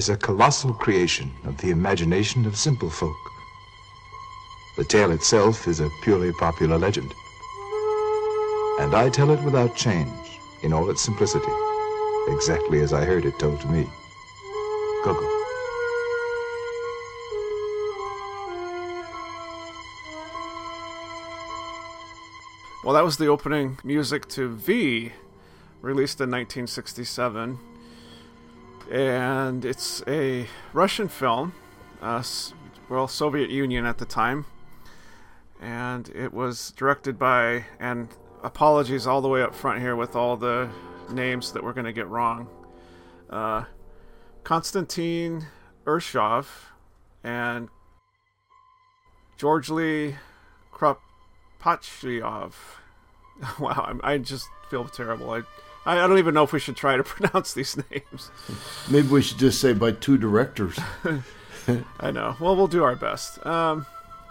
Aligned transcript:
Is 0.00 0.08
a 0.08 0.16
colossal 0.16 0.72
creation 0.72 1.30
of 1.44 1.58
the 1.58 1.68
imagination 1.68 2.46
of 2.46 2.56
simple 2.56 2.88
folk. 2.88 3.18
The 4.78 4.84
tale 4.84 5.10
itself 5.10 5.68
is 5.68 5.80
a 5.80 5.90
purely 6.02 6.32
popular 6.32 6.78
legend. 6.78 7.12
And 8.80 8.94
I 8.94 9.10
tell 9.10 9.30
it 9.30 9.42
without 9.42 9.76
change, 9.76 10.40
in 10.62 10.72
all 10.72 10.88
its 10.88 11.02
simplicity, 11.02 11.52
exactly 12.28 12.80
as 12.80 12.94
I 12.94 13.04
heard 13.04 13.26
it 13.26 13.38
told 13.38 13.60
to 13.60 13.68
me. 13.68 13.82
Go-go. 15.04 15.28
Well, 22.84 22.94
that 22.94 23.04
was 23.04 23.18
the 23.18 23.26
opening 23.26 23.78
music 23.84 24.28
to 24.28 24.48
V, 24.48 25.12
released 25.82 26.22
in 26.22 26.30
1967. 26.30 27.58
And 28.90 29.64
it's 29.64 30.02
a 30.08 30.48
Russian 30.72 31.06
film, 31.06 31.52
uh, 32.02 32.24
well, 32.88 33.06
Soviet 33.06 33.48
Union 33.48 33.86
at 33.86 33.98
the 33.98 34.04
time. 34.04 34.46
And 35.60 36.08
it 36.08 36.34
was 36.34 36.72
directed 36.72 37.16
by, 37.16 37.66
and 37.78 38.08
apologies 38.42 39.06
all 39.06 39.20
the 39.20 39.28
way 39.28 39.42
up 39.42 39.54
front 39.54 39.80
here 39.80 39.94
with 39.94 40.16
all 40.16 40.36
the 40.36 40.68
names 41.08 41.52
that 41.52 41.62
we're 41.62 41.72
going 41.72 41.86
to 41.86 41.92
get 41.92 42.08
wrong. 42.08 42.48
Uh, 43.28 43.64
Konstantin 44.42 45.46
Urshov 45.84 46.46
and 47.22 47.68
George 49.36 49.70
Lee 49.70 50.16
Kropatchev. 50.72 52.54
Wow, 53.58 53.98
I, 54.02 54.12
I 54.14 54.18
just 54.18 54.48
feel 54.68 54.84
terrible. 54.84 55.30
I, 55.30 55.40
I 55.86 55.94
don't 55.94 56.18
even 56.18 56.34
know 56.34 56.44
if 56.44 56.52
we 56.52 56.60
should 56.60 56.76
try 56.76 56.96
to 56.96 57.04
pronounce 57.04 57.54
these 57.54 57.76
names. 57.90 58.30
Maybe 58.90 59.08
we 59.08 59.22
should 59.22 59.38
just 59.38 59.60
say 59.60 59.72
by 59.72 59.92
two 59.92 60.18
directors. 60.18 60.78
I 62.00 62.10
know. 62.10 62.36
Well, 62.40 62.56
we'll 62.56 62.66
do 62.66 62.82
our 62.84 62.96
best. 62.96 63.44
Um, 63.46 63.86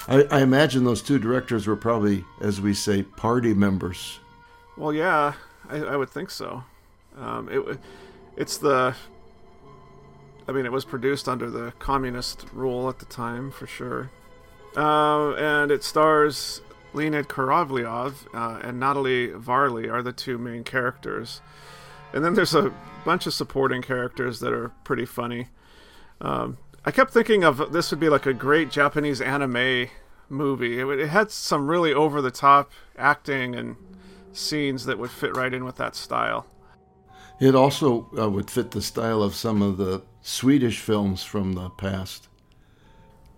I, 0.07 0.23
I, 0.31 0.41
imagine 0.41 0.83
those 0.83 1.01
two 1.01 1.19
directors 1.19 1.67
were 1.67 1.75
probably, 1.75 2.25
as 2.41 2.59
we 2.59 2.73
say, 2.73 3.03
party 3.03 3.53
members. 3.53 4.19
Well, 4.77 4.93
yeah, 4.93 5.33
I, 5.69 5.77
I 5.77 5.95
would 5.95 6.09
think 6.09 6.29
so. 6.29 6.63
Um, 7.17 7.49
it, 7.49 7.79
it's 8.35 8.57
the. 8.57 8.95
I 10.47 10.51
mean, 10.51 10.65
it 10.65 10.71
was 10.71 10.83
produced 10.83 11.29
under 11.29 11.49
the 11.49 11.71
communist 11.79 12.45
rule 12.53 12.89
at 12.89 12.99
the 12.99 13.05
time, 13.05 13.51
for 13.51 13.67
sure. 13.67 14.09
Uh, 14.75 15.33
and 15.33 15.71
it 15.71 15.83
stars 15.83 16.61
Leonid 16.93 17.27
Korolyov 17.27 18.13
uh, 18.33 18.59
and 18.63 18.79
Natalie 18.79 19.27
Varley 19.27 19.89
are 19.89 20.01
the 20.01 20.11
two 20.11 20.37
main 20.37 20.63
characters. 20.63 21.41
And 22.13 22.25
then 22.25 22.33
there's 22.33 22.55
a 22.55 22.73
bunch 23.05 23.27
of 23.27 23.33
supporting 23.33 23.81
characters 23.81 24.39
that 24.39 24.51
are 24.51 24.69
pretty 24.83 25.05
funny. 25.05 25.47
Um, 26.21 26.57
I 26.85 26.91
kept 26.91 27.11
thinking 27.11 27.43
of 27.43 27.71
this 27.71 27.91
would 27.91 27.99
be 27.99 28.09
like 28.09 28.25
a 28.25 28.33
great 28.33 28.71
Japanese 28.71 29.21
anime 29.21 29.87
movie. 30.27 30.79
It, 30.79 30.87
it 30.87 31.09
had 31.09 31.31
some 31.31 31.67
really 31.67 31.93
over 31.93 32.21
the 32.21 32.31
top 32.31 32.71
acting 32.97 33.55
and 33.55 33.75
scenes 34.31 34.85
that 34.85 34.97
would 34.97 35.11
fit 35.11 35.35
right 35.35 35.53
in 35.53 35.65
with 35.65 35.75
that 35.75 35.95
style. 35.95 36.47
It 37.39 37.55
also 37.55 38.09
uh, 38.17 38.29
would 38.29 38.49
fit 38.49 38.71
the 38.71 38.81
style 38.81 39.23
of 39.23 39.35
some 39.35 39.61
of 39.61 39.77
the 39.77 40.03
Swedish 40.21 40.79
films 40.79 41.23
from 41.23 41.53
the 41.53 41.69
past. 41.69 42.27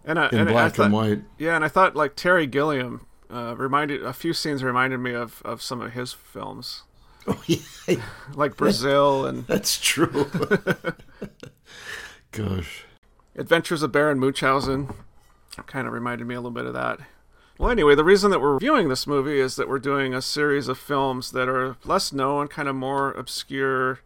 And, 0.04 0.18
uh, 0.18 0.30
in 0.32 0.40
and 0.40 0.50
black 0.50 0.76
thought, 0.76 0.86
and 0.86 0.94
white. 0.94 1.22
Yeah, 1.38 1.56
and 1.56 1.64
I 1.64 1.68
thought 1.68 1.96
like 1.96 2.16
Terry 2.16 2.48
Gilliam 2.48 3.06
uh, 3.32 3.56
reminded 3.56 4.04
a 4.04 4.14
few 4.14 4.34
scenes 4.34 4.64
reminded 4.64 5.00
me 5.00 5.14
of, 5.14 5.42
of 5.44 5.62
some 5.62 5.82
of 5.82 5.94
his 5.94 6.14
films. 6.14 6.84
Oh 7.28 7.42
yeah, 7.46 8.02
like 8.34 8.58
Brazil 8.58 9.26
and 9.26 9.44
that's 9.48 9.80
true. 9.80 10.30
Gosh, 12.32 12.86
Adventures 13.36 13.84
of 13.84 13.92
Baron 13.92 14.20
Munchausen 14.20 14.94
kind 15.68 15.88
of 15.88 15.94
reminded 15.94 16.28
me 16.28 16.36
a 16.36 16.40
little 16.40 16.52
bit 16.52 16.66
of 16.66 16.74
that. 16.74 17.00
Well, 17.58 17.70
anyway, 17.70 17.94
the 17.94 18.04
reason 18.04 18.32
that 18.32 18.42
we're 18.42 18.54
reviewing 18.54 18.90
this 18.90 19.06
movie 19.06 19.40
is 19.40 19.56
that 19.56 19.70
we're 19.70 19.80
doing 19.80 20.14
a 20.14 20.22
series 20.22 20.68
of 20.68 20.80
films 20.80 21.32
that 21.32 21.48
are 21.48 21.78
less 21.84 22.12
known, 22.12 22.48
kind 22.48 22.68
of 22.68 22.76
more 22.76 23.12
obscure 23.12 24.00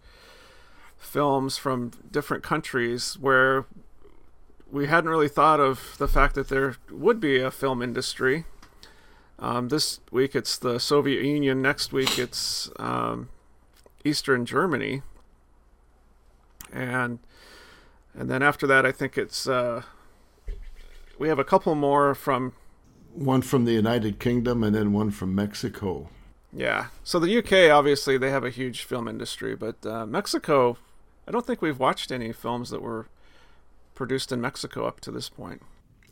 films 0.97 1.57
from 1.57 1.91
different 2.11 2.43
countries 2.43 3.17
where 3.17 3.65
we 4.69 4.87
hadn't 4.87 5.09
really 5.09 5.29
thought 5.29 5.61
of 5.61 5.95
the 5.99 6.07
fact 6.07 6.35
that 6.35 6.49
there 6.49 6.75
would 6.91 7.21
be 7.21 7.39
a 7.39 7.51
film 7.51 7.81
industry 7.81 8.43
um, 9.40 9.68
this 9.68 10.00
week 10.12 10.35
it's 10.35 10.57
the 10.57 10.79
Soviet 10.79 11.23
Union. 11.23 11.62
Next 11.62 11.91
week 11.91 12.18
it's 12.18 12.69
um, 12.78 13.29
Eastern 14.03 14.46
Germany, 14.46 15.01
and 16.72 17.19
and 18.13 18.29
then 18.29 18.41
after 18.41 18.66
that 18.68 18.85
I 18.85 18.91
think 18.91 19.18
it's 19.18 19.47
uh, 19.47 19.84
we 21.19 21.28
have 21.28 21.40
a 21.40 21.44
couple 21.44 21.75
more 21.75 22.16
from 22.16 22.53
one 23.13 23.41
from 23.41 23.66
the 23.66 23.73
United 23.73 24.19
Kingdom 24.19 24.63
and 24.63 24.75
then 24.75 24.94
one 24.94 25.12
from 25.12 25.35
Mexico. 25.35 26.09
Yeah. 26.53 26.88
So 27.03 27.19
the 27.19 27.38
UK 27.38 27.69
obviously 27.72 28.17
they 28.17 28.29
have 28.29 28.46
a 28.46 28.50
huge 28.50 28.84
film 28.84 29.07
industry, 29.07 29.56
but 29.56 29.85
uh, 29.85 30.06
Mexico, 30.06 30.78
I 31.28 31.31
don't 31.31 31.46
think 31.46 31.62
we've 31.62 31.79
watched 31.79 32.12
any 32.12 32.31
films 32.31 32.69
that 32.69 32.81
were 32.81 33.07
produced 33.96 34.31
in 34.31 34.40
Mexico 34.40 34.85
up 34.85 35.02
to 35.02 35.12
this 35.12 35.28
point. 35.28 35.62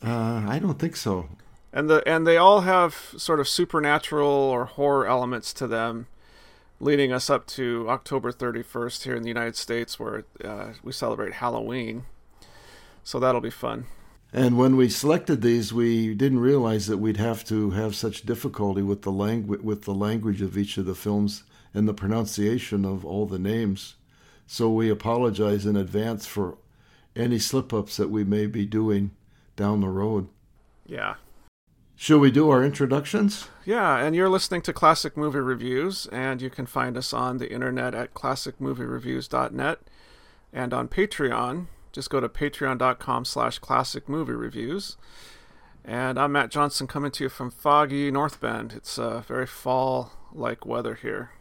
Uh, 0.05 0.43
I 0.45 0.59
don't 0.59 0.77
think 0.77 0.97
so 0.97 1.29
and 1.73 1.89
the 1.89 2.07
and 2.07 2.25
they 2.25 2.37
all 2.37 2.61
have 2.61 3.13
sort 3.17 3.39
of 3.39 3.47
supernatural 3.47 4.29
or 4.29 4.65
horror 4.65 5.07
elements 5.07 5.51
to 5.53 5.67
them, 5.67 6.07
leading 6.79 7.11
us 7.11 7.29
up 7.29 7.47
to 7.47 7.87
October 7.89 8.31
31st 8.31 9.03
here 9.03 9.15
in 9.15 9.23
the 9.23 9.29
United 9.29 9.55
States, 9.55 9.99
where 9.99 10.23
uh, 10.43 10.73
we 10.83 10.91
celebrate 10.91 11.33
Halloween. 11.33 12.05
So 13.03 13.19
that'll 13.19 13.41
be 13.41 13.49
fun. 13.49 13.87
And 14.31 14.57
when 14.57 14.75
we 14.75 14.89
selected 14.89 15.41
these, 15.41 15.73
we 15.73 16.13
didn't 16.15 16.39
realize 16.39 16.87
that 16.87 16.97
we'd 16.97 17.17
have 17.17 17.43
to 17.45 17.71
have 17.71 17.95
such 17.95 18.23
difficulty 18.23 18.81
with 18.81 19.01
the 19.01 19.11
language 19.11 19.61
with 19.61 19.83
the 19.83 19.93
language 19.93 20.41
of 20.41 20.57
each 20.57 20.77
of 20.77 20.85
the 20.85 20.95
films 20.95 21.43
and 21.73 21.87
the 21.87 21.93
pronunciation 21.93 22.85
of 22.85 23.03
all 23.03 23.25
the 23.25 23.39
names. 23.39 23.95
So 24.45 24.69
we 24.69 24.89
apologize 24.89 25.65
in 25.65 25.75
advance 25.75 26.27
for 26.27 26.57
any 27.15 27.39
slip 27.39 27.73
ups 27.73 27.97
that 27.97 28.09
we 28.09 28.23
may 28.23 28.45
be 28.45 28.65
doing 28.65 29.11
down 29.55 29.81
the 29.81 29.87
road. 29.87 30.27
Yeah, 30.85 31.15
Shall 31.95 32.19
we 32.19 32.31
do 32.31 32.49
our 32.49 32.63
introductions? 32.63 33.47
Yeah, 33.65 33.97
and 33.97 34.15
you're 34.15 34.29
listening 34.29 34.61
to 34.63 34.73
Classic 34.73 35.15
Movie 35.15 35.39
Reviews, 35.39 36.07
and 36.07 36.41
you 36.41 36.49
can 36.49 36.65
find 36.65 36.97
us 36.97 37.13
on 37.13 37.37
the 37.37 37.51
internet 37.51 37.95
at 37.95 38.13
classicmoviereviews.net 38.13 39.79
and 40.51 40.73
on 40.73 40.87
Patreon. 40.87 41.67
Just 41.93 42.09
go 42.09 42.19
to 42.19 42.27
patreon.com 42.27 43.25
slash 43.25 43.59
classic 43.59 44.09
movie 44.09 44.33
reviews. 44.33 44.97
And 45.85 46.17
I'm 46.17 46.31
Matt 46.31 46.49
Johnson 46.49 46.87
coming 46.87 47.11
to 47.11 47.25
you 47.25 47.29
from 47.29 47.51
foggy 47.51 48.09
North 48.09 48.41
Bend. 48.41 48.73
It's 48.73 48.97
uh, 48.97 49.21
very 49.21 49.45
fall 49.45 50.11
like 50.33 50.65
weather 50.65 50.95
here. 50.95 51.31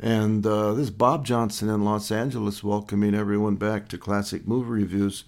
And 0.00 0.44
uh, 0.44 0.72
this 0.72 0.84
is 0.84 0.90
Bob 0.90 1.24
Johnson 1.24 1.68
in 1.68 1.84
Los 1.84 2.10
Angeles 2.10 2.64
welcoming 2.64 3.14
everyone 3.14 3.54
back 3.56 3.86
to 3.88 3.98
Classic 3.98 4.46
Movie 4.48 4.70
Reviews 4.82 5.24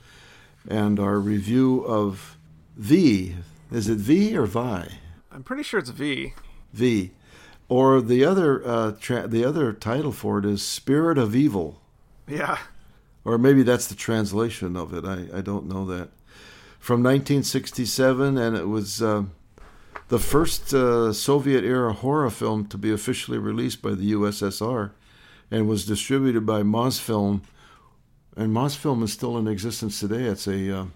and 0.68 0.98
our 0.98 1.20
review 1.20 1.84
of 1.84 2.36
V, 2.76 3.36
is 3.74 3.88
it 3.88 3.98
V 3.98 4.36
or 4.36 4.46
Vi? 4.46 4.88
I'm 5.32 5.42
pretty 5.42 5.64
sure 5.64 5.80
it's 5.80 5.90
V. 5.90 6.32
V, 6.72 7.10
or 7.68 8.00
the 8.00 8.24
other 8.24 8.66
uh, 8.66 8.92
tra- 9.00 9.26
the 9.26 9.44
other 9.44 9.72
title 9.72 10.12
for 10.12 10.38
it 10.38 10.44
is 10.44 10.62
Spirit 10.62 11.18
of 11.18 11.34
Evil. 11.34 11.80
Yeah. 12.28 12.58
Or 13.24 13.36
maybe 13.36 13.62
that's 13.62 13.86
the 13.86 13.94
translation 13.94 14.76
of 14.76 14.92
it. 14.94 15.04
I, 15.04 15.38
I 15.38 15.40
don't 15.40 15.66
know 15.66 15.84
that. 15.86 16.10
From 16.78 17.02
1967, 17.02 18.36
and 18.36 18.56
it 18.56 18.68
was 18.68 19.02
uh, 19.02 19.24
the 20.08 20.18
first 20.18 20.74
uh, 20.74 21.12
Soviet 21.12 21.64
era 21.64 21.94
horror 21.94 22.30
film 22.30 22.66
to 22.66 22.76
be 22.76 22.92
officially 22.92 23.38
released 23.38 23.80
by 23.82 23.92
the 23.92 24.12
USSR, 24.12 24.90
and 25.50 25.66
was 25.66 25.86
distributed 25.86 26.44
by 26.44 26.62
Mosfilm. 26.62 27.40
And 28.36 28.54
Mosfilm 28.54 29.02
is 29.02 29.12
still 29.12 29.38
in 29.38 29.48
existence 29.48 29.98
today. 29.98 30.24
It's 30.24 30.46
a 30.46 30.80
uh, 30.80 30.86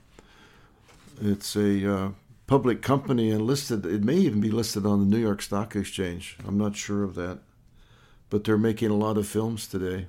it's 1.20 1.56
a 1.56 1.94
uh, 1.94 2.08
public 2.48 2.82
company 2.82 3.30
and 3.30 3.42
listed. 3.42 3.86
It 3.86 4.02
may 4.02 4.16
even 4.16 4.40
be 4.40 4.50
listed 4.50 4.84
on 4.84 4.98
the 4.98 5.16
New 5.16 5.22
York 5.22 5.40
Stock 5.40 5.76
Exchange. 5.76 6.36
I'm 6.44 6.58
not 6.58 6.74
sure 6.74 7.04
of 7.04 7.14
that, 7.14 7.38
but 8.30 8.42
they're 8.42 8.58
making 8.58 8.90
a 8.90 8.96
lot 8.96 9.16
of 9.16 9.28
films 9.28 9.68
today 9.68 10.06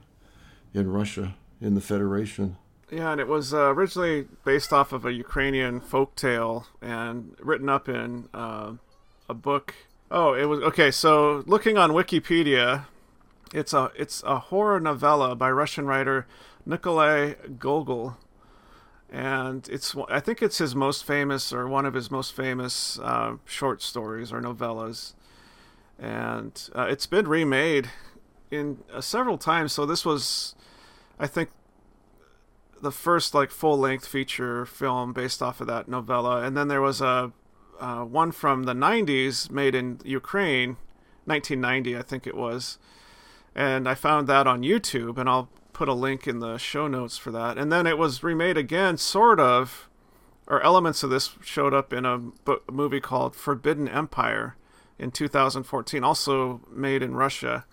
in 0.73 0.89
Russia 0.89 1.35
in 1.61 1.75
the 1.75 1.81
Federation. 1.81 2.55
Yeah, 2.89 3.11
and 3.11 3.21
it 3.21 3.27
was 3.27 3.53
uh, 3.53 3.71
originally 3.73 4.27
based 4.45 4.73
off 4.73 4.91
of 4.93 5.05
a 5.05 5.13
Ukrainian 5.13 5.79
folk 5.79 6.15
tale 6.15 6.65
and 6.81 7.35
written 7.39 7.69
up 7.69 7.87
in 7.87 8.29
uh, 8.33 8.73
a 9.27 9.33
book. 9.35 9.75
Oh, 10.09 10.33
it 10.33 10.45
was 10.45 10.59
okay. 10.61 10.89
So 10.89 11.43
looking 11.45 11.77
on 11.77 11.91
Wikipedia, 11.91 12.85
it's 13.53 13.73
a 13.73 13.91
it's 13.95 14.23
a 14.23 14.39
horror 14.39 14.79
novella 14.79 15.35
by 15.35 15.51
Russian 15.51 15.85
writer 15.85 16.25
Nikolai 16.65 17.33
Gogol 17.59 18.17
and 19.11 19.67
it's 19.69 19.95
I 20.07 20.19
think 20.19 20.41
it's 20.41 20.59
his 20.59 20.75
most 20.75 21.03
famous 21.03 21.51
or 21.51 21.67
one 21.67 21.85
of 21.85 21.93
his 21.93 22.11
most 22.11 22.33
famous 22.33 22.99
uh, 22.99 23.35
short 23.45 23.81
stories 23.81 24.31
or 24.31 24.41
novellas, 24.41 25.13
and 25.97 26.69
uh, 26.75 26.87
it's 26.89 27.07
been 27.07 27.27
remade 27.27 27.89
in 28.51 28.79
uh, 28.93 29.01
several 29.01 29.37
times. 29.37 29.73
So 29.73 29.85
this 29.85 30.05
was, 30.05 30.55
I 31.19 31.27
think, 31.27 31.49
the 32.81 32.91
first 32.91 33.33
like 33.33 33.51
full 33.51 33.77
length 33.77 34.07
feature 34.07 34.65
film 34.65 35.13
based 35.13 35.41
off 35.41 35.59
of 35.59 35.67
that 35.67 35.87
novella, 35.87 36.43
and 36.43 36.55
then 36.55 36.67
there 36.67 36.81
was 36.81 37.01
a 37.01 37.31
uh, 37.79 38.03
one 38.03 38.31
from 38.31 38.63
the 38.63 38.73
'90s 38.73 39.49
made 39.49 39.73
in 39.73 39.99
Ukraine, 40.03 40.77
1990, 41.25 41.97
I 41.97 42.01
think 42.03 42.27
it 42.27 42.35
was, 42.35 42.77
and 43.55 43.89
I 43.89 43.95
found 43.95 44.27
that 44.27 44.45
on 44.45 44.61
YouTube, 44.61 45.17
and 45.17 45.27
I'll 45.27 45.49
put 45.79 45.87
a 45.87 45.93
link 45.93 46.27
in 46.27 46.39
the 46.39 46.57
show 46.57 46.89
notes 46.89 47.17
for 47.17 47.31
that. 47.31 47.57
And 47.57 47.71
then 47.71 47.87
it 47.87 47.97
was 47.97 48.21
remade 48.21 48.57
again, 48.57 48.97
sort 48.97 49.39
of, 49.39 49.87
or 50.45 50.61
elements 50.61 51.03
of 51.03 51.09
this 51.09 51.37
showed 51.41 51.73
up 51.73 51.93
in 51.93 52.03
a, 52.03 52.17
bo- 52.17 52.59
movie 52.69 52.99
called 52.99 53.33
Forbidden 53.33 53.87
Empire 53.87 54.57
in 54.97 55.09
2014, 55.09 56.03
also 56.03 56.59
made 56.69 57.01
in 57.01 57.15
Russia. 57.15 57.63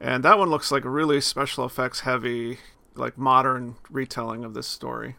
And 0.00 0.24
that 0.24 0.36
one 0.36 0.50
looks 0.50 0.72
like 0.72 0.84
a 0.84 0.90
really 0.90 1.20
special 1.20 1.64
effects 1.64 2.00
heavy, 2.00 2.58
like 2.96 3.16
modern 3.16 3.76
retelling 3.88 4.42
of 4.42 4.54
this 4.54 4.66
story. 4.66 5.14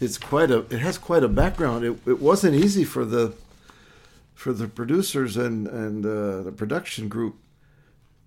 It's 0.00 0.16
quite 0.16 0.52
a. 0.52 0.58
It 0.70 0.78
has 0.78 0.96
quite 0.96 1.24
a 1.24 1.28
background. 1.28 1.84
It, 1.84 1.98
it 2.06 2.20
wasn't 2.20 2.54
easy 2.54 2.84
for 2.84 3.04
the 3.04 3.34
for 4.32 4.52
the 4.52 4.68
producers 4.68 5.36
and 5.36 5.66
and 5.66 6.06
uh, 6.06 6.42
the 6.42 6.52
production 6.52 7.08
group 7.08 7.34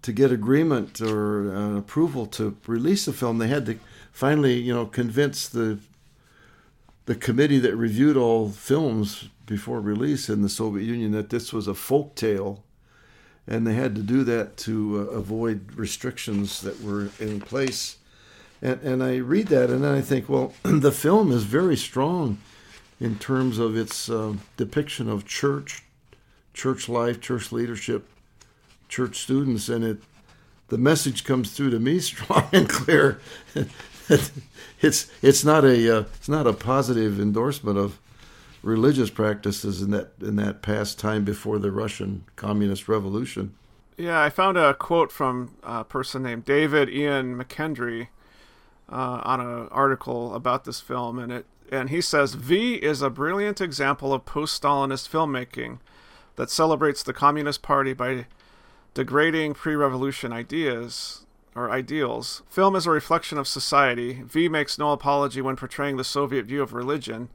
to 0.01 0.11
get 0.11 0.31
agreement 0.31 1.01
or 1.01 1.53
uh, 1.53 1.77
approval 1.77 2.25
to 2.27 2.55
release 2.65 3.05
the 3.05 3.13
film. 3.13 3.37
They 3.37 3.47
had 3.47 3.65
to 3.65 3.79
finally, 4.11 4.59
you 4.59 4.73
know, 4.73 4.85
convince 4.85 5.47
the 5.47 5.79
the 7.05 7.15
committee 7.15 7.59
that 7.59 7.75
reviewed 7.75 8.17
all 8.17 8.49
films 8.49 9.29
before 9.45 9.79
release 9.79 10.27
in 10.27 10.41
the 10.41 10.49
Soviet 10.49 10.83
Union 10.83 11.13
that 11.13 11.29
this 11.29 11.53
was 11.53 11.67
a 11.67 11.73
folk 11.73 12.15
tale, 12.15 12.63
and 13.47 13.65
they 13.65 13.75
had 13.75 13.95
to 13.95 14.01
do 14.01 14.25
that 14.25 14.57
to 14.57 15.07
uh, 15.09 15.13
avoid 15.13 15.73
restrictions 15.75 16.61
that 16.61 16.81
were 16.81 17.09
in 17.19 17.39
place. 17.39 17.97
And, 18.61 18.81
and 18.81 19.01
I 19.01 19.17
read 19.17 19.47
that, 19.47 19.69
and 19.69 19.85
then 19.85 19.95
I 19.95 20.01
think, 20.01 20.27
well, 20.27 20.53
the 20.63 20.91
film 20.91 21.31
is 21.31 21.43
very 21.43 21.77
strong 21.77 22.39
in 22.99 23.17
terms 23.17 23.57
of 23.57 23.77
its 23.77 24.09
uh, 24.09 24.33
depiction 24.57 25.09
of 25.09 25.25
church, 25.25 25.83
church 26.53 26.89
life, 26.89 27.21
church 27.21 27.53
leadership, 27.53 28.09
church 28.87 29.19
students, 29.19 29.69
and 29.69 29.83
it 29.83 29.97
the 30.69 30.77
message 30.77 31.23
comes 31.23 31.51
through 31.51 31.69
to 31.71 31.79
me 31.79 31.99
strong 31.99 32.47
and 32.51 32.69
clear. 32.69 33.19
it's 34.81 35.11
it's 35.21 35.43
not 35.43 35.65
a 35.65 35.97
uh, 35.97 36.03
it's 36.15 36.29
not 36.29 36.47
a 36.47 36.53
positive 36.53 37.19
endorsement 37.19 37.77
of 37.77 37.99
religious 38.63 39.09
practices 39.09 39.81
in 39.81 39.91
that 39.91 40.11
in 40.21 40.35
that 40.35 40.61
past 40.61 40.99
time 40.99 41.23
before 41.23 41.59
the 41.59 41.71
Russian 41.71 42.25
communist 42.35 42.87
revolution. 42.87 43.55
Yeah, 43.97 44.21
I 44.21 44.29
found 44.29 44.57
a 44.57 44.73
quote 44.75 45.11
from 45.11 45.55
a 45.63 45.83
person 45.83 46.21
named 46.21 46.45
David 46.45 46.87
Ian 46.89 47.35
McKendry 47.35 48.09
uh, 48.91 49.21
on 49.23 49.41
an 49.41 49.67
article 49.69 50.35
about 50.35 50.65
this 50.65 50.79
film, 50.79 51.17
and 51.17 51.31
it 51.31 51.45
and 51.71 51.89
he 51.89 51.99
says 51.99 52.35
V 52.35 52.75
is 52.75 53.01
a 53.01 53.09
brilliant 53.09 53.59
example 53.59 54.13
of 54.13 54.25
post-Stalinist 54.25 55.09
filmmaking 55.09 55.79
that 56.35 56.49
celebrates 56.49 57.03
the 57.03 57.13
Communist 57.13 57.61
Party 57.61 57.93
by 57.93 58.27
degrading 58.97 59.53
pre-revolution 59.53 60.33
ideas 60.33 61.23
or 61.53 61.69
ideals. 61.69 62.41
Film 62.49 62.75
is 62.75 62.87
a 62.87 62.89
reflection 62.89 63.37
of 63.37 63.47
society. 63.47 64.23
V 64.23 64.49
makes 64.49 64.79
no 64.79 64.91
apology 64.91 65.39
when 65.39 65.55
portraying 65.55 65.97
the 65.97 66.03
Soviet 66.03 66.47
view 66.47 66.63
of 66.63 66.73
religion. 66.73 67.29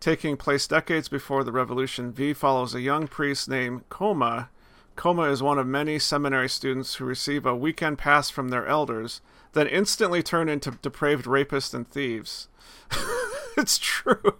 Taking 0.00 0.38
place 0.38 0.66
decades 0.66 1.10
before 1.10 1.44
the 1.44 1.52
revolution, 1.52 2.12
V 2.12 2.32
follows 2.32 2.74
a 2.74 2.80
young 2.80 3.08
priest 3.08 3.46
named 3.46 3.86
Khoma. 3.90 4.48
Khoma 4.96 5.30
is 5.30 5.42
one 5.42 5.58
of 5.58 5.66
many 5.66 5.98
seminary 5.98 6.48
students 6.48 6.94
who 6.94 7.04
receive 7.04 7.44
a 7.44 7.54
weekend 7.54 7.98
pass 7.98 8.30
from 8.30 8.48
their 8.48 8.66
elders, 8.66 9.20
then 9.52 9.66
instantly 9.66 10.22
turn 10.22 10.48
into 10.48 10.78
depraved 10.80 11.26
rapists 11.26 11.74
and 11.74 11.86
thieves. 11.86 12.48
it's 13.58 13.76
true. 13.76 14.32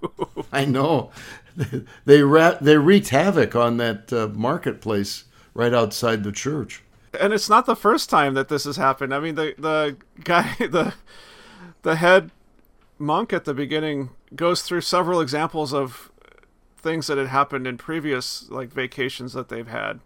I 0.51 0.65
know. 0.65 1.11
They 2.07 2.23
ra- 2.23 2.59
they 2.61 2.77
wreaked 2.79 3.09
havoc 3.11 3.57
on 3.57 3.77
that 3.79 4.13
uh, 4.13 4.29
marketplace 4.29 5.25
right 5.57 5.75
outside 5.75 6.23
the 6.23 6.33
church 6.33 6.83
and 7.21 7.33
it's 7.33 7.49
not 7.49 7.67
the 7.67 7.77
first 7.77 8.11
time 8.11 8.35
that 8.35 8.49
this 8.49 8.65
has 8.65 8.77
happened. 8.77 9.15
I 9.15 9.21
mean, 9.21 9.35
the 9.35 9.55
the 9.59 9.97
guy, 10.23 10.55
the 10.59 10.95
the 11.83 11.97
head 11.97 12.31
monk 12.99 13.33
at 13.33 13.45
the 13.45 13.55
beginning 13.55 14.11
goes 14.35 14.63
through 14.63 14.81
several 14.81 15.21
examples 15.21 15.73
of 15.73 16.11
things 16.77 17.07
that 17.07 17.19
had 17.19 17.29
happened 17.29 17.67
in 17.67 17.79
previous 17.79 18.49
like 18.51 18.73
vacations 18.73 19.33
that 19.33 19.49
they've 19.49 19.69
had. 19.69 20.01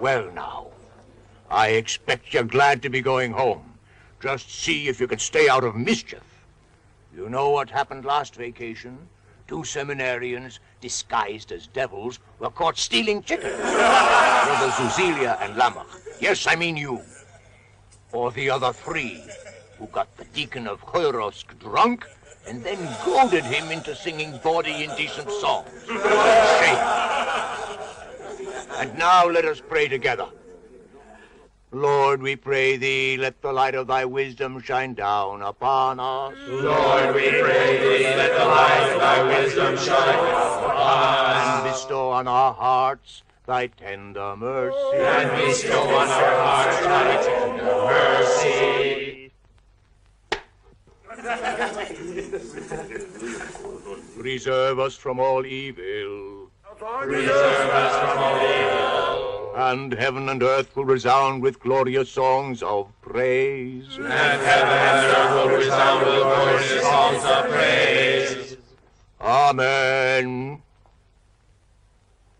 Well, 0.00 0.30
now, 0.32 0.68
I 1.50 1.70
expect 1.70 2.32
you're 2.32 2.44
glad 2.44 2.82
to 2.82 2.88
be 2.88 3.00
going 3.00 3.32
home. 3.32 3.74
Just 4.20 4.50
see 4.50 4.86
if 4.86 5.00
you 5.00 5.08
can 5.08 5.18
stay 5.18 5.48
out 5.48 5.64
of 5.64 5.74
mischief. 5.74 6.22
You 7.14 7.28
know 7.28 7.50
what 7.50 7.68
happened 7.68 8.04
last 8.04 8.36
vacation? 8.36 8.96
Two 9.48 9.62
seminarians, 9.62 10.60
disguised 10.80 11.50
as 11.50 11.66
devils, 11.66 12.20
were 12.38 12.50
caught 12.50 12.78
stealing 12.78 13.22
chickens. 13.22 13.56
Brothers 13.56 14.74
Zuzilia 14.74 15.36
and 15.40 15.56
Lamach. 15.56 15.88
Yes, 16.20 16.46
I 16.46 16.54
mean 16.54 16.76
you. 16.76 17.00
Or 18.12 18.30
the 18.30 18.50
other 18.50 18.72
three, 18.72 19.24
who 19.78 19.86
got 19.86 20.14
the 20.16 20.26
deacon 20.26 20.68
of 20.68 20.84
Khorovsk 20.86 21.58
drunk 21.58 22.06
and 22.46 22.62
then 22.62 22.78
goaded 23.04 23.44
him 23.44 23.72
into 23.72 23.96
singing 23.96 24.38
bawdy, 24.44 24.84
indecent 24.84 25.30
songs. 25.30 25.68
Shame. 25.88 27.17
And 28.78 28.96
now 28.96 29.26
let 29.26 29.44
us 29.44 29.60
pray 29.60 29.88
together. 29.88 30.26
Lord, 31.72 32.22
we 32.22 32.36
pray 32.36 32.76
thee, 32.76 33.16
let 33.18 33.42
the 33.42 33.52
light 33.52 33.74
of 33.74 33.88
thy 33.88 34.04
wisdom 34.04 34.60
shine 34.62 34.94
down 34.94 35.42
upon 35.42 35.98
us. 35.98 36.34
Lord, 36.46 37.14
we 37.14 37.28
pray 37.28 37.78
thee, 37.78 38.04
let 38.04 38.38
the 38.38 38.44
light 38.44 38.92
of 38.94 39.00
thy 39.00 39.22
wisdom 39.24 39.76
shine 39.76 40.16
down 40.16 40.64
upon 40.64 40.76
us. 40.76 41.64
And 41.64 41.72
bestow 41.72 42.10
on 42.10 42.28
our 42.28 42.54
hearts 42.54 43.24
thy 43.46 43.66
tender 43.66 44.36
mercy. 44.36 44.96
And 44.96 45.30
bestow 45.44 45.82
on 45.82 46.08
our 46.08 46.36
hearts 46.38 46.80
thy 46.80 47.16
tender 47.26 47.64
mercy. 47.84 49.32
Preserve 54.20 54.78
us 54.78 54.94
from 54.94 55.18
all 55.18 55.44
evil. 55.44 56.37
Preserve 56.78 57.70
us 57.70 57.98
from 57.98 58.18
all 58.18 58.36
evil. 58.36 59.54
And 59.56 59.92
heaven 59.92 60.28
and 60.28 60.40
earth 60.44 60.76
will 60.76 60.84
resound 60.84 61.42
with 61.42 61.58
glorious 61.58 62.08
songs 62.08 62.62
of 62.62 62.92
praise. 63.02 63.96
And 63.96 64.06
heaven 64.06 64.78
and 64.78 65.06
earth 65.06 65.50
will 65.50 65.56
resound 65.58 66.06
with 66.06 66.22
glorious 66.22 66.82
songs 66.82 67.24
of 67.24 67.50
praise. 67.50 68.56
Amen. 69.20 70.62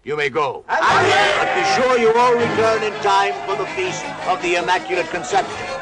You 0.04 0.16
may 0.16 0.28
go. 0.28 0.64
Amen. 0.68 1.34
But 1.38 1.54
be 1.56 1.82
sure 1.82 1.98
you 1.98 2.12
all 2.16 2.34
return 2.34 2.84
in 2.84 2.92
time 3.02 3.34
for 3.44 3.56
the 3.56 3.66
feast 3.70 4.04
of 4.28 4.40
the 4.42 4.54
Immaculate 4.54 5.08
Conception. 5.08 5.77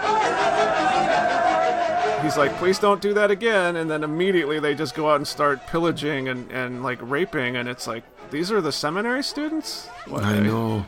He's 2.26 2.36
like, 2.36 2.56
please 2.56 2.80
don't 2.80 3.00
do 3.00 3.14
that 3.14 3.30
again. 3.30 3.76
And 3.76 3.88
then 3.88 4.02
immediately 4.02 4.58
they 4.58 4.74
just 4.74 4.96
go 4.96 5.08
out 5.08 5.14
and 5.14 5.28
start 5.28 5.64
pillaging 5.68 6.28
and, 6.28 6.50
and 6.50 6.82
like 6.82 6.98
raping. 7.00 7.54
And 7.54 7.68
it's 7.68 7.86
like, 7.86 8.02
these 8.32 8.50
are 8.50 8.60
the 8.60 8.72
seminary 8.72 9.22
students? 9.22 9.86
What 10.08 10.24
I 10.24 10.40
know. 10.40 10.84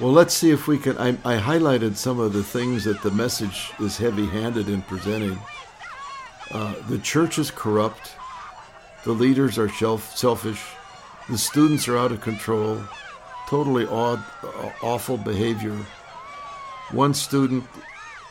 Well, 0.00 0.12
let's 0.12 0.32
see 0.32 0.52
if 0.52 0.66
we 0.66 0.78
can. 0.78 0.96
I, 0.96 1.08
I 1.22 1.38
highlighted 1.38 1.96
some 1.96 2.18
of 2.18 2.32
the 2.32 2.42
things 2.42 2.84
that 2.84 3.02
the 3.02 3.10
message 3.10 3.72
is 3.78 3.98
heavy 3.98 4.24
handed 4.24 4.70
in 4.70 4.80
presenting. 4.80 5.38
Uh, 6.50 6.72
the 6.88 6.98
church 6.98 7.38
is 7.38 7.50
corrupt. 7.50 8.12
The 9.04 9.12
leaders 9.12 9.58
are 9.58 9.68
shelf, 9.68 10.16
selfish. 10.16 10.64
The 11.28 11.36
students 11.36 11.88
are 11.88 11.98
out 11.98 12.10
of 12.10 12.22
control. 12.22 12.80
Totally 13.48 13.86
odd, 13.86 14.24
awful 14.82 15.18
behavior. 15.18 15.76
One 16.90 17.12
student, 17.12 17.64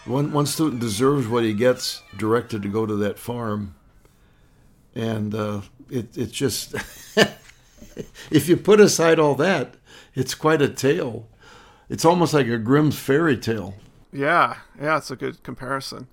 one 0.05 0.31
one 0.31 0.45
student 0.45 0.81
deserves 0.81 1.27
what 1.27 1.43
he 1.43 1.53
gets. 1.53 2.01
Directed 2.17 2.61
to 2.63 2.69
go 2.69 2.85
to 2.85 2.95
that 2.95 3.19
farm, 3.19 3.75
and 4.95 5.33
uh, 5.33 5.61
it 5.89 6.17
it 6.17 6.31
just. 6.31 6.75
if 8.31 8.49
you 8.49 8.57
put 8.57 8.79
aside 8.79 9.19
all 9.19 9.35
that, 9.35 9.75
it's 10.15 10.35
quite 10.35 10.61
a 10.61 10.69
tale. 10.69 11.27
It's 11.89 12.05
almost 12.05 12.33
like 12.33 12.47
a 12.47 12.57
Grimm's 12.57 12.97
fairy 12.97 13.37
tale. 13.37 13.75
Yeah, 14.11 14.57
yeah, 14.79 14.97
it's 14.97 15.11
a 15.11 15.15
good 15.15 15.43
comparison. 15.43 16.07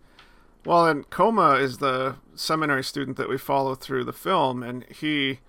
Well, 0.64 0.86
and 0.86 1.08
Khoma 1.08 1.60
is 1.60 1.78
the 1.78 2.16
seminary 2.34 2.84
student 2.84 3.16
that 3.16 3.28
we 3.28 3.38
follow 3.38 3.74
through 3.74 4.04
the 4.04 4.12
film, 4.12 4.62
and 4.62 4.84
he 4.84 5.40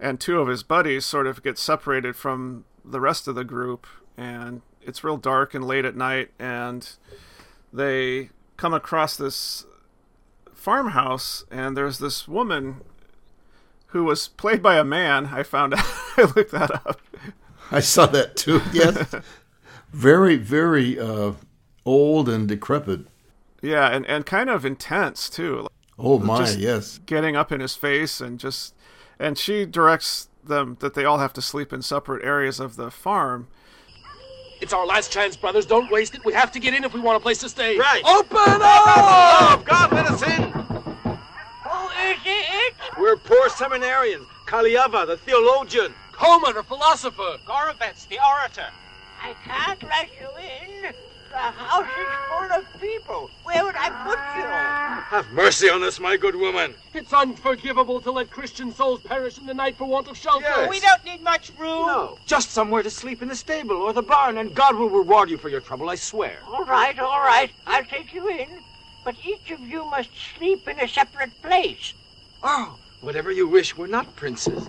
and 0.00 0.20
two 0.20 0.40
of 0.40 0.48
his 0.48 0.62
buddies 0.62 1.04
sort 1.04 1.26
of 1.26 1.42
get 1.42 1.58
separated 1.58 2.14
from 2.14 2.64
the 2.84 3.00
rest 3.00 3.26
of 3.26 3.34
the 3.34 3.44
group, 3.44 3.86
and 4.16 4.62
it's 4.80 5.02
real 5.02 5.16
dark 5.16 5.54
and 5.54 5.66
late 5.66 5.84
at 5.84 5.96
night, 5.96 6.30
and 6.38 6.90
they 7.72 8.30
come 8.56 8.74
across 8.74 9.16
this 9.16 9.66
farmhouse, 10.54 11.44
and 11.50 11.76
there's 11.76 11.98
this 11.98 12.26
woman 12.26 12.82
who 13.88 14.04
was 14.04 14.28
played 14.28 14.62
by 14.62 14.76
a 14.76 14.84
man. 14.84 15.26
I 15.26 15.42
found 15.42 15.74
out. 15.78 15.84
I 16.16 16.22
looked 16.36 16.52
that 16.52 16.70
up. 16.70 17.00
I 17.70 17.80
saw 17.80 18.06
that 18.06 18.36
too. 18.36 18.60
Yes, 18.72 19.14
very, 19.92 20.36
very 20.36 20.98
uh, 20.98 21.32
old 21.84 22.28
and 22.28 22.46
decrepit. 22.46 23.00
Yeah, 23.62 23.88
and, 23.88 24.06
and 24.06 24.24
kind 24.26 24.50
of 24.50 24.64
intense 24.64 25.28
too. 25.30 25.66
Oh 25.98 26.18
my, 26.18 26.38
Just 26.38 26.58
yes. 26.58 26.98
Getting 27.06 27.36
up 27.36 27.50
in 27.50 27.60
his 27.60 27.74
face 27.74 28.20
and 28.20 28.38
just 28.38 28.74
and 29.18 29.36
she 29.36 29.66
directs 29.66 30.28
them 30.44 30.76
that 30.80 30.94
they 30.94 31.04
all 31.04 31.18
have 31.18 31.32
to 31.34 31.42
sleep 31.42 31.72
in 31.72 31.82
separate 31.82 32.24
areas 32.24 32.60
of 32.60 32.76
the 32.76 32.90
farm. 32.90 33.48
It's 34.60 34.72
our 34.72 34.86
last 34.86 35.12
chance, 35.12 35.36
brothers. 35.36 35.66
Don't 35.66 35.90
waste 35.90 36.14
it. 36.14 36.24
We 36.24 36.32
have 36.32 36.50
to 36.52 36.60
get 36.60 36.74
in 36.74 36.84
if 36.84 36.92
we 36.92 37.00
want 37.00 37.16
a 37.16 37.20
place 37.20 37.38
to 37.38 37.48
stay. 37.48 37.78
Right. 37.78 38.02
Open 38.04 38.38
up! 38.38 38.60
Oh, 38.62 39.62
God, 39.64 39.92
let 39.92 40.06
us 40.06 40.22
in! 40.22 40.52
Who 40.52 41.88
is 42.08 42.18
it? 42.24 42.74
We're 42.98 43.16
poor 43.16 43.48
seminarians. 43.48 44.26
Kaliava, 44.46 45.06
the 45.06 45.16
theologian. 45.16 45.94
Khoma, 46.12 46.54
the 46.54 46.64
philosopher. 46.64 47.38
Gorovets, 47.44 48.06
the 48.06 48.18
orator. 48.18 48.68
I 49.22 49.34
can't 49.44 49.82
let 49.84 50.10
you 50.20 50.28
in. 50.86 50.94
The 51.30 51.36
house 51.36 51.86
is 51.86 52.08
full 52.28 52.58
of 52.58 52.80
people. 52.80 53.30
Where 53.44 53.64
would 53.64 53.74
I 53.76 53.90
put 54.04 54.18
you? 54.38 55.18
Have 55.18 55.30
mercy 55.32 55.68
on 55.68 55.82
us, 55.82 56.00
my 56.00 56.16
good 56.16 56.34
woman. 56.34 56.74
It's 56.94 57.12
unforgivable 57.12 58.00
to 58.00 58.10
let 58.10 58.30
Christian 58.30 58.72
souls 58.72 59.00
perish 59.00 59.38
in 59.38 59.46
the 59.46 59.54
night 59.54 59.76
for 59.76 59.84
want 59.86 60.08
of 60.08 60.16
shelter. 60.16 60.44
Yes. 60.46 60.70
We 60.70 60.80
don't 60.80 61.04
need 61.04 61.22
much 61.22 61.50
room. 61.58 61.86
No, 61.86 62.18
just 62.26 62.50
somewhere 62.50 62.82
to 62.82 62.90
sleep 62.90 63.20
in 63.22 63.28
the 63.28 63.36
stable 63.36 63.76
or 63.76 63.92
the 63.92 64.02
barn, 64.02 64.38
and 64.38 64.54
God 64.54 64.76
will 64.76 64.88
reward 64.90 65.28
you 65.30 65.36
for 65.36 65.48
your 65.48 65.60
trouble, 65.60 65.90
I 65.90 65.96
swear. 65.96 66.38
All 66.46 66.64
right, 66.64 66.98
all 66.98 67.20
right. 67.20 67.50
I'll 67.66 67.84
take 67.84 68.14
you 68.14 68.28
in. 68.28 68.48
But 69.04 69.16
each 69.24 69.50
of 69.50 69.60
you 69.60 69.84
must 69.86 70.10
sleep 70.36 70.66
in 70.66 70.78
a 70.80 70.88
separate 70.88 71.30
place. 71.42 71.94
Oh, 72.42 72.76
whatever 73.00 73.30
you 73.30 73.48
wish, 73.48 73.76
we're 73.76 73.86
not 73.86 74.16
princes. 74.16 74.66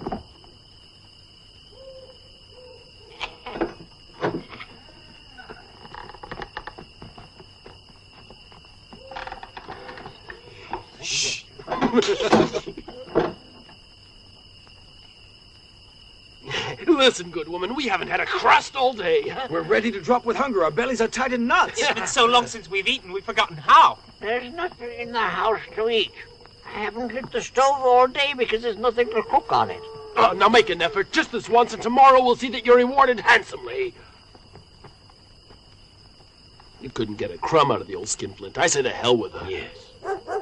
Listen, 16.87 17.29
good 17.29 17.49
woman, 17.49 17.75
we 17.75 17.87
haven't 17.87 18.07
had 18.07 18.21
a 18.21 18.25
crust 18.25 18.77
all 18.77 18.93
day. 18.93 19.35
We're 19.49 19.61
ready 19.61 19.91
to 19.91 19.99
drop 19.99 20.25
with 20.25 20.37
hunger. 20.37 20.63
Our 20.63 20.71
bellies 20.71 21.01
are 21.01 21.09
tied 21.09 21.33
in 21.33 21.45
knots. 21.45 21.81
It's 21.81 21.91
been 21.91 22.07
so 22.07 22.25
long 22.25 22.47
since 22.47 22.69
we've 22.69 22.87
eaten, 22.87 23.11
we've 23.11 23.25
forgotten 23.25 23.57
how. 23.57 23.97
There's 24.21 24.53
nothing 24.53 24.91
in 24.97 25.11
the 25.11 25.19
house 25.19 25.59
to 25.75 25.89
eat. 25.89 26.13
I 26.65 26.69
haven't 26.69 27.13
lit 27.13 27.29
the 27.31 27.41
stove 27.41 27.81
all 27.81 28.07
day 28.07 28.33
because 28.37 28.61
there's 28.61 28.77
nothing 28.77 29.09
to 29.09 29.21
cook 29.23 29.51
on 29.51 29.69
it. 29.69 29.81
Uh, 30.15 30.33
now 30.33 30.47
make 30.47 30.69
an 30.69 30.81
effort, 30.81 31.11
just 31.11 31.33
this 31.33 31.49
once, 31.49 31.73
and 31.73 31.81
tomorrow 31.81 32.23
we'll 32.23 32.37
see 32.37 32.49
that 32.49 32.65
you're 32.65 32.77
rewarded 32.77 33.19
handsomely. 33.19 33.93
You 36.81 36.89
couldn't 36.89 37.15
get 37.15 37.31
a 37.31 37.37
crumb 37.37 37.71
out 37.71 37.81
of 37.81 37.87
the 37.87 37.95
old 37.95 38.07
skinflint. 38.07 38.57
I 38.57 38.67
say 38.67 38.81
to 38.83 38.89
hell 38.89 39.17
with 39.17 39.33
her. 39.33 39.49
Yes. 39.49 39.75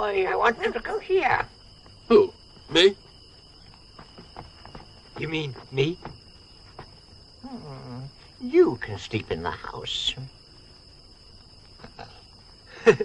Boy, 0.00 0.24
I 0.24 0.34
want 0.34 0.56
you 0.64 0.72
to 0.72 0.80
come 0.80 0.98
here. 1.02 1.46
Who? 2.08 2.32
Me? 2.72 2.96
You 5.18 5.28
mean 5.28 5.54
me? 5.70 5.98
Hmm. 7.46 8.04
You 8.40 8.78
can 8.80 8.96
sleep 8.96 9.30
in 9.30 9.42
the 9.42 9.50
house. 9.50 10.14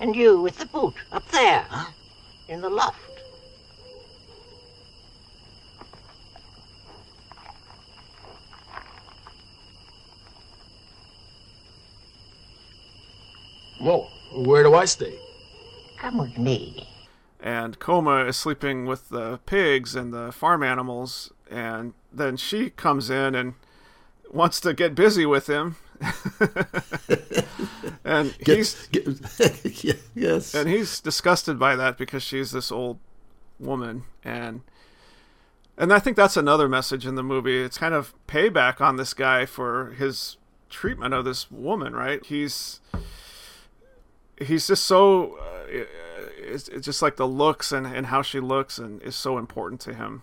and 0.00 0.14
you 0.14 0.42
with 0.42 0.58
the 0.58 0.66
boot 0.66 0.96
up 1.12 1.26
there, 1.30 1.64
in 2.50 2.60
the 2.60 2.68
loft. 2.68 3.09
Whoa, 13.80 14.08
where 14.44 14.62
do 14.62 14.74
I 14.74 14.84
stay? 14.84 15.18
Come 15.98 16.18
with 16.18 16.38
me. 16.38 16.88
and 17.40 17.78
Khoma 17.78 18.26
is 18.28 18.36
sleeping 18.36 18.84
with 18.86 19.08
the 19.08 19.38
pigs 19.46 19.94
and 19.96 20.12
the 20.12 20.32
farm 20.32 20.62
animals, 20.62 21.32
and 21.50 21.94
then 22.12 22.36
she 22.36 22.70
comes 22.70 23.08
in 23.10 23.34
and 23.34 23.54
wants 24.30 24.60
to 24.60 24.74
get 24.74 24.94
busy 24.94 25.24
with 25.26 25.46
him. 25.48 25.76
and 28.04 28.34
he's 28.46 28.86
Get, 28.92 29.06
get, 29.82 30.00
yes. 30.14 30.54
and 30.54 30.68
he's 30.68 31.00
disgusted 31.00 31.58
by 31.58 31.76
that 31.76 31.98
because 31.98 32.22
she's 32.22 32.52
this 32.52 32.72
old 32.72 32.98
woman 33.58 34.04
and 34.24 34.62
and 35.76 35.92
I 35.92 35.98
think 35.98 36.16
that's 36.16 36.36
another 36.36 36.68
message 36.68 37.06
in 37.06 37.14
the 37.14 37.22
movie. 37.22 37.62
It's 37.62 37.78
kind 37.78 37.94
of 37.94 38.14
payback 38.26 38.80
on 38.82 38.96
this 38.96 39.14
guy 39.14 39.46
for 39.46 39.92
his 39.98 40.36
treatment 40.68 41.14
of 41.14 41.24
this 41.24 41.50
woman, 41.50 41.94
right? 41.94 42.24
He's 42.24 42.80
he's 44.40 44.66
just 44.66 44.84
so 44.84 45.38
uh, 45.38 45.84
it's, 46.38 46.68
it's 46.68 46.84
just 46.84 47.02
like 47.02 47.16
the 47.16 47.28
looks 47.28 47.72
and, 47.72 47.86
and 47.86 48.06
how 48.06 48.22
she 48.22 48.40
looks 48.40 48.78
and 48.78 49.00
is 49.02 49.16
so 49.16 49.38
important 49.38 49.80
to 49.82 49.94
him. 49.94 50.22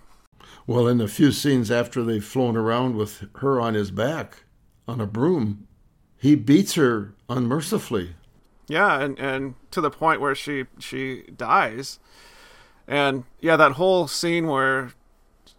Well, 0.66 0.88
in 0.88 1.00
a 1.02 1.08
few 1.08 1.32
scenes 1.32 1.72
after 1.72 2.04
they've 2.04 2.24
flown 2.24 2.58
around 2.58 2.96
with 2.96 3.26
her 3.36 3.60
on 3.60 3.74
his 3.74 3.92
back 3.92 4.44
on 4.88 5.00
a 5.00 5.06
broom, 5.08 5.68
he 6.18 6.36
beats 6.36 6.76
her 6.76 7.14
unmercifully. 7.30 8.16
Yeah, 8.68 9.00
and, 9.00 9.18
and 9.18 9.56
to 9.72 9.82
the 9.82 9.90
point 9.90 10.20
where 10.20 10.36
she 10.36 10.66
she 10.80 11.24
dies. 11.36 12.00
And 12.88 13.24
yeah, 13.40 13.56
that 13.56 13.74
whole 13.74 14.08
scene 14.08 14.48
where 14.48 14.92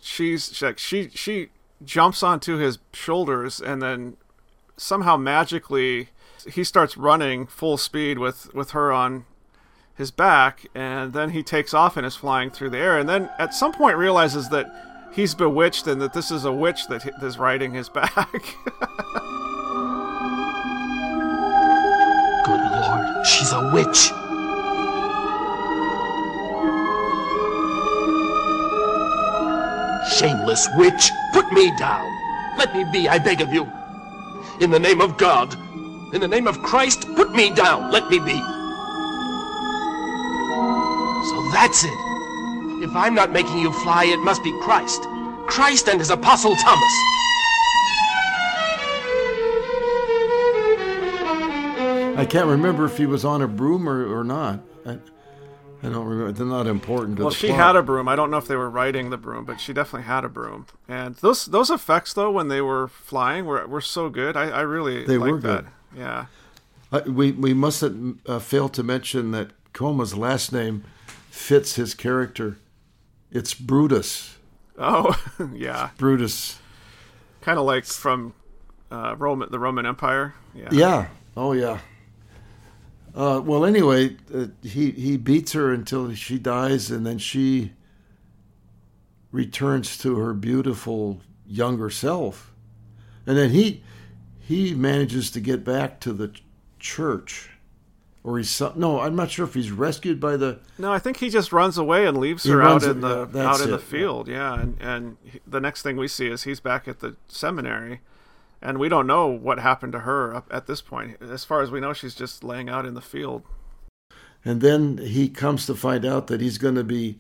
she's 0.00 0.54
she, 0.54 0.64
like 0.66 0.78
she 0.78 1.10
she 1.10 1.48
jumps 1.84 2.22
onto 2.22 2.56
his 2.56 2.78
shoulders 2.92 3.60
and 3.60 3.80
then 3.80 4.16
somehow 4.76 5.16
magically 5.16 6.08
he 6.48 6.64
starts 6.64 6.96
running 6.96 7.46
full 7.46 7.76
speed 7.76 8.18
with 8.18 8.52
with 8.54 8.70
her 8.70 8.92
on 8.92 9.24
his 9.94 10.10
back 10.10 10.66
and 10.74 11.12
then 11.12 11.30
he 11.30 11.42
takes 11.42 11.74
off 11.74 11.96
and 11.96 12.06
is 12.06 12.14
flying 12.14 12.50
through 12.50 12.70
the 12.70 12.78
air 12.78 12.98
and 12.98 13.08
then 13.08 13.28
at 13.38 13.52
some 13.52 13.72
point 13.72 13.96
realizes 13.96 14.48
that 14.48 14.66
he's 15.12 15.34
bewitched 15.34 15.86
and 15.86 16.00
that 16.00 16.12
this 16.12 16.30
is 16.30 16.44
a 16.44 16.52
witch 16.52 16.86
that 16.88 17.04
is 17.22 17.38
riding 17.38 17.74
his 17.74 17.88
back. 18.00 18.32
Good 22.44 22.60
lord, 22.70 23.26
she's 23.26 23.52
a 23.52 23.70
witch. 23.74 24.12
Shameless 30.16 30.68
witch, 30.76 31.10
put 31.32 31.52
me 31.52 31.76
down. 31.76 32.06
Let 32.56 32.74
me 32.74 32.84
be, 32.92 33.08
I 33.08 33.18
beg 33.18 33.40
of 33.40 33.52
you. 33.52 33.70
In 34.60 34.70
the 34.70 34.78
name 34.78 35.00
of 35.00 35.16
God, 35.18 35.56
in 36.12 36.20
the 36.20 36.28
name 36.28 36.46
of 36.46 36.62
Christ, 36.62 37.02
put 37.16 37.32
me 37.32 37.50
down. 37.50 37.90
Let 37.90 38.08
me 38.10 38.18
be. 38.18 38.38
So 41.28 41.50
that's 41.52 41.84
it. 41.84 41.98
If 42.82 42.94
I'm 42.94 43.14
not 43.14 43.32
making 43.32 43.58
you 43.58 43.72
fly, 43.72 44.04
it 44.04 44.18
must 44.18 44.42
be 44.42 44.52
Christ. 44.62 45.02
Christ 45.46 45.88
and 45.88 45.98
his 45.98 46.10
apostle 46.10 46.54
Thomas. 46.56 46.92
I 52.18 52.26
can't 52.28 52.46
remember 52.48 52.84
if 52.84 52.96
he 52.98 53.06
was 53.06 53.24
on 53.24 53.42
a 53.42 53.48
broom 53.48 53.88
or, 53.88 54.18
or 54.20 54.24
not. 54.24 54.60
I, 54.84 54.98
I 55.82 55.88
don't 55.88 56.04
remember. 56.06 56.32
They're 56.32 56.46
not 56.46 56.66
important 56.66 57.16
to 57.18 57.22
Well, 57.22 57.30
the 57.30 57.36
she 57.36 57.46
plot. 57.48 57.60
had 57.60 57.76
a 57.76 57.82
broom. 57.82 58.08
I 58.08 58.16
don't 58.16 58.30
know 58.30 58.38
if 58.38 58.48
they 58.48 58.56
were 58.56 58.68
riding 58.68 59.10
the 59.10 59.16
broom, 59.16 59.44
but 59.44 59.60
she 59.60 59.72
definitely 59.72 60.06
had 60.06 60.24
a 60.24 60.28
broom. 60.28 60.66
And 60.88 61.14
those 61.16 61.46
those 61.46 61.70
effects 61.70 62.12
though, 62.14 62.30
when 62.30 62.48
they 62.48 62.60
were 62.60 62.88
flying, 62.88 63.44
were 63.46 63.64
were 63.68 63.80
so 63.80 64.08
good. 64.10 64.36
I, 64.36 64.48
I 64.50 64.60
really 64.62 65.04
They 65.04 65.16
liked 65.16 65.30
were 65.30 65.38
good. 65.38 65.66
that. 65.66 65.72
Yeah. 65.96 66.26
Uh, 66.90 67.02
we 67.06 67.32
we 67.32 67.54
mustn't 67.54 68.20
uh, 68.26 68.38
fail 68.38 68.68
to 68.70 68.82
mention 68.82 69.30
that 69.32 69.50
Khoma's 69.72 70.16
last 70.16 70.52
name 70.52 70.84
fits 71.30 71.76
his 71.76 71.94
character. 71.94 72.58
It's 73.30 73.54
Brutus. 73.54 74.36
Oh, 74.78 75.14
yeah. 75.54 75.90
Brutus. 75.98 76.58
Kind 77.40 77.58
of 77.58 77.66
like 77.66 77.84
from 77.84 78.34
uh, 78.90 79.14
Roman 79.18 79.50
the 79.50 79.58
Roman 79.58 79.86
Empire. 79.86 80.34
Yeah. 80.54 80.68
Yeah. 80.72 81.06
Oh 81.36 81.52
yeah. 81.52 81.78
Uh, 83.14 83.40
well, 83.44 83.64
anyway, 83.64 84.16
uh, 84.34 84.46
he 84.62 84.90
he 84.92 85.16
beats 85.16 85.52
her 85.52 85.72
until 85.72 86.14
she 86.14 86.38
dies, 86.38 86.90
and 86.90 87.04
then 87.06 87.18
she 87.18 87.72
returns 89.32 89.98
to 89.98 90.16
her 90.16 90.32
beautiful 90.32 91.20
younger 91.46 91.90
self, 91.90 92.52
and 93.26 93.36
then 93.36 93.50
he 93.50 93.82
he 94.48 94.72
manages 94.72 95.30
to 95.32 95.40
get 95.40 95.62
back 95.62 96.00
to 96.00 96.10
the 96.10 96.32
church, 96.78 97.50
or 98.24 98.38
he's 98.38 98.62
no, 98.76 98.98
I'm 98.98 99.14
not 99.14 99.30
sure 99.30 99.44
if 99.44 99.52
he's 99.52 99.70
rescued 99.70 100.18
by 100.18 100.38
the 100.38 100.60
No, 100.78 100.90
I 100.90 100.98
think 100.98 101.18
he 101.18 101.28
just 101.28 101.52
runs 101.52 101.76
away 101.76 102.06
and 102.06 102.16
leaves 102.16 102.44
her 102.44 102.62
out 102.62 102.82
in 102.82 103.02
yeah, 103.02 103.08
the 103.08 103.24
that's 103.26 103.60
out 103.60 103.64
in 103.64 103.68
the 103.70 103.76
it, 103.76 103.80
yeah. 103.80 103.86
field. 103.90 104.26
Yeah, 104.26 104.58
and 104.58 104.78
and 104.80 105.18
he, 105.22 105.40
the 105.46 105.60
next 105.60 105.82
thing 105.82 105.98
we 105.98 106.08
see 106.08 106.28
is 106.28 106.44
he's 106.44 106.60
back 106.60 106.88
at 106.88 107.00
the 107.00 107.16
seminary, 107.26 108.00
and 108.62 108.78
we 108.78 108.88
don't 108.88 109.06
know 109.06 109.26
what 109.26 109.58
happened 109.58 109.92
to 109.92 110.00
her 110.00 110.34
up 110.34 110.48
at 110.50 110.66
this 110.66 110.80
point. 110.80 111.18
As 111.20 111.44
far 111.44 111.60
as 111.60 111.70
we 111.70 111.80
know, 111.80 111.92
she's 111.92 112.14
just 112.14 112.42
laying 112.42 112.70
out 112.70 112.86
in 112.86 112.94
the 112.94 113.02
field. 113.02 113.42
And 114.46 114.62
then 114.62 114.96
he 114.96 115.28
comes 115.28 115.66
to 115.66 115.74
find 115.74 116.06
out 116.06 116.28
that 116.28 116.40
he's 116.40 116.56
going 116.56 116.76
to 116.76 116.84
be 116.84 117.18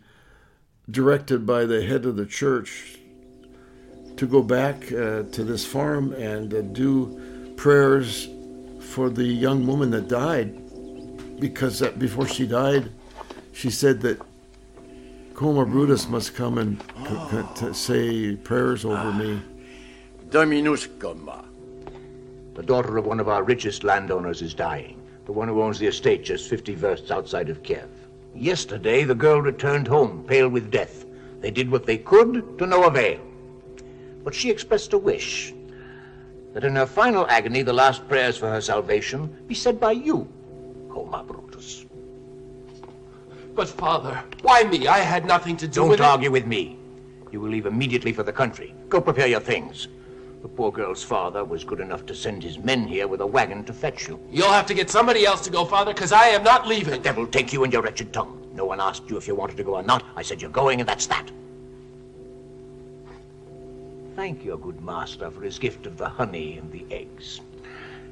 directed 0.90 1.44
by 1.44 1.66
the 1.66 1.84
head 1.84 2.06
of 2.06 2.16
the 2.16 2.24
church 2.24 3.00
to 4.18 4.26
go 4.26 4.42
back 4.42 4.92
uh, 4.92 5.22
to 5.30 5.44
this 5.44 5.64
farm 5.64 6.12
and 6.14 6.52
uh, 6.52 6.60
do 6.60 7.52
prayers 7.56 8.28
for 8.80 9.10
the 9.10 9.24
young 9.24 9.64
woman 9.64 9.90
that 9.90 10.08
died. 10.08 10.50
Because 11.38 11.82
uh, 11.82 11.92
before 11.92 12.26
she 12.26 12.44
died, 12.44 12.90
she 13.52 13.70
said 13.70 14.00
that 14.00 14.20
Khoma 15.34 15.64
Brutus 15.70 16.08
must 16.08 16.34
come 16.34 16.58
and 16.58 16.82
c- 17.06 17.30
c- 17.30 17.54
to 17.60 17.72
say 17.72 18.34
prayers 18.34 18.84
over 18.84 19.12
me. 19.12 19.40
Dominus 20.30 20.88
Khoma. 20.88 21.44
The 22.54 22.62
daughter 22.64 22.96
of 22.96 23.06
one 23.06 23.20
of 23.20 23.28
our 23.28 23.44
richest 23.44 23.84
landowners 23.84 24.42
is 24.42 24.52
dying. 24.52 25.00
The 25.26 25.32
one 25.32 25.46
who 25.46 25.62
owns 25.62 25.78
the 25.78 25.86
estate 25.86 26.24
just 26.24 26.50
50 26.50 26.74
versts 26.74 27.12
outside 27.12 27.50
of 27.50 27.62
Kiev. 27.62 27.88
Yesterday, 28.34 29.04
the 29.04 29.14
girl 29.14 29.40
returned 29.40 29.86
home, 29.86 30.24
pale 30.26 30.48
with 30.48 30.72
death. 30.72 31.04
They 31.40 31.52
did 31.52 31.70
what 31.70 31.86
they 31.86 31.98
could 31.98 32.58
to 32.58 32.66
no 32.66 32.84
avail. 32.84 33.20
But 34.24 34.34
she 34.34 34.50
expressed 34.50 34.92
a 34.92 34.98
wish 34.98 35.54
that 36.52 36.64
in 36.64 36.76
her 36.76 36.86
final 36.86 37.26
agony, 37.28 37.62
the 37.62 37.72
last 37.72 38.06
prayers 38.08 38.36
for 38.36 38.48
her 38.48 38.60
salvation 38.60 39.26
be 39.46 39.54
said 39.54 39.78
by 39.78 39.92
you, 39.92 40.28
Khoma 40.88 41.26
Brutus. 41.26 41.86
But, 43.54 43.68
Father, 43.68 44.22
why 44.42 44.62
me? 44.64 44.86
I 44.86 44.98
had 44.98 45.26
nothing 45.26 45.56
to 45.58 45.66
do 45.66 45.80
Don't 45.80 45.88
with 45.88 46.00
argue 46.00 46.30
with 46.30 46.46
me. 46.46 46.78
You 47.30 47.40
will 47.40 47.50
leave 47.50 47.66
immediately 47.66 48.12
for 48.12 48.22
the 48.22 48.32
country. 48.32 48.74
Go 48.88 49.00
prepare 49.00 49.26
your 49.26 49.40
things. 49.40 49.88
The 50.42 50.48
poor 50.48 50.70
girl's 50.70 51.02
father 51.02 51.44
was 51.44 51.64
good 51.64 51.80
enough 51.80 52.06
to 52.06 52.14
send 52.14 52.42
his 52.42 52.58
men 52.58 52.86
here 52.86 53.08
with 53.08 53.20
a 53.20 53.26
wagon 53.26 53.64
to 53.64 53.72
fetch 53.72 54.06
you. 54.06 54.20
You'll 54.30 54.52
have 54.52 54.66
to 54.66 54.74
get 54.74 54.88
somebody 54.88 55.26
else 55.26 55.40
to 55.42 55.50
go, 55.50 55.64
Father, 55.64 55.92
because 55.92 56.12
I 56.12 56.28
am 56.28 56.44
not 56.44 56.68
leaving. 56.68 56.92
The 56.92 56.98
devil 57.00 57.26
take 57.26 57.52
you 57.52 57.64
and 57.64 57.72
your 57.72 57.82
wretched 57.82 58.12
tongue. 58.12 58.48
No 58.54 58.64
one 58.64 58.80
asked 58.80 59.10
you 59.10 59.16
if 59.16 59.26
you 59.26 59.34
wanted 59.34 59.56
to 59.56 59.64
go 59.64 59.74
or 59.74 59.82
not. 59.82 60.04
I 60.14 60.22
said 60.22 60.40
you're 60.40 60.50
going, 60.50 60.78
and 60.80 60.88
that's 60.88 61.06
that. 61.08 61.28
Thank 64.18 64.44
your 64.44 64.58
good 64.58 64.82
master 64.82 65.30
for 65.30 65.42
his 65.42 65.60
gift 65.60 65.86
of 65.86 65.96
the 65.96 66.08
honey 66.08 66.58
and 66.58 66.72
the 66.72 66.84
eggs. 66.90 67.40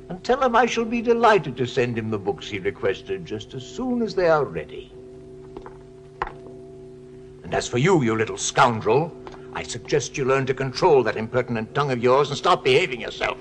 And 0.09 0.23
tell 0.23 0.41
him 0.41 0.55
I 0.55 0.65
shall 0.65 0.85
be 0.85 1.03
delighted 1.03 1.57
to 1.57 1.67
send 1.67 1.99
him 1.99 2.11
the 2.11 2.17
books 2.17 2.49
he 2.49 2.61
requested 2.61 3.27
just 3.27 3.55
as 3.55 3.67
soon 3.67 4.03
as 4.03 4.15
they 4.15 4.29
are 4.29 4.45
ready. 4.45 4.93
And 7.43 7.53
as 7.53 7.67
for 7.67 7.79
you, 7.79 8.05
you 8.05 8.15
little 8.15 8.39
scoundrel, 8.39 9.13
I 9.53 9.65
suggest 9.65 10.17
you 10.17 10.25
learn 10.25 10.47
to 10.47 10.55
control 10.55 11.03
that 11.03 11.17
impertinent 11.17 11.75
tongue 11.75 11.91
of 11.91 12.01
yours 12.01 12.29
and 12.29 12.39
start 12.39 12.63
behaving 12.63 13.01
yourself. 13.01 13.39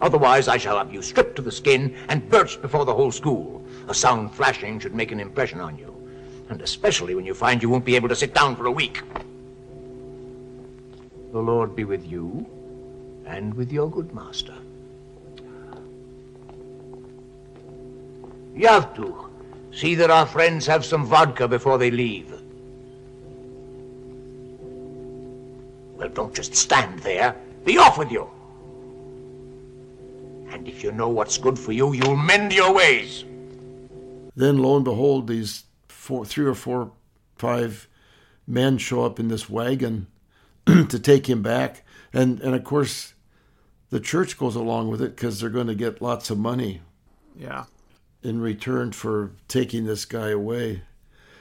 Otherwise, 0.00 0.46
I 0.46 0.56
shall 0.56 0.78
have 0.78 0.94
you 0.94 1.02
stripped 1.02 1.34
to 1.34 1.42
the 1.42 1.50
skin 1.50 1.96
and 2.08 2.30
birched 2.30 2.62
before 2.62 2.84
the 2.84 2.94
whole 2.94 3.10
school. 3.10 3.60
A 3.88 3.92
sound 3.92 4.32
thrashing 4.36 4.78
should 4.78 4.94
make 4.94 5.10
an 5.10 5.18
impression 5.18 5.58
on 5.58 5.76
you, 5.76 5.92
and 6.48 6.62
especially 6.62 7.16
when 7.16 7.26
you 7.26 7.34
find 7.34 7.60
you 7.60 7.68
won't 7.68 7.84
be 7.84 7.96
able 7.96 8.08
to 8.08 8.14
sit 8.14 8.34
down 8.34 8.54
for 8.54 8.66
a 8.66 8.70
week. 8.70 9.02
The 11.32 11.38
Lord 11.38 11.76
be 11.76 11.84
with 11.84 12.06
you 12.06 12.46
and 13.26 13.52
with 13.54 13.70
your 13.70 13.90
good 13.90 14.14
master. 14.14 14.54
To. 18.96 19.30
See 19.70 19.94
that 19.94 20.10
our 20.10 20.26
friends 20.26 20.66
have 20.66 20.84
some 20.84 21.06
vodka 21.06 21.46
before 21.46 21.78
they 21.78 21.90
leave. 21.90 22.30
Well, 25.96 26.08
don't 26.08 26.34
just 26.34 26.54
stand 26.56 26.98
there. 27.00 27.36
Be 27.64 27.78
off 27.78 27.98
with 27.98 28.10
you. 28.10 28.28
And 30.50 30.66
if 30.66 30.82
you 30.82 30.90
know 30.90 31.08
what's 31.08 31.38
good 31.38 31.58
for 31.58 31.72
you, 31.72 31.92
you'll 31.92 32.16
mend 32.16 32.52
your 32.52 32.72
ways. 32.72 33.24
Then 34.34 34.58
lo 34.58 34.76
and 34.76 34.84
behold, 34.84 35.28
these 35.28 35.64
four, 35.88 36.24
three 36.24 36.46
or 36.46 36.54
four, 36.54 36.90
five 37.36 37.88
men 38.46 38.78
show 38.78 39.04
up 39.04 39.20
in 39.20 39.28
this 39.28 39.48
wagon 39.48 40.08
to 40.88 40.98
take 40.98 41.28
him 41.28 41.42
back, 41.42 41.82
and 42.12 42.40
and 42.40 42.54
of 42.54 42.64
course, 42.64 43.14
the 43.90 44.00
church 44.00 44.38
goes 44.38 44.54
along 44.56 44.88
with 44.88 45.00
it 45.00 45.16
because 45.16 45.40
they're 45.40 45.50
going 45.50 45.66
to 45.66 45.74
get 45.74 46.02
lots 46.02 46.30
of 46.30 46.38
money 46.38 46.80
Yeah. 47.36 47.64
in 48.22 48.40
return 48.40 48.92
for 48.92 49.32
taking 49.48 49.86
this 49.86 50.04
guy 50.04 50.30
away. 50.30 50.82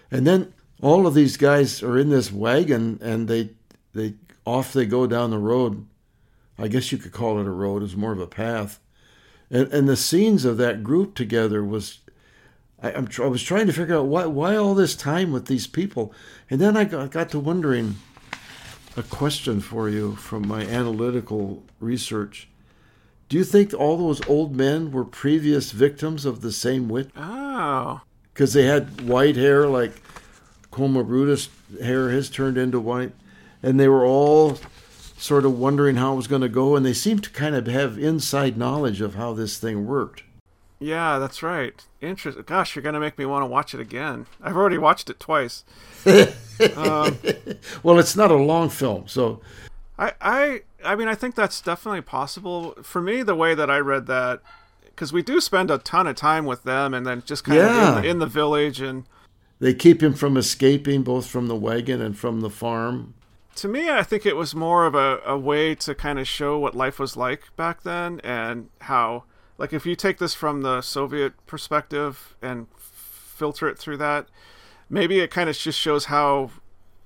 And 0.09 0.25
then 0.25 0.53
all 0.81 1.05
of 1.05 1.13
these 1.13 1.35
guys 1.37 1.83
are 1.83 1.97
in 1.97 2.09
this 2.09 2.31
wagon, 2.31 2.99
and 3.01 3.27
they 3.27 3.49
they 3.93 4.15
off 4.45 4.73
they 4.73 4.85
go 4.85 5.07
down 5.07 5.31
the 5.31 5.37
road. 5.39 5.85
I 6.57 6.67
guess 6.67 6.91
you 6.91 6.97
could 6.97 7.11
call 7.11 7.39
it 7.39 7.47
a 7.47 7.51
road; 7.51 7.83
it's 7.83 7.95
more 7.95 8.13
of 8.13 8.19
a 8.21 8.27
path. 8.27 8.79
And 9.51 9.71
and 9.73 9.89
the 9.89 9.97
scenes 9.97 10.45
of 10.45 10.57
that 10.57 10.83
group 10.83 11.15
together 11.15 11.63
was 11.63 11.99
I, 12.81 12.91
I'm 12.93 13.07
tr- 13.07 13.23
I 13.25 13.27
was 13.27 13.43
trying 13.43 13.67
to 13.67 13.73
figure 13.73 13.97
out 13.97 14.05
why 14.05 14.25
why 14.25 14.55
all 14.55 14.75
this 14.75 14.95
time 14.95 15.31
with 15.31 15.47
these 15.47 15.67
people, 15.67 16.13
and 16.49 16.61
then 16.61 16.77
I 16.77 16.83
got, 16.85 17.11
got 17.11 17.29
to 17.31 17.39
wondering. 17.39 17.95
A 18.97 19.03
question 19.03 19.61
for 19.61 19.87
you 19.87 20.15
from 20.15 20.47
my 20.47 20.61
analytical 20.61 21.63
research: 21.79 22.47
Do 23.29 23.37
you 23.37 23.43
think 23.43 23.71
all 23.71 23.95
those 23.95 24.27
old 24.27 24.55
men 24.55 24.91
were 24.91 25.05
previous 25.05 25.71
victims 25.71 26.25
of 26.25 26.41
the 26.41 26.51
same 26.51 26.89
witch? 26.89 27.09
Oh. 27.15 28.01
Because 28.33 28.53
they 28.53 28.63
had 28.63 29.07
white 29.07 29.35
hair, 29.35 29.67
like 29.67 30.01
Khoma 30.71 31.03
Brutus 31.03 31.49
hair, 31.79 32.09
his 32.09 32.27
turned 32.27 32.57
into 32.57 32.79
white, 32.79 33.11
and 33.61 33.79
they 33.79 33.87
were 33.87 34.03
all 34.03 34.57
sort 35.19 35.45
of 35.45 35.59
wondering 35.59 35.97
how 35.97 36.13
it 36.13 36.17
was 36.17 36.27
going 36.27 36.41
to 36.41 36.49
go, 36.49 36.75
and 36.75 36.83
they 36.83 36.93
seemed 36.93 37.23
to 37.25 37.29
kind 37.29 37.53
of 37.53 37.67
have 37.67 37.99
inside 37.99 38.57
knowledge 38.57 38.99
of 39.01 39.13
how 39.13 39.31
this 39.31 39.59
thing 39.59 39.85
worked. 39.85 40.23
Yeah, 40.79 41.17
that's 41.19 41.41
right. 41.41 41.83
Interest. 42.01 42.37
Gosh, 42.45 42.75
you're 42.75 42.83
gonna 42.83 42.99
make 42.99 43.17
me 43.17 43.25
want 43.25 43.41
to 43.43 43.47
watch 43.47 43.73
it 43.73 43.79
again. 43.79 44.27
I've 44.41 44.55
already 44.55 44.77
watched 44.77 45.09
it 45.09 45.19
twice. 45.19 45.63
um, 46.75 47.17
Well, 47.83 47.99
it's 47.99 48.15
not 48.15 48.31
a 48.31 48.35
long 48.35 48.69
film, 48.69 49.07
so 49.07 49.41
I, 49.97 50.13
I, 50.21 50.61
I 50.85 50.95
mean, 50.95 51.07
I 51.07 51.15
think 51.15 51.35
that's 51.35 51.61
definitely 51.61 52.01
possible. 52.01 52.75
For 52.83 53.01
me, 53.01 53.23
the 53.23 53.35
way 53.35 53.55
that 53.55 53.69
I 53.69 53.79
read 53.79 54.05
that, 54.07 54.41
because 54.85 55.11
we 55.11 55.23
do 55.23 55.41
spend 55.41 55.71
a 55.71 55.79
ton 55.79 56.05
of 56.07 56.15
time 56.15 56.45
with 56.45 56.63
them, 56.63 56.93
and 56.93 57.05
then 57.05 57.23
just 57.25 57.43
kind 57.43 57.57
Yeah. 57.57 57.89
of 57.91 57.97
in 57.97 58.01
the, 58.03 58.09
in 58.09 58.19
the 58.19 58.25
village, 58.27 58.79
and 58.79 59.05
they 59.59 59.73
keep 59.73 60.03
him 60.03 60.13
from 60.13 60.37
escaping 60.37 61.01
both 61.01 61.25
from 61.25 61.47
the 61.47 61.55
wagon 61.55 61.99
and 62.01 62.15
from 62.17 62.41
the 62.41 62.49
farm. 62.51 63.15
to 63.55 63.67
me, 63.67 63.89
I 63.89 64.03
think 64.03 64.23
it 64.27 64.35
was 64.35 64.53
more 64.53 64.85
of 64.85 64.93
a, 64.93 65.19
a 65.25 65.35
way 65.35 65.73
to 65.73 65.95
kind 65.95 66.19
of 66.19 66.27
show 66.27 66.59
what 66.59 66.75
life 66.75 66.99
was 66.99 67.17
like 67.17 67.55
back 67.55 67.81
then 67.81 68.21
and 68.23 68.69
how, 68.81 69.23
like, 69.57 69.73
if 69.73 69.85
you 69.85 69.95
take 69.95 70.17
this 70.17 70.33
from 70.33 70.61
the 70.61 70.81
Soviet 70.81 71.33
perspective 71.45 72.35
and 72.41 72.67
filter 72.77 73.67
it 73.67 73.77
through 73.77 73.97
that, 73.97 74.27
maybe 74.89 75.19
it 75.19 75.31
kind 75.31 75.49
of 75.49 75.57
just 75.57 75.79
shows 75.79 76.05
how 76.05 76.51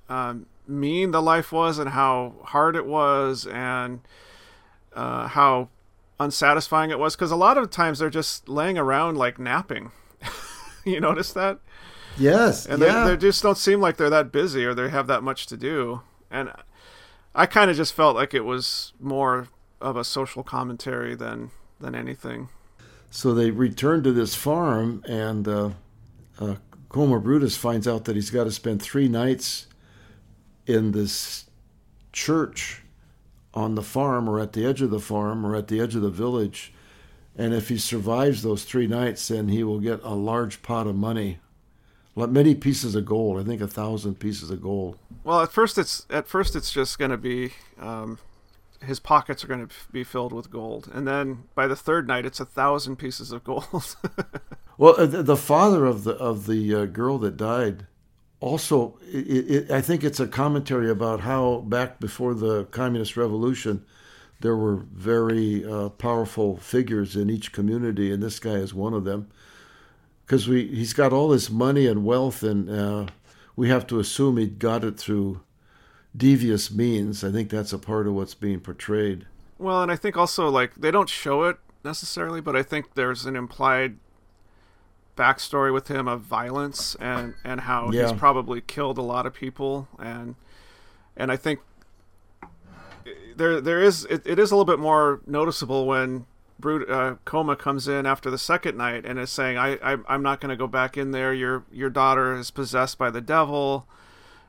um, 0.10 0.46
mean 0.68 1.12
the 1.12 1.22
life 1.22 1.52
was 1.52 1.78
and 1.78 1.92
how 1.92 2.36
hard 2.46 2.76
it 2.76 2.86
was 2.86 3.46
and 3.48 4.02
uh, 4.94 5.28
how 5.28 5.70
unsatisfying 6.20 6.92
it 6.92 7.00
was. 7.00 7.16
Because 7.16 7.32
a 7.32 7.36
lot 7.36 7.58
of 7.58 7.70
times 7.70 8.00
they're 8.00 8.10
just 8.10 8.50
laying 8.50 8.78
around, 8.78 9.18
like, 9.18 9.40
napping. 9.40 9.92
you 10.86 11.00
notice 11.00 11.34
that? 11.34 11.60
Yes, 12.18 12.66
and 12.66 12.82
yeah. 12.82 13.06
they, 13.06 13.12
they 13.12 13.18
just 13.18 13.42
don't 13.42 13.58
seem 13.58 13.80
like 13.80 13.98
they're 13.98 14.10
that 14.10 14.32
busy 14.32 14.66
or 14.66 14.74
they 14.74 14.90
have 14.90 15.08
that 15.08 15.24
much 15.24 15.48
to 15.48 15.56
do 15.56 16.02
and 16.32 16.52
i 17.36 17.46
kind 17.46 17.70
of 17.70 17.78
just 17.78 17.94
felt 17.94 18.16
like 18.16 18.34
it 18.34 18.46
was 18.46 18.94
more 19.00 19.48
of 19.80 19.98
a 19.98 20.04
social 20.04 20.44
commentary 20.44 21.14
than 21.14 21.52
than 21.82 21.96
anything 21.96 22.48
So 23.10 23.34
they 23.34 23.52
return 23.52 24.04
to 24.04 24.12
this 24.14 24.36
farm, 24.36 25.04
and 25.08 25.48
uh, 25.48 25.70
uh, 26.40 26.56
Khoma 26.90 27.22
Brutus 27.22 27.58
finds 27.58 27.88
out 27.88 28.06
that 28.06 28.16
he's 28.16 28.30
got 28.30 28.46
to 28.46 28.52
spend 28.52 28.82
three 28.82 29.10
nights 29.10 29.68
in 30.66 30.92
this 30.94 31.46
church 32.14 32.82
on 33.54 33.76
the 33.76 33.82
farm, 33.82 34.30
or 34.30 34.40
at 34.40 34.54
the 34.54 34.66
edge 34.66 34.82
of 34.82 34.92
the 34.92 35.00
farm, 35.00 35.46
or 35.46 35.56
at 35.58 35.68
the 35.68 35.82
edge 35.82 35.94
of 35.96 36.02
the 36.02 36.10
village. 36.10 36.74
And 37.38 37.54
if 37.54 37.68
he 37.70 37.78
survives 37.78 38.44
those 38.44 38.64
three 38.64 38.88
nights, 38.88 39.28
then 39.28 39.50
he 39.50 39.64
will 39.64 39.80
get 39.80 40.00
a 40.04 40.14
large 40.14 40.62
pot 40.62 40.88
of 40.88 40.96
money, 40.96 41.40
like 42.16 42.30
many 42.30 42.56
pieces 42.56 42.96
of 42.96 43.06
gold. 43.06 43.40
I 43.40 43.44
think 43.44 43.62
a 43.62 43.68
thousand 43.68 44.20
pieces 44.20 44.52
of 44.52 44.62
gold. 44.62 44.98
well 45.24 45.42
at 45.42 45.52
first 45.52 45.78
it's 45.78 46.06
at 46.10 46.28
first 46.28 46.56
it's 46.56 46.72
just 46.72 46.98
going 47.00 47.12
to 47.12 47.18
be 47.18 47.52
um, 47.80 48.20
his 48.84 49.00
pockets 49.00 49.44
are 49.44 49.48
going 49.48 49.68
to 49.68 49.74
be 49.92 50.04
filled 50.04 50.34
with 50.34 50.50
gold 50.50 50.90
and 50.94 51.08
then 51.08 51.44
by 51.56 51.68
the 51.68 51.76
third 51.76 52.08
night 52.08 52.26
it's 52.26 52.40
a 52.40 52.46
thousand 52.46 52.96
pieces 52.98 53.32
of 53.32 53.44
gold 53.44 53.96
Well, 54.78 54.96
uh, 54.98 55.06
the 55.06 55.22
the 55.22 55.38
father 55.38 55.86
of 55.86 56.06
the 56.06 56.14
of 56.14 56.48
the 56.48 56.74
uh, 56.74 56.86
girl 56.86 57.20
that 57.20 57.38
died 57.38 57.86
also, 58.42 58.98
it, 59.04 59.52
it, 59.52 59.72
I 59.72 59.82
think 59.82 60.04
it's 60.04 60.20
a 60.20 60.28
commentary 60.28 60.90
about 60.90 61.22
how 61.22 61.60
back 61.60 62.00
before 62.00 62.34
the 62.34 62.66
communist 62.66 63.16
revolution, 63.16 63.86
there 64.40 64.58
were 64.58 64.78
very 64.78 65.64
uh, 65.64 65.90
powerful 65.90 66.58
figures 66.58 67.16
in 67.16 67.30
each 67.30 67.52
community, 67.52 68.12
and 68.12 68.22
this 68.22 68.40
guy 68.40 68.56
is 68.56 68.74
one 68.74 68.96
of 68.96 69.06
them. 69.06 69.30
Because 70.26 70.48
we 70.48 70.68
he's 70.68 70.94
got 70.94 71.14
all 71.14 71.30
this 71.30 71.52
money 71.52 71.86
and 71.86 72.04
wealth, 72.04 72.42
and 72.42 72.68
uh, 72.68 73.06
we 73.56 73.70
have 73.70 73.86
to 73.88 74.00
assume 74.00 74.38
he 74.38 74.48
got 74.48 74.84
it 74.84 74.98
through 74.98 75.42
devious 76.16 76.72
means. 76.72 77.24
I 77.24 77.32
think 77.32 77.50
that's 77.50 77.74
a 77.74 77.80
part 77.80 78.08
of 78.08 78.14
what's 78.14 78.34
being 78.34 78.60
portrayed. 78.60 79.26
Well, 79.58 79.82
and 79.84 79.92
I 79.92 79.96
think 79.96 80.18
also 80.18 80.50
like 80.50 80.76
they 80.76 80.92
don't 80.92 81.10
show 81.10 81.44
it 81.44 81.58
necessarily, 81.84 82.42
but 82.42 82.56
I 82.56 82.64
think 82.64 82.94
there's 82.96 83.26
an 83.26 83.36
implied 83.36 83.98
backstory 85.18 85.74
with 85.74 85.88
him 85.88 86.08
of 86.08 86.22
violence 86.22 86.96
and 87.00 87.36
and 87.44 87.62
how 87.62 87.92
Yeah. 87.92 88.04
he's 88.04 88.14
probably 88.14 88.62
killed 88.62 88.98
a 88.98 89.02
lot 89.02 89.26
of 89.26 89.34
people 89.34 89.88
and 90.00 90.36
and 91.18 91.32
I 91.32 91.36
think 91.36 91.60
there 93.36 93.60
there 93.62 93.82
is 93.82 94.06
it, 94.06 94.26
it 94.26 94.40
is 94.40 94.52
a 94.52 94.56
little 94.56 94.66
bit 94.66 94.80
more 94.80 95.20
noticeable 95.28 95.86
when 95.86 96.26
Brut, 96.60 96.90
uh, 96.90 97.16
Khoma 97.26 97.58
comes 97.58 97.88
in 97.88 98.06
after 98.06 98.30
the 98.32 98.38
second 98.38 98.78
night 98.78 99.06
and 99.06 99.20
is 99.20 99.30
saying 99.30 99.58
I, 99.58 99.74
I 99.84 99.98
I'm 100.08 100.24
not 100.24 100.40
going 100.40 100.50
to 100.50 100.56
go 100.56 100.68
back 100.68 100.98
in 100.98 101.12
there 101.12 101.34
your 101.34 101.64
your 101.72 101.90
daughter 101.90 102.36
is 102.36 102.50
possessed 102.50 102.98
by 102.98 103.10
the 103.10 103.22
devil 103.22 103.88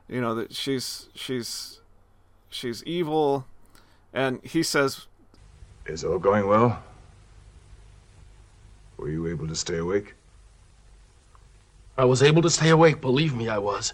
you 0.07 0.21
know 0.21 0.35
that 0.35 0.53
she's 0.53 1.09
she's 1.15 1.79
she's 2.49 2.83
evil 2.83 3.45
and 4.13 4.39
he 4.43 4.63
says 4.63 5.07
Is 5.85 6.03
all 6.03 6.19
going 6.19 6.47
well? 6.47 6.81
Were 8.97 9.09
you 9.09 9.27
able 9.27 9.47
to 9.47 9.55
stay 9.55 9.77
awake? 9.77 10.13
I 11.97 12.05
was 12.05 12.23
able 12.23 12.41
to 12.41 12.49
stay 12.49 12.69
awake, 12.69 13.01
believe 13.01 13.35
me, 13.35 13.49
I 13.49 13.57
was. 13.57 13.93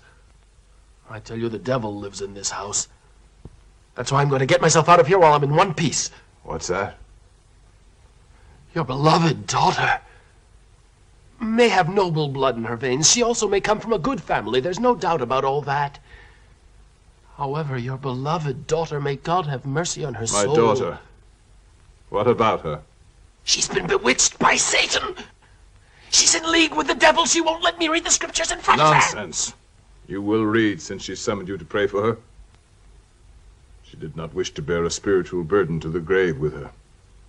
I 1.09 1.19
tell 1.19 1.37
you, 1.37 1.49
the 1.49 1.57
devil 1.59 1.95
lives 1.95 2.21
in 2.21 2.33
this 2.33 2.51
house. 2.51 2.87
That's 3.95 4.11
why 4.11 4.21
I'm 4.21 4.29
going 4.29 4.39
to 4.39 4.45
get 4.45 4.61
myself 4.61 4.87
out 4.87 4.99
of 4.99 5.07
here 5.07 5.19
while 5.19 5.33
I'm 5.33 5.43
in 5.43 5.55
one 5.55 5.73
piece. 5.73 6.11
What's 6.43 6.67
that? 6.67 6.97
Your 8.73 8.85
beloved 8.85 9.47
daughter 9.47 9.99
may 11.39 11.69
have 11.69 11.89
noble 11.89 12.28
blood 12.28 12.58
in 12.58 12.65
her 12.65 12.75
veins. 12.75 13.10
She 13.10 13.23
also 13.23 13.47
may 13.47 13.62
come 13.62 13.80
from 13.80 13.93
a 13.93 13.99
good 13.99 14.21
family. 14.21 14.60
There's 14.60 14.80
no 14.80 14.95
doubt 14.95 15.21
about 15.21 15.45
all 15.45 15.62
that. 15.62 15.99
However, 17.38 17.78
your 17.78 17.97
beloved 17.97 18.67
daughter, 18.67 18.99
may 18.99 19.15
God 19.15 19.45
have 19.45 19.65
mercy 19.65 20.04
on 20.04 20.15
her 20.15 20.21
My 20.21 20.25
soul. 20.25 20.49
My 20.49 20.56
daughter. 20.56 20.99
What 22.10 22.28
about 22.28 22.62
her? 22.62 22.82
She's 23.43 23.67
been 23.67 23.88
bewitched 23.88 24.38
by 24.39 24.56
Satan. 24.56 25.15
She's 26.12 26.36
in 26.36 26.52
league 26.52 26.75
with 26.75 26.88
the 26.88 26.95
devil. 26.95 27.25
She 27.25 27.39
won't 27.39 27.63
let 27.63 27.80
me 27.80 27.88
read 27.88 28.04
the 28.04 28.12
scriptures 28.12 28.52
in 28.52 28.60
front 28.60 28.82
of 28.82 28.88
her. 28.88 28.93
Nonsense. 28.93 29.54
You 30.08 30.21
will 30.21 30.43
read 30.43 30.82
since 30.82 31.04
she 31.04 31.15
summoned 31.15 31.47
you 31.47 31.58
to 31.58 31.65
pray 31.65 31.88
for 31.88 32.02
her. 32.04 32.17
She 33.84 33.95
did 33.97 34.15
not 34.15 34.34
wish 34.34 34.52
to 34.56 34.62
bear 34.62 34.84
a 34.84 34.91
spiritual 34.91 35.43
burden 35.43 35.80
to 35.80 35.89
the 35.89 35.99
grave 35.99 36.38
with 36.39 36.54
her. 36.54 36.71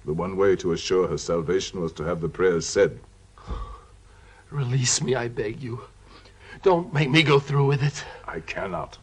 The 0.04 0.12
one 0.12 0.36
way 0.36 0.56
to 0.56 0.72
assure 0.72 1.08
her 1.08 1.18
salvation 1.18 1.80
was 1.80 1.92
to 1.94 2.04
have 2.04 2.20
the 2.20 2.28
prayers 2.28 2.66
said. 2.66 2.98
Release 4.50 5.00
me, 5.00 5.14
I 5.14 5.28
beg 5.28 5.62
you. 5.62 5.82
Don't 6.62 6.92
make 6.92 7.10
me 7.10 7.22
go 7.22 7.38
through 7.38 7.66
with 7.66 7.82
it. 7.82 8.04
I 8.26 8.40
cannot. 8.40 8.98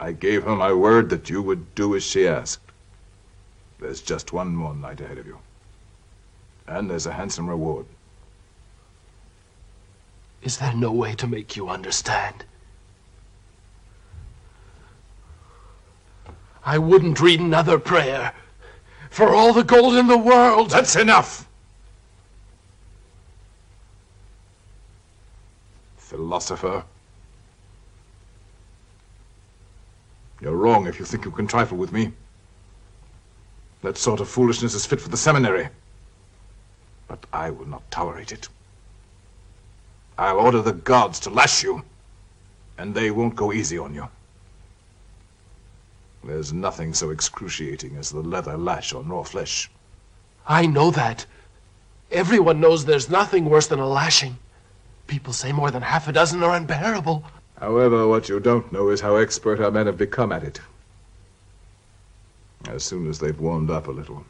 I 0.00 0.12
gave 0.12 0.44
her 0.44 0.56
my 0.56 0.72
word 0.72 1.10
that 1.10 1.30
you 1.30 1.42
would 1.42 1.74
do 1.74 1.94
as 1.94 2.02
she 2.02 2.26
asked. 2.26 2.60
There's 3.78 4.00
just 4.00 4.32
one 4.32 4.54
more 4.54 4.74
night 4.74 5.00
ahead 5.00 5.18
of 5.18 5.26
you. 5.26 5.38
And 6.66 6.90
there's 6.90 7.06
a 7.06 7.12
handsome 7.12 7.48
reward. 7.48 7.86
Is 10.42 10.58
there 10.58 10.74
no 10.74 10.92
way 10.92 11.14
to 11.14 11.26
make 11.26 11.56
you 11.56 11.68
understand? 11.68 12.44
I 16.64 16.78
wouldn't 16.78 17.20
read 17.20 17.40
another 17.40 17.78
prayer 17.78 18.32
for 19.10 19.34
all 19.34 19.52
the 19.52 19.64
gold 19.64 19.94
in 19.94 20.06
the 20.06 20.18
world. 20.18 20.70
That's 20.70 20.96
enough! 20.96 21.46
Philosopher. 26.10 26.82
You're 30.40 30.56
wrong 30.56 30.88
if 30.88 30.98
you 30.98 31.04
think 31.04 31.24
you 31.24 31.30
can 31.30 31.46
trifle 31.46 31.78
with 31.78 31.92
me. 31.92 32.10
That 33.82 33.96
sort 33.96 34.18
of 34.18 34.28
foolishness 34.28 34.74
is 34.74 34.84
fit 34.84 35.00
for 35.00 35.08
the 35.08 35.16
seminary. 35.16 35.68
But 37.06 37.24
I 37.32 37.50
will 37.50 37.66
not 37.66 37.88
tolerate 37.92 38.32
it. 38.32 38.48
I'll 40.18 40.40
order 40.40 40.60
the 40.60 40.72
guards 40.72 41.20
to 41.20 41.30
lash 41.30 41.62
you, 41.62 41.84
and 42.76 42.92
they 42.92 43.12
won't 43.12 43.36
go 43.36 43.52
easy 43.52 43.78
on 43.78 43.94
you. 43.94 44.08
There's 46.24 46.52
nothing 46.52 46.92
so 46.92 47.10
excruciating 47.10 47.96
as 47.96 48.10
the 48.10 48.20
leather 48.20 48.56
lash 48.56 48.92
on 48.92 49.08
raw 49.08 49.22
flesh. 49.22 49.70
I 50.44 50.66
know 50.66 50.90
that. 50.90 51.24
Everyone 52.10 52.60
knows 52.60 52.84
there's 52.84 53.08
nothing 53.08 53.44
worse 53.44 53.68
than 53.68 53.78
a 53.78 53.86
lashing. 53.86 54.38
People 55.10 55.32
say 55.32 55.50
more 55.50 55.72
than 55.72 55.82
half 55.82 56.06
a 56.06 56.12
dozen 56.12 56.40
are 56.44 56.54
unbearable. 56.54 57.24
However, 57.58 58.06
what 58.06 58.28
you 58.28 58.38
don't 58.38 58.70
know 58.70 58.90
is 58.90 59.00
how 59.00 59.16
expert 59.16 59.58
our 59.58 59.72
men 59.72 59.86
have 59.86 59.98
become 59.98 60.30
at 60.30 60.44
it. 60.44 60.60
As 62.68 62.84
soon 62.84 63.08
as 63.08 63.18
they've 63.18 63.40
warmed 63.40 63.70
up 63.70 63.88
a 63.88 63.90
little, 63.90 64.24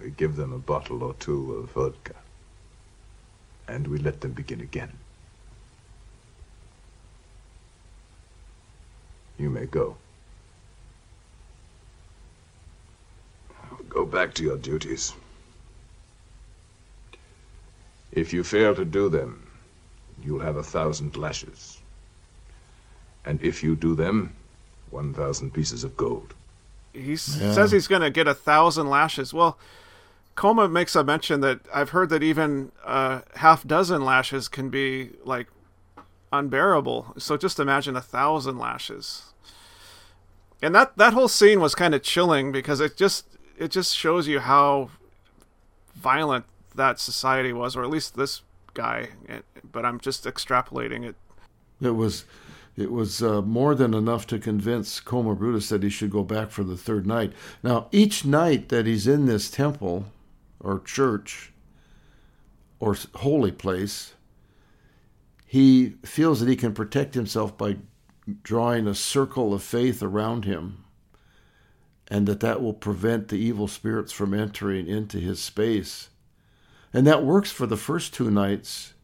we 0.00 0.12
give 0.12 0.36
them 0.36 0.54
a 0.54 0.58
bottle 0.58 1.04
or 1.04 1.12
two 1.20 1.52
of 1.56 1.72
vodka. 1.72 2.14
And 3.68 3.86
we 3.86 3.98
let 3.98 4.22
them 4.22 4.32
begin 4.32 4.62
again. 4.62 4.92
You 9.38 9.50
may 9.50 9.66
go. 9.66 9.98
Go 13.90 14.06
back 14.06 14.32
to 14.36 14.42
your 14.42 14.56
duties. 14.56 15.12
If 18.10 18.32
you 18.32 18.42
fail 18.42 18.74
to 18.74 18.86
do 18.86 19.10
them, 19.10 19.45
you'll 20.26 20.40
have 20.40 20.56
a 20.56 20.62
thousand 20.62 21.16
lashes. 21.16 21.80
And 23.24 23.40
if 23.42 23.62
you 23.62 23.76
do 23.76 23.94
them, 23.94 24.34
1,000 24.90 25.52
pieces 25.52 25.84
of 25.84 25.96
gold. 25.96 26.34
he 26.92 27.10
Yeah. 27.12 27.16
says 27.52 27.70
he's 27.72 27.88
going 27.88 28.02
to 28.02 28.10
get 28.10 28.26
a 28.26 28.34
thousand 28.34 28.88
lashes. 28.88 29.32
Well, 29.34 29.58
Khoma 30.36 30.70
makes 30.70 30.94
a 30.96 31.04
mention 31.04 31.40
that 31.40 31.60
I've 31.74 31.90
heard 31.90 32.08
that 32.10 32.22
even 32.22 32.72
a 32.84 33.22
half 33.36 33.66
dozen 33.66 34.04
lashes 34.04 34.48
can 34.48 34.68
be 34.70 35.10
like 35.24 35.48
unbearable. 36.32 37.14
So 37.18 37.36
just 37.36 37.58
imagine 37.60 37.96
a 37.96 38.00
thousand 38.00 38.58
lashes. 38.58 39.32
And 40.62 40.74
that 40.74 40.96
that 40.96 41.12
whole 41.12 41.28
scene 41.28 41.60
was 41.60 41.74
kind 41.74 41.94
of 41.94 42.02
chilling 42.02 42.52
because 42.52 42.80
it 42.80 42.96
just 42.96 43.26
it 43.58 43.70
just 43.70 43.96
shows 43.96 44.26
you 44.28 44.40
how 44.40 44.90
violent 45.94 46.44
that 46.74 46.98
society 47.00 47.52
was, 47.52 47.76
or 47.76 47.82
at 47.82 47.90
least 47.90 48.16
this 48.16 48.42
guy. 48.76 49.08
But 49.72 49.84
I'm 49.84 49.98
just 49.98 50.24
extrapolating 50.24 51.04
it. 51.04 51.16
It 51.80 51.96
was, 51.96 52.24
it 52.76 52.92
was 52.92 53.22
uh, 53.22 53.42
more 53.42 53.74
than 53.74 53.94
enough 53.94 54.26
to 54.28 54.38
convince 54.38 55.00
Khoma 55.00 55.36
Brutus 55.36 55.68
that 55.70 55.82
he 55.82 55.90
should 55.90 56.10
go 56.10 56.22
back 56.22 56.50
for 56.50 56.62
the 56.62 56.76
third 56.76 57.06
night. 57.06 57.32
Now, 57.62 57.88
each 57.90 58.24
night 58.24 58.68
that 58.68 58.86
he's 58.86 59.06
in 59.08 59.26
this 59.26 59.50
temple, 59.50 60.06
or 60.60 60.80
church, 60.80 61.52
or 62.78 62.96
holy 63.16 63.52
place, 63.52 64.14
he 65.44 65.94
feels 66.04 66.40
that 66.40 66.48
he 66.48 66.56
can 66.56 66.74
protect 66.74 67.14
himself 67.14 67.56
by 67.56 67.76
drawing 68.42 68.86
a 68.86 68.94
circle 68.94 69.54
of 69.54 69.62
faith 69.62 70.02
around 70.02 70.44
him, 70.44 70.84
and 72.08 72.26
that 72.26 72.40
that 72.40 72.62
will 72.62 72.74
prevent 72.74 73.28
the 73.28 73.36
evil 73.36 73.68
spirits 73.68 74.12
from 74.12 74.34
entering 74.34 74.86
into 74.86 75.18
his 75.18 75.40
space. 75.40 76.08
And 76.92 77.06
that 77.06 77.24
works 77.24 77.50
for 77.50 77.66
the 77.66 77.76
first 77.76 78.14
two 78.14 78.30
nights. 78.30 78.94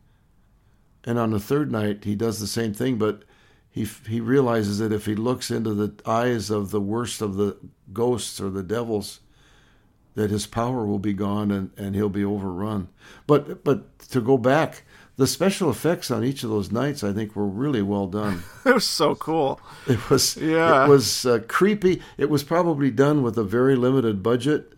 And 1.04 1.18
on 1.18 1.30
the 1.30 1.40
third 1.40 1.70
night, 1.72 2.04
he 2.04 2.14
does 2.14 2.38
the 2.40 2.46
same 2.46 2.72
thing, 2.72 2.96
but 2.96 3.24
he 3.70 3.84
he 4.08 4.20
realizes 4.20 4.78
that 4.78 4.92
if 4.92 5.06
he 5.06 5.14
looks 5.14 5.50
into 5.50 5.74
the 5.74 5.92
eyes 6.06 6.48
of 6.50 6.70
the 6.70 6.80
worst 6.80 7.20
of 7.22 7.34
the 7.36 7.56
ghosts 7.92 8.40
or 8.40 8.50
the 8.50 8.62
devils, 8.62 9.20
that 10.14 10.30
his 10.30 10.46
power 10.46 10.86
will 10.86 10.98
be 11.00 11.12
gone 11.14 11.50
and, 11.50 11.70
and 11.76 11.94
he'll 11.94 12.08
be 12.08 12.24
overrun. 12.24 12.88
But 13.26 13.64
but 13.64 13.98
to 14.10 14.20
go 14.20 14.38
back, 14.38 14.84
the 15.16 15.26
special 15.26 15.70
effects 15.70 16.10
on 16.10 16.22
each 16.22 16.44
of 16.44 16.50
those 16.50 16.70
nights, 16.70 17.02
I 17.02 17.12
think, 17.12 17.34
were 17.34 17.46
really 17.48 17.82
well 17.82 18.06
done. 18.06 18.42
It 18.64 18.74
was 18.74 18.86
so 18.86 19.14
cool. 19.16 19.60
It 19.88 20.08
was 20.08 20.36
Yeah. 20.36 20.84
it 20.84 20.88
was 20.88 21.26
uh, 21.26 21.40
creepy. 21.48 22.00
It 22.16 22.30
was 22.30 22.44
probably 22.44 22.90
done 22.92 23.22
with 23.22 23.36
a 23.38 23.44
very 23.44 23.74
limited 23.74 24.22
budget, 24.22 24.72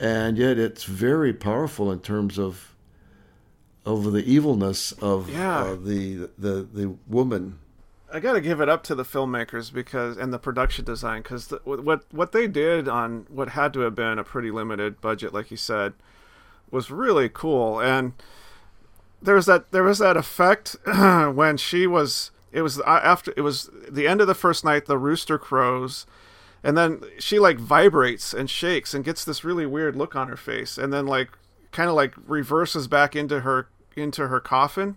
and 0.00 0.36
yet 0.38 0.58
it's 0.58 0.84
very 0.84 1.32
powerful 1.32 1.90
in 1.92 2.00
terms 2.00 2.38
of 2.38 2.74
of 3.86 4.12
the 4.12 4.24
evilness 4.24 4.92
of 4.92 5.28
Yeah. 5.30 5.58
uh, 5.60 5.74
the 5.74 6.30
the 6.38 6.66
the 6.72 6.94
woman. 7.06 7.58
I 8.12 8.20
got 8.20 8.34
to 8.34 8.40
give 8.40 8.60
it 8.60 8.68
up 8.68 8.84
to 8.84 8.94
the 8.94 9.02
filmmakers 9.02 9.72
because 9.72 10.16
and 10.16 10.32
the 10.32 10.38
production 10.38 10.84
design 10.84 11.22
because 11.22 11.48
the, 11.48 11.60
what 11.64 12.04
what 12.12 12.32
they 12.32 12.46
did 12.46 12.88
on 12.88 13.26
what 13.28 13.50
had 13.50 13.72
to 13.74 13.80
have 13.80 13.94
been 13.94 14.18
a 14.18 14.24
pretty 14.24 14.50
limited 14.50 15.00
budget, 15.00 15.34
like 15.34 15.50
you 15.50 15.56
said, 15.56 15.94
was 16.70 16.90
really 16.90 17.28
cool. 17.28 17.80
And 17.80 18.12
there 19.20 19.34
was 19.34 19.46
that 19.46 19.72
there 19.72 19.82
was 19.82 19.98
that 19.98 20.16
effect 20.16 20.76
when 20.86 21.56
she 21.56 21.86
was 21.86 22.30
it 22.52 22.62
was 22.62 22.78
uh, 22.80 22.84
after 23.02 23.34
it 23.36 23.40
was 23.42 23.68
the 23.90 24.06
end 24.06 24.20
of 24.20 24.28
the 24.28 24.34
first 24.34 24.64
night. 24.64 24.86
The 24.86 24.96
rooster 24.98 25.36
crows, 25.38 26.06
and 26.64 26.78
then 26.78 27.02
she 27.18 27.38
like 27.38 27.58
vibrates 27.58 28.32
and 28.32 28.48
shakes 28.48 28.94
and 28.94 29.04
gets 29.04 29.24
this 29.24 29.44
really 29.44 29.66
weird 29.66 29.94
look 29.94 30.16
on 30.16 30.28
her 30.28 30.36
face, 30.36 30.78
and 30.78 30.92
then 30.92 31.06
like 31.06 31.28
kind 31.70 31.90
of 31.90 31.94
like 31.94 32.14
reverses 32.26 32.88
back 32.88 33.14
into 33.14 33.40
her 33.40 33.68
into 33.94 34.28
her 34.28 34.40
coffin, 34.40 34.96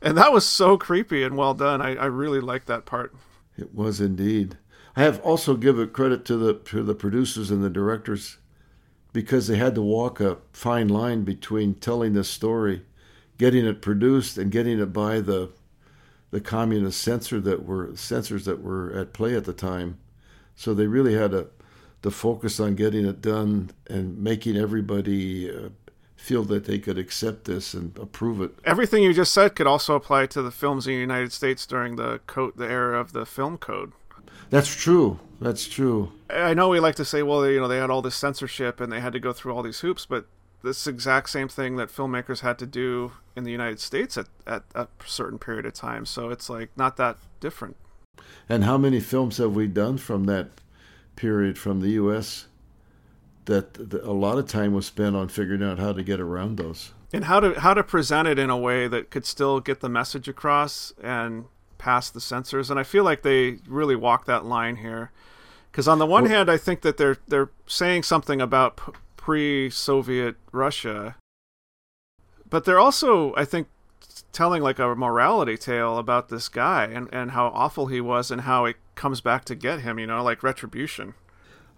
and 0.00 0.16
that 0.16 0.32
was 0.32 0.46
so 0.46 0.78
creepy 0.78 1.22
and 1.22 1.36
well 1.36 1.52
done. 1.52 1.82
I, 1.82 1.94
I 1.94 2.06
really 2.06 2.40
liked 2.40 2.66
that 2.68 2.86
part. 2.86 3.14
It 3.56 3.74
was 3.74 4.00
indeed. 4.00 4.56
I 4.96 5.02
have 5.02 5.20
also 5.20 5.56
given 5.56 5.90
credit 5.90 6.24
to 6.24 6.38
the 6.38 6.54
to 6.54 6.82
the 6.82 6.94
producers 6.94 7.50
and 7.50 7.62
the 7.62 7.70
directors 7.70 8.38
because 9.12 9.46
they 9.46 9.56
had 9.56 9.74
to 9.74 9.82
walk 9.82 10.20
a 10.20 10.38
fine 10.52 10.88
line 10.88 11.22
between 11.22 11.74
telling 11.74 12.14
this 12.14 12.30
story, 12.30 12.82
getting 13.36 13.66
it 13.66 13.82
produced, 13.82 14.38
and 14.38 14.50
getting 14.50 14.80
it 14.80 14.92
by 14.92 15.20
the 15.20 15.50
the 16.30 16.40
communist 16.40 17.00
censor 17.00 17.40
that 17.40 17.66
were 17.66 17.94
censors 17.94 18.46
that 18.46 18.62
were 18.62 18.90
at 18.92 19.12
play 19.12 19.36
at 19.36 19.44
the 19.44 19.52
time. 19.52 19.98
So 20.56 20.74
they 20.74 20.86
really 20.86 21.14
had 21.14 21.32
to 21.32 21.48
to 22.02 22.10
focus 22.10 22.60
on 22.60 22.74
getting 22.74 23.06
it 23.06 23.22
done 23.22 23.70
and 23.88 24.18
making 24.18 24.58
everybody 24.58 25.50
uh, 25.50 25.70
feel 26.16 26.44
that 26.44 26.66
they 26.66 26.78
could 26.78 26.98
accept 26.98 27.46
this 27.46 27.72
and 27.72 27.96
approve 27.98 28.42
it. 28.42 28.50
Everything 28.62 29.02
you 29.02 29.14
just 29.14 29.32
said 29.32 29.54
could 29.54 29.66
also 29.66 29.94
apply 29.94 30.26
to 30.26 30.42
the 30.42 30.50
films 30.50 30.86
in 30.86 30.92
the 30.92 31.00
United 31.00 31.32
States 31.32 31.66
during 31.66 31.96
the 31.96 32.20
code, 32.26 32.58
the 32.58 32.66
era 32.66 33.00
of 33.00 33.12
the 33.12 33.24
film 33.24 33.56
code. 33.56 33.92
That's 34.50 34.74
true. 34.74 35.18
That's 35.40 35.66
true. 35.66 36.12
I 36.28 36.52
know 36.52 36.68
we 36.68 36.78
like 36.78 36.94
to 36.96 37.06
say, 37.06 37.22
well, 37.22 37.48
you 37.48 37.58
know, 37.58 37.68
they 37.68 37.78
had 37.78 37.90
all 37.90 38.02
this 38.02 38.16
censorship 38.16 38.80
and 38.80 38.92
they 38.92 39.00
had 39.00 39.14
to 39.14 39.20
go 39.20 39.32
through 39.32 39.54
all 39.54 39.62
these 39.62 39.80
hoops, 39.80 40.04
but 40.04 40.26
this 40.62 40.86
exact 40.86 41.30
same 41.30 41.48
thing 41.48 41.76
that 41.76 41.88
filmmakers 41.88 42.40
had 42.40 42.58
to 42.58 42.66
do 42.66 43.12
in 43.34 43.44
the 43.44 43.50
United 43.50 43.80
States 43.80 44.16
at, 44.16 44.26
at 44.46 44.62
a 44.74 44.88
certain 45.06 45.38
period 45.38 45.66
of 45.66 45.72
time. 45.72 46.06
So 46.06 46.30
it's 46.30 46.48
like 46.48 46.70
not 46.76 46.96
that 46.98 47.16
different. 47.40 47.76
And 48.48 48.64
how 48.64 48.76
many 48.76 49.00
films 49.00 49.38
have 49.38 49.54
we 49.54 49.66
done 49.66 49.96
from 49.98 50.24
that 50.24 50.48
period 51.16 51.58
from 51.58 51.80
the 51.80 51.90
U.S. 51.90 52.46
that, 53.46 53.78
a 54.02 54.12
lot 54.12 54.38
of 54.38 54.46
time 54.46 54.74
was 54.74 54.86
spent 54.86 55.16
on 55.16 55.28
figuring 55.28 55.62
out 55.62 55.78
how 55.78 55.92
to 55.92 56.02
get 56.02 56.20
around 56.20 56.56
those 56.56 56.92
and 57.12 57.26
how 57.26 57.38
to 57.38 57.60
how 57.60 57.72
to 57.72 57.84
present 57.84 58.26
it 58.26 58.38
in 58.38 58.50
a 58.50 58.56
way 58.56 58.88
that 58.88 59.10
could 59.10 59.24
still 59.24 59.60
get 59.60 59.80
the 59.80 59.88
message 59.88 60.26
across 60.28 60.92
and 61.02 61.44
pass 61.78 62.10
the 62.10 62.20
censors. 62.20 62.70
And 62.70 62.80
I 62.80 62.82
feel 62.82 63.04
like 63.04 63.22
they 63.22 63.58
really 63.68 63.94
walk 63.94 64.24
that 64.26 64.44
line 64.44 64.76
here, 64.76 65.12
because 65.70 65.86
on 65.86 65.98
the 65.98 66.06
one 66.06 66.24
well, 66.24 66.32
hand, 66.32 66.50
I 66.50 66.56
think 66.56 66.82
that 66.82 66.96
they're 66.96 67.18
they're 67.28 67.50
saying 67.66 68.02
something 68.02 68.40
about 68.40 68.80
pre-Soviet 69.16 70.36
Russia, 70.52 71.16
but 72.50 72.64
they're 72.64 72.80
also, 72.80 73.32
I 73.36 73.44
think, 73.44 73.68
telling 74.34 74.62
like 74.62 74.78
a 74.78 74.94
morality 74.94 75.56
tale 75.56 75.96
about 75.96 76.28
this 76.28 76.48
guy 76.48 76.84
and, 76.84 77.08
and 77.12 77.30
how 77.30 77.46
awful 77.48 77.86
he 77.86 78.00
was 78.00 78.30
and 78.30 78.42
how 78.42 78.64
it 78.64 78.76
comes 78.94 79.20
back 79.20 79.44
to 79.46 79.54
get 79.54 79.80
him, 79.80 79.98
you 79.98 80.06
know, 80.06 80.22
like 80.22 80.42
retribution. 80.42 81.14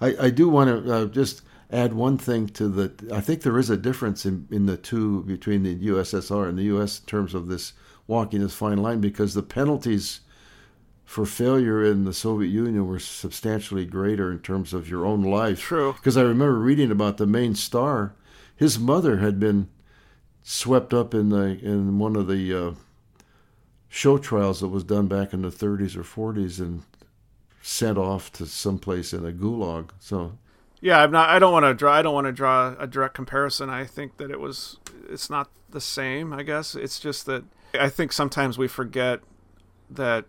I, 0.01 0.17
I 0.21 0.31
do 0.31 0.49
want 0.49 0.85
to 0.85 0.93
uh, 0.93 1.05
just 1.07 1.43
add 1.71 1.95
one 1.95 2.19
thing 2.19 2.49
to 2.49 2.69
the. 2.69 3.15
I 3.15 3.21
think 3.21 3.43
there 3.43 3.59
is 3.59 3.71
a 3.71 3.77
difference 3.77 4.27
in, 4.27 4.47
in 4.51 4.67
the 4.67 4.77
two 4.77 5.23
between 5.25 5.63
the 5.63 5.77
USSR 5.89 6.49
and 6.49 6.59
the 6.59 6.65
US 6.65 7.01
in 7.01 7.07
terms 7.07 7.35
of 7.35 7.47
this 7.47 7.73
walking 8.07 8.41
this 8.41 8.55
fine 8.55 8.79
line 8.79 9.01
because 9.01 9.35
the 9.35 9.43
penalties 9.43 10.21
for 11.05 11.25
failure 11.25 11.85
in 11.85 12.05
the 12.05 12.13
Soviet 12.13 12.49
Union 12.49 12.87
were 12.87 12.99
substantially 12.99 13.85
greater 13.85 14.33
in 14.33 14.41
terms 14.41 14.75
of 14.75 14.89
your 14.89 15.07
own 15.07 15.23
life. 15.23 15.61
True. 15.61 15.93
Because 15.93 16.17
I 16.17 16.23
remember 16.23 16.59
reading 16.59 16.91
about 16.91 17.17
the 17.17 17.27
main 17.27 17.55
star. 17.55 18.15
His 18.57 18.79
mother 18.79 19.19
had 19.19 19.39
been 19.39 19.69
swept 20.49 20.95
up 20.95 21.13
in 21.13 21.31
the 21.31 21.59
in 21.61 21.99
one 21.99 22.15
of 22.15 22.29
the 22.29 22.55
uh, 22.55 22.73
show 23.89 24.17
trials 24.17 24.61
that 24.61 24.69
was 24.69 24.85
done 24.85 25.09
back 25.09 25.33
in 25.33 25.43
the 25.43 25.49
30s 25.49 25.97
or 25.97 26.33
40s 26.33 26.61
and 26.61 26.83
sent 27.61 27.99
off 27.99 28.31
to 28.31 28.47
someplace 28.47 29.13
in 29.13 29.27
a 29.27 29.33
gulag. 29.33 29.91
So 29.99 30.39
yeah, 30.81 31.03
I'm 31.03 31.11
not. 31.11 31.31
I 31.31 31.41
don't 31.41 31.53
want 31.53 31.65
to 31.65 31.75
draw. 31.75 31.93
I 31.93 32.01
don't 32.01 32.15
want 32.15 32.29
to 32.29 32.33
draw 32.33 32.77
a 32.79 32.87
direct 32.87 33.15
comparison. 33.15 33.69
I 33.69 33.85
think 33.85 34.19
that 34.19 34.31
it 34.31 34.39
was. 34.39 34.79
It's 35.11 35.29
not 35.29 35.51
the 35.69 35.81
same. 35.81 36.33
I 36.33 36.45
guess 36.45 36.77
it's 36.77 37.01
just 37.01 37.27
that 37.27 37.43
I 37.75 37.89
think 37.89 38.13
sometimes 38.13 38.57
we 38.57 38.69
forget 38.69 39.21
that 39.91 40.27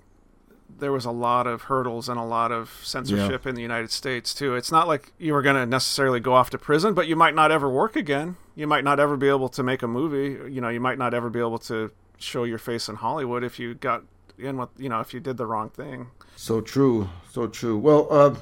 there 0.80 0.92
was 0.92 1.06
a 1.06 1.12
lot 1.12 1.46
of 1.46 1.64
hurdles 1.64 2.10
and 2.10 2.20
a 2.20 2.24
lot 2.24 2.52
of 2.52 2.82
censorship 2.84 3.46
yeah. 3.46 3.50
in 3.50 3.56
the 3.56 3.62
United 3.62 3.92
States 3.92 4.34
too. 4.34 4.56
It's 4.56 4.72
not 4.72 4.88
like 4.88 5.14
you 5.20 5.34
were 5.34 5.44
going 5.44 5.56
to 5.56 5.66
necessarily 5.66 6.20
go 6.20 6.34
off 6.34 6.50
to 6.50 6.58
prison, 6.58 6.96
but 6.96 7.08
you 7.08 7.16
might 7.16 7.36
not 7.36 7.52
ever 7.52 7.70
work 7.70 7.96
again. 7.96 8.36
You 8.58 8.65
might 8.65 8.84
not 8.84 9.00
ever 9.00 9.15
be 9.17 9.30
able 9.30 9.50
to 9.50 9.62
make 9.62 9.84
a 9.84 9.88
movie. 9.88 10.52
You 10.52 10.62
know, 10.62 10.70
you 10.70 10.80
might 10.80 10.98
not 10.98 11.13
ever 11.13 11.30
be 11.30 11.39
able 11.39 11.60
to 11.60 11.91
show 12.17 12.43
your 12.43 12.58
face 12.58 12.89
in 12.89 12.96
Hollywood 12.96 13.43
if 13.43 13.60
you 13.60 13.76
got 13.76 14.02
in 14.39 14.58
with 14.58 14.70
you 14.78 14.89
know 14.89 15.00
if 15.00 15.13
you 15.13 15.20
did 15.20 15.38
the 15.38 15.46
wrong 15.46 15.70
thing. 15.70 16.08
So 16.36 16.60
true, 16.60 17.08
so 17.32 17.46
true. 17.46 17.78
Well, 17.78 18.08
uh, 18.10 18.36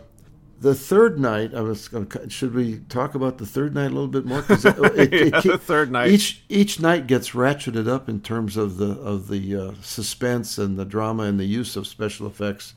the 0.61 0.73
third 0.73 1.19
night, 1.19 1.53
I 1.53 1.59
was. 1.59 1.89
Should 2.29 2.55
we 2.55 2.79
talk 2.87 3.13
about 3.13 3.39
the 3.39 3.45
third 3.45 3.75
night 3.75 3.87
a 3.91 3.93
little 3.93 4.07
bit 4.07 4.25
more? 4.25 4.39
Because 4.41 4.63
it, 4.63 4.77
it, 4.77 5.13
yeah, 5.33 5.37
it, 5.39 5.43
the 5.43 5.57
third 5.57 5.91
night. 5.91 6.11
Each 6.11 6.41
each 6.47 6.79
night 6.79 7.07
gets 7.07 7.31
ratcheted 7.31 7.89
up 7.89 8.07
in 8.07 8.21
terms 8.21 8.55
of 8.55 8.77
the 8.77 8.91
of 8.91 9.27
the 9.27 9.53
uh, 9.53 9.71
suspense 9.81 10.57
and 10.57 10.79
the 10.79 10.85
drama 10.85 11.23
and 11.23 11.37
the 11.37 11.45
use 11.45 11.75
of 11.75 11.87
special 11.87 12.25
effects, 12.25 12.73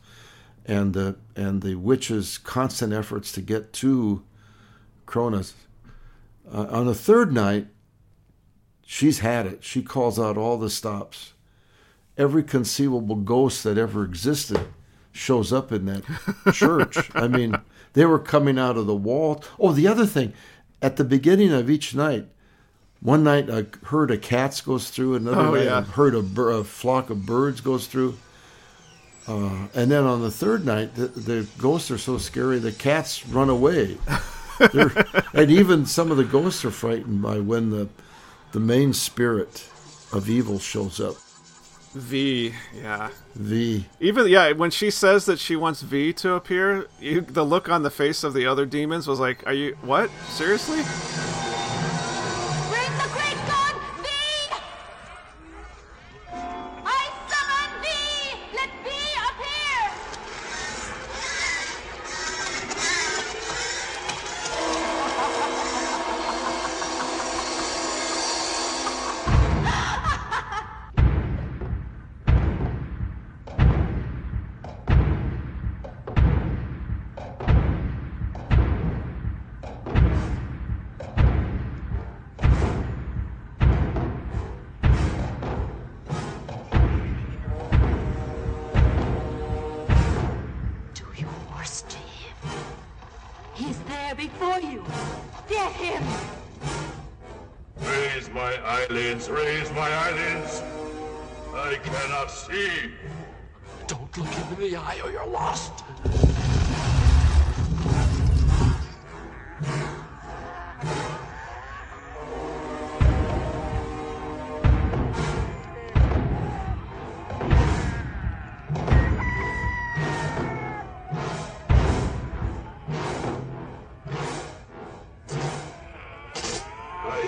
and 0.66 0.92
the 0.92 1.14
and 1.36 1.62
the 1.62 1.76
witch's 1.76 2.36
constant 2.36 2.92
efforts 2.92 3.30
to 3.30 3.40
get 3.40 3.72
to 3.74 4.24
Cronus. 5.06 5.54
Uh, 6.52 6.66
on 6.70 6.86
the 6.86 6.94
third 6.94 7.32
night, 7.32 7.68
she's 8.84 9.20
had 9.20 9.46
it. 9.46 9.64
She 9.64 9.82
calls 9.82 10.18
out 10.18 10.36
all 10.36 10.56
the 10.56 10.70
stops. 10.70 11.32
Every 12.16 12.42
conceivable 12.42 13.16
ghost 13.16 13.62
that 13.64 13.78
ever 13.78 14.04
existed 14.04 14.60
shows 15.12 15.52
up 15.52 15.72
in 15.72 15.86
that 15.86 16.04
church. 16.52 17.10
I 17.14 17.28
mean, 17.28 17.56
they 17.92 18.06
were 18.06 18.18
coming 18.18 18.58
out 18.58 18.76
of 18.76 18.86
the 18.86 18.96
wall. 18.96 19.42
Oh, 19.58 19.72
the 19.72 19.86
other 19.86 20.06
thing, 20.06 20.32
at 20.80 20.96
the 20.96 21.04
beginning 21.04 21.52
of 21.52 21.68
each 21.68 21.94
night, 21.94 22.26
one 23.00 23.22
night 23.22 23.48
a 23.48 23.66
herd 23.84 24.10
of 24.10 24.22
cats 24.22 24.60
goes 24.60 24.90
through, 24.90 25.16
another 25.16 25.40
oh, 25.40 25.54
night 25.54 25.64
yeah. 25.64 25.78
a 25.78 25.82
herd 25.82 26.14
of 26.14 26.36
a 26.36 26.64
flock 26.64 27.10
of 27.10 27.24
birds 27.26 27.60
goes 27.60 27.86
through. 27.86 28.18
Uh, 29.26 29.68
and 29.74 29.90
then 29.90 30.04
on 30.04 30.22
the 30.22 30.30
third 30.30 30.64
night, 30.64 30.94
the, 30.94 31.06
the, 31.08 31.46
ghosts 31.58 31.90
are 31.90 31.98
so 31.98 32.16
scary, 32.16 32.58
the 32.58 32.72
cats 32.72 33.26
run 33.26 33.50
away. 33.50 33.98
and 35.32 35.50
even 35.50 35.86
some 35.86 36.10
of 36.10 36.16
the 36.16 36.24
ghosts 36.24 36.64
are 36.64 36.70
frightened 36.70 37.22
by 37.22 37.38
when 37.38 37.70
the 37.70 37.88
the 38.52 38.60
main 38.60 38.92
spirit 38.92 39.68
of 40.12 40.28
evil 40.28 40.58
shows 40.58 41.00
up. 41.00 41.16
V, 41.94 42.54
yeah. 42.74 43.10
V. 43.34 43.86
Even 44.00 44.26
yeah, 44.28 44.52
when 44.52 44.70
she 44.70 44.90
says 44.90 45.26
that 45.26 45.38
she 45.38 45.56
wants 45.56 45.82
V 45.82 46.12
to 46.14 46.34
appear, 46.34 46.86
you, 47.00 47.20
the 47.22 47.44
look 47.44 47.68
on 47.68 47.82
the 47.82 47.90
face 47.90 48.24
of 48.24 48.34
the 48.34 48.46
other 48.46 48.66
demons 48.66 49.06
was 49.06 49.20
like, 49.20 49.46
"Are 49.46 49.54
you 49.54 49.76
what? 49.82 50.10
Seriously?" 50.28 50.82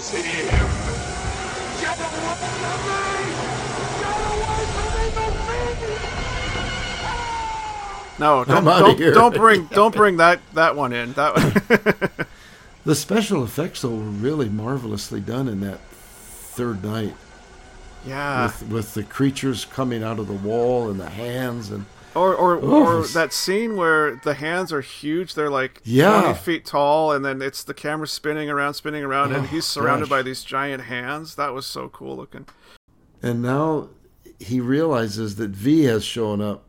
mercy! 0.01 0.23
Get 1.81 1.99
away 1.99 2.33
from 2.41 2.81
me! 2.87 2.97
Get 4.01 4.21
away 4.33 5.11
from 5.11 5.33
me, 5.35 5.95
ah! 7.03 8.17
No, 8.19 8.45
don't, 8.45 8.65
don't, 8.65 9.15
don't, 9.15 9.35
bring 9.35 9.67
don't 9.67 9.95
bring 9.95 10.17
that, 10.19 10.41
that 10.55 10.77
one 10.77 10.93
in. 10.93 11.13
That 11.15 11.35
one. 11.35 12.27
the 12.85 12.95
special 12.95 13.45
effects 13.45 13.83
though 13.83 13.91
were 13.91 13.97
really 13.97 14.49
marvelously 14.49 15.21
done 15.21 15.49
in 15.49 15.61
that 15.61 15.81
third 15.81 16.83
night. 16.85 17.15
Yeah. 18.07 18.47
With, 18.47 18.63
with 18.69 18.95
the 18.95 19.03
creatures 19.03 19.67
coming 19.67 20.03
out 20.03 20.19
of 20.19 20.27
the 20.27 20.33
wall 20.35 20.91
and 20.91 20.99
the 20.99 21.11
hands 21.11 21.71
and 21.71 21.85
or 22.15 22.35
or, 22.35 22.57
or 22.57 23.07
that 23.09 23.33
scene 23.33 23.77
where 23.77 24.17
the 24.25 24.35
hands 24.35 24.73
are 24.73 24.81
huge. 24.81 25.35
They're 25.35 25.51
like 25.51 25.81
Yeah. 25.85 26.21
twenty 26.23 26.39
feet 26.39 26.67
tall, 26.67 27.13
and 27.13 27.25
then 27.25 27.41
it's 27.43 27.63
the 27.63 27.75
camera 27.75 28.07
spinning 28.09 28.51
around, 28.51 28.75
spinning 28.75 29.05
around, 29.05 29.33
and 29.33 29.45
Oh, 29.45 29.49
he's 29.49 29.65
surrounded 29.67 30.07
gosh. 30.09 30.19
by 30.19 30.23
these 30.23 30.43
giant 30.45 30.85
hands. 30.85 31.35
That 31.37 31.55
was 31.55 31.67
so 31.67 31.89
cool 31.89 32.17
looking. 32.17 32.47
and 33.23 33.43
now 33.43 33.89
he 34.39 34.59
realizes 34.61 35.37
that 35.37 35.53
Viy 35.53 35.85
has 35.85 36.03
shown 36.05 36.41
up, 36.41 36.65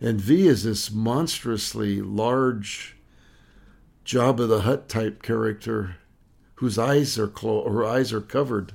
and 0.00 0.18
Viy 0.20 0.46
is 0.46 0.64
this 0.64 0.90
monstrously 0.90 2.02
large 2.02 2.96
Jabba 4.04 4.46
the 4.48 4.60
Hutt 4.62 4.88
type 4.88 5.22
character, 5.22 5.96
whose 6.56 6.78
eyes 6.78 7.18
are 7.18 7.28
clo- 7.28 7.68
her 7.70 7.84
eyes 7.86 8.12
are 8.12 8.20
covered, 8.20 8.72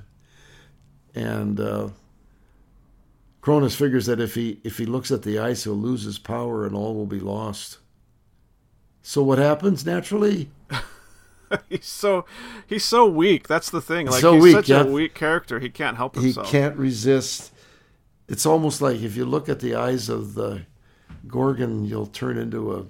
and 1.14 1.60
uh, 1.60 1.88
Cronus 3.40 3.74
figures 3.74 4.06
that 4.06 4.20
if 4.20 4.34
he 4.34 4.60
if 4.64 4.78
he 4.78 4.86
looks 4.86 5.10
at 5.10 5.22
the 5.22 5.38
ice, 5.38 5.64
he'll 5.64 5.74
lose 5.74 6.02
his 6.02 6.18
power 6.18 6.66
and 6.66 6.74
all 6.74 6.94
will 6.94 7.06
be 7.06 7.20
lost. 7.20 7.78
So 9.02 9.22
what 9.22 9.38
happens 9.38 9.86
naturally? 9.86 10.50
he's 11.68 11.86
so 11.86 12.26
he's 12.66 12.84
so 12.84 13.06
weak. 13.06 13.48
That's 13.48 13.70
the 13.70 13.80
thing. 13.80 14.06
Like 14.06 14.20
So 14.20 14.34
he's 14.34 14.42
weak, 14.42 14.54
such 14.54 14.68
yeah. 14.68 14.82
a 14.82 14.86
weak 14.86 15.14
character. 15.14 15.58
He 15.58 15.70
can't 15.70 15.96
help 15.96 16.16
himself. 16.16 16.46
he 16.46 16.52
can't 16.52 16.76
resist. 16.76 17.52
It's 18.28 18.46
almost 18.46 18.80
like 18.80 19.00
if 19.00 19.16
you 19.16 19.24
look 19.24 19.48
at 19.48 19.60
the 19.60 19.74
eyes 19.74 20.08
of 20.08 20.34
the 20.34 20.62
Gorgon, 21.26 21.84
you'll 21.84 22.06
turn 22.06 22.38
into 22.38 22.74
a 22.74 22.86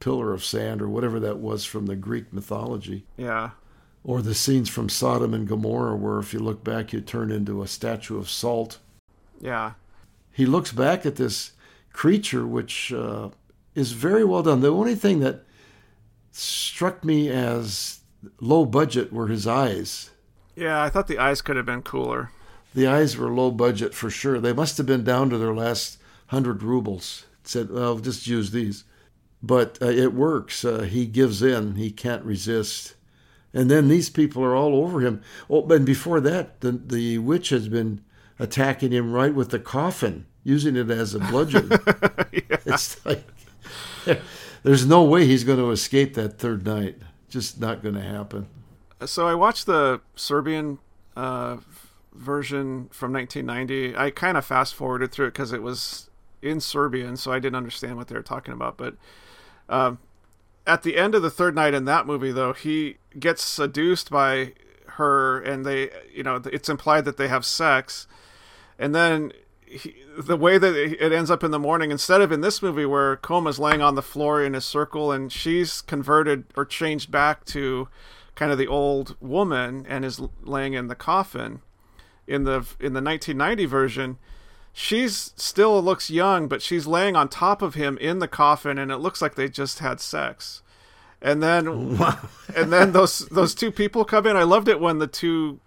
pillar 0.00 0.32
of 0.32 0.44
sand 0.44 0.80
or 0.80 0.88
whatever 0.88 1.18
that 1.20 1.38
was 1.38 1.64
from 1.64 1.86
the 1.86 1.96
Greek 1.96 2.32
mythology. 2.32 3.04
Yeah. 3.16 3.50
Or 4.04 4.22
the 4.22 4.34
scenes 4.34 4.68
from 4.70 4.88
Sodom 4.88 5.34
and 5.34 5.46
Gomorrah, 5.46 5.96
where 5.96 6.18
if 6.18 6.32
you 6.32 6.38
look 6.38 6.64
back, 6.64 6.92
you 6.92 7.00
turn 7.00 7.30
into 7.30 7.62
a 7.62 7.68
statue 7.68 8.16
of 8.16 8.30
salt. 8.30 8.78
Yeah. 9.40 9.72
He 10.38 10.46
looks 10.46 10.70
back 10.70 11.04
at 11.04 11.16
this 11.16 11.50
creature, 11.92 12.46
which 12.46 12.92
uh, 12.92 13.30
is 13.74 13.90
very 13.90 14.24
well 14.24 14.44
done. 14.44 14.60
The 14.60 14.70
only 14.70 14.94
thing 14.94 15.18
that 15.18 15.42
struck 16.30 17.04
me 17.04 17.28
as 17.28 18.02
low 18.40 18.64
budget 18.64 19.12
were 19.12 19.26
his 19.26 19.48
eyes. 19.48 20.10
Yeah. 20.54 20.80
I 20.80 20.90
thought 20.90 21.08
the 21.08 21.18
eyes 21.18 21.42
could 21.42 21.56
have 21.56 21.66
been 21.66 21.82
cooler. 21.82 22.30
The 22.72 22.86
eyes 22.86 23.16
were 23.16 23.34
low 23.34 23.50
budget 23.50 23.94
for 23.94 24.10
sure. 24.10 24.38
They 24.38 24.52
must 24.52 24.76
have 24.76 24.86
been 24.86 25.02
down 25.02 25.28
to 25.30 25.38
their 25.38 25.52
last 25.52 25.98
hundred 26.28 26.62
rubles. 26.62 27.26
Said, 27.42 27.70
"Well, 27.72 27.98
just 27.98 28.28
use 28.28 28.52
these," 28.52 28.84
but 29.42 29.76
uh, 29.82 29.86
it 29.86 30.14
works. 30.14 30.64
Uh, 30.64 30.82
he 30.82 31.04
gives 31.06 31.42
in. 31.42 31.74
He 31.74 31.90
can't 31.90 32.24
resist. 32.24 32.94
And 33.52 33.68
then 33.68 33.88
these 33.88 34.08
people 34.08 34.44
are 34.44 34.54
all 34.54 34.76
over 34.76 35.00
him. 35.00 35.20
Oh, 35.50 35.66
and 35.68 35.84
before 35.84 36.20
that, 36.20 36.60
the 36.60 36.70
the 36.70 37.18
witch 37.18 37.48
has 37.48 37.68
been 37.68 38.04
attacking 38.38 38.92
him 38.92 39.12
right 39.12 39.34
with 39.34 39.50
the 39.50 39.58
coffin, 39.58 40.26
using 40.44 40.76
it 40.76 40.90
as 40.90 41.14
a 41.14 41.18
bludgeon. 41.18 41.70
It's 42.70 43.02
like 43.06 43.24
there's 44.62 44.86
no 44.86 45.02
way 45.02 45.26
he's 45.26 45.42
going 45.42 45.58
to 45.58 45.70
escape 45.70 46.14
that 46.14 46.38
third 46.38 46.66
night. 46.66 46.98
Just 47.30 47.60
not 47.60 47.82
going 47.82 47.94
to 47.94 48.02
happen. 48.02 48.46
So 49.06 49.26
I 49.26 49.34
watched 49.34 49.66
the 49.66 50.00
Serbian 50.16 50.78
uh, 51.16 51.58
version 52.14 52.88
from 52.90 53.12
1990. 53.12 53.96
I 53.96 54.10
kind 54.10 54.36
of 54.36 54.44
fast 54.44 54.74
forwarded 54.74 55.12
through 55.12 55.26
it 55.26 55.32
because 55.32 55.52
it 55.52 55.62
was 55.62 56.10
in 56.42 56.60
Serbian, 56.60 57.16
so 57.16 57.32
I 57.32 57.38
didn't 57.38 57.56
understand 57.56 57.96
what 57.96 58.08
they 58.08 58.14
were 58.14 58.22
talking 58.22 58.54
about. 58.54 58.76
But 58.76 58.96
um, 59.68 59.98
at 60.66 60.82
the 60.82 60.96
end 60.96 61.14
of 61.14 61.22
the 61.22 61.30
third 61.30 61.54
night 61.54 61.74
in 61.74 61.84
that 61.86 62.06
movie, 62.06 62.32
though, 62.32 62.52
he 62.52 62.96
gets 63.18 63.42
seduced 63.42 64.10
by 64.10 64.52
her, 64.92 65.40
and 65.40 65.64
they, 65.64 65.90
you 66.12 66.22
know, 66.22 66.40
it's 66.52 66.68
implied 66.68 67.04
that 67.04 67.16
they 67.16 67.28
have 67.28 67.44
sex, 67.44 68.06
and 68.78 68.94
then. 68.94 69.32
He, 69.70 69.96
the 70.16 70.38
way 70.38 70.56
that 70.56 70.74
it 70.74 71.12
ends 71.12 71.30
up 71.30 71.44
in 71.44 71.50
the 71.50 71.58
morning, 71.58 71.90
instead 71.90 72.22
of 72.22 72.32
in 72.32 72.40
this 72.40 72.62
movie 72.62 72.86
where 72.86 73.18
Khoma's 73.18 73.58
laying 73.58 73.82
on 73.82 73.96
the 73.96 74.02
floor 74.02 74.42
in 74.42 74.54
a 74.54 74.62
circle 74.62 75.12
and 75.12 75.30
she's 75.30 75.82
converted 75.82 76.44
or 76.56 76.64
changed 76.64 77.10
back 77.10 77.44
to 77.46 77.86
kind 78.34 78.50
of 78.50 78.56
the 78.56 78.66
old 78.66 79.16
woman 79.20 79.84
and 79.88 80.04
is 80.04 80.20
laying 80.42 80.72
in 80.72 80.86
the 80.86 80.94
coffin, 80.94 81.60
in 82.28 82.44
the 82.44 82.66
in 82.78 82.92
the 82.92 83.02
1990 83.02 83.64
version, 83.64 84.18
she's 84.72 85.32
still 85.36 85.82
looks 85.82 86.08
young, 86.10 86.46
but 86.46 86.62
she's 86.62 86.86
laying 86.86 87.16
on 87.16 87.28
top 87.28 87.62
of 87.62 87.74
him 87.74 87.98
in 87.98 88.20
the 88.20 88.28
coffin, 88.28 88.78
and 88.78 88.92
it 88.92 88.98
looks 88.98 89.20
like 89.20 89.34
they 89.34 89.48
just 89.48 89.80
had 89.80 90.00
sex. 90.00 90.62
And 91.20 91.42
then, 91.42 91.66
and 92.54 92.72
then 92.72 92.92
those 92.92 93.26
those 93.30 93.54
two 93.54 93.72
people 93.72 94.04
come 94.04 94.26
in. 94.26 94.36
I 94.36 94.44
loved 94.44 94.68
it 94.68 94.80
when 94.80 94.98
the 94.98 95.08
two 95.08 95.58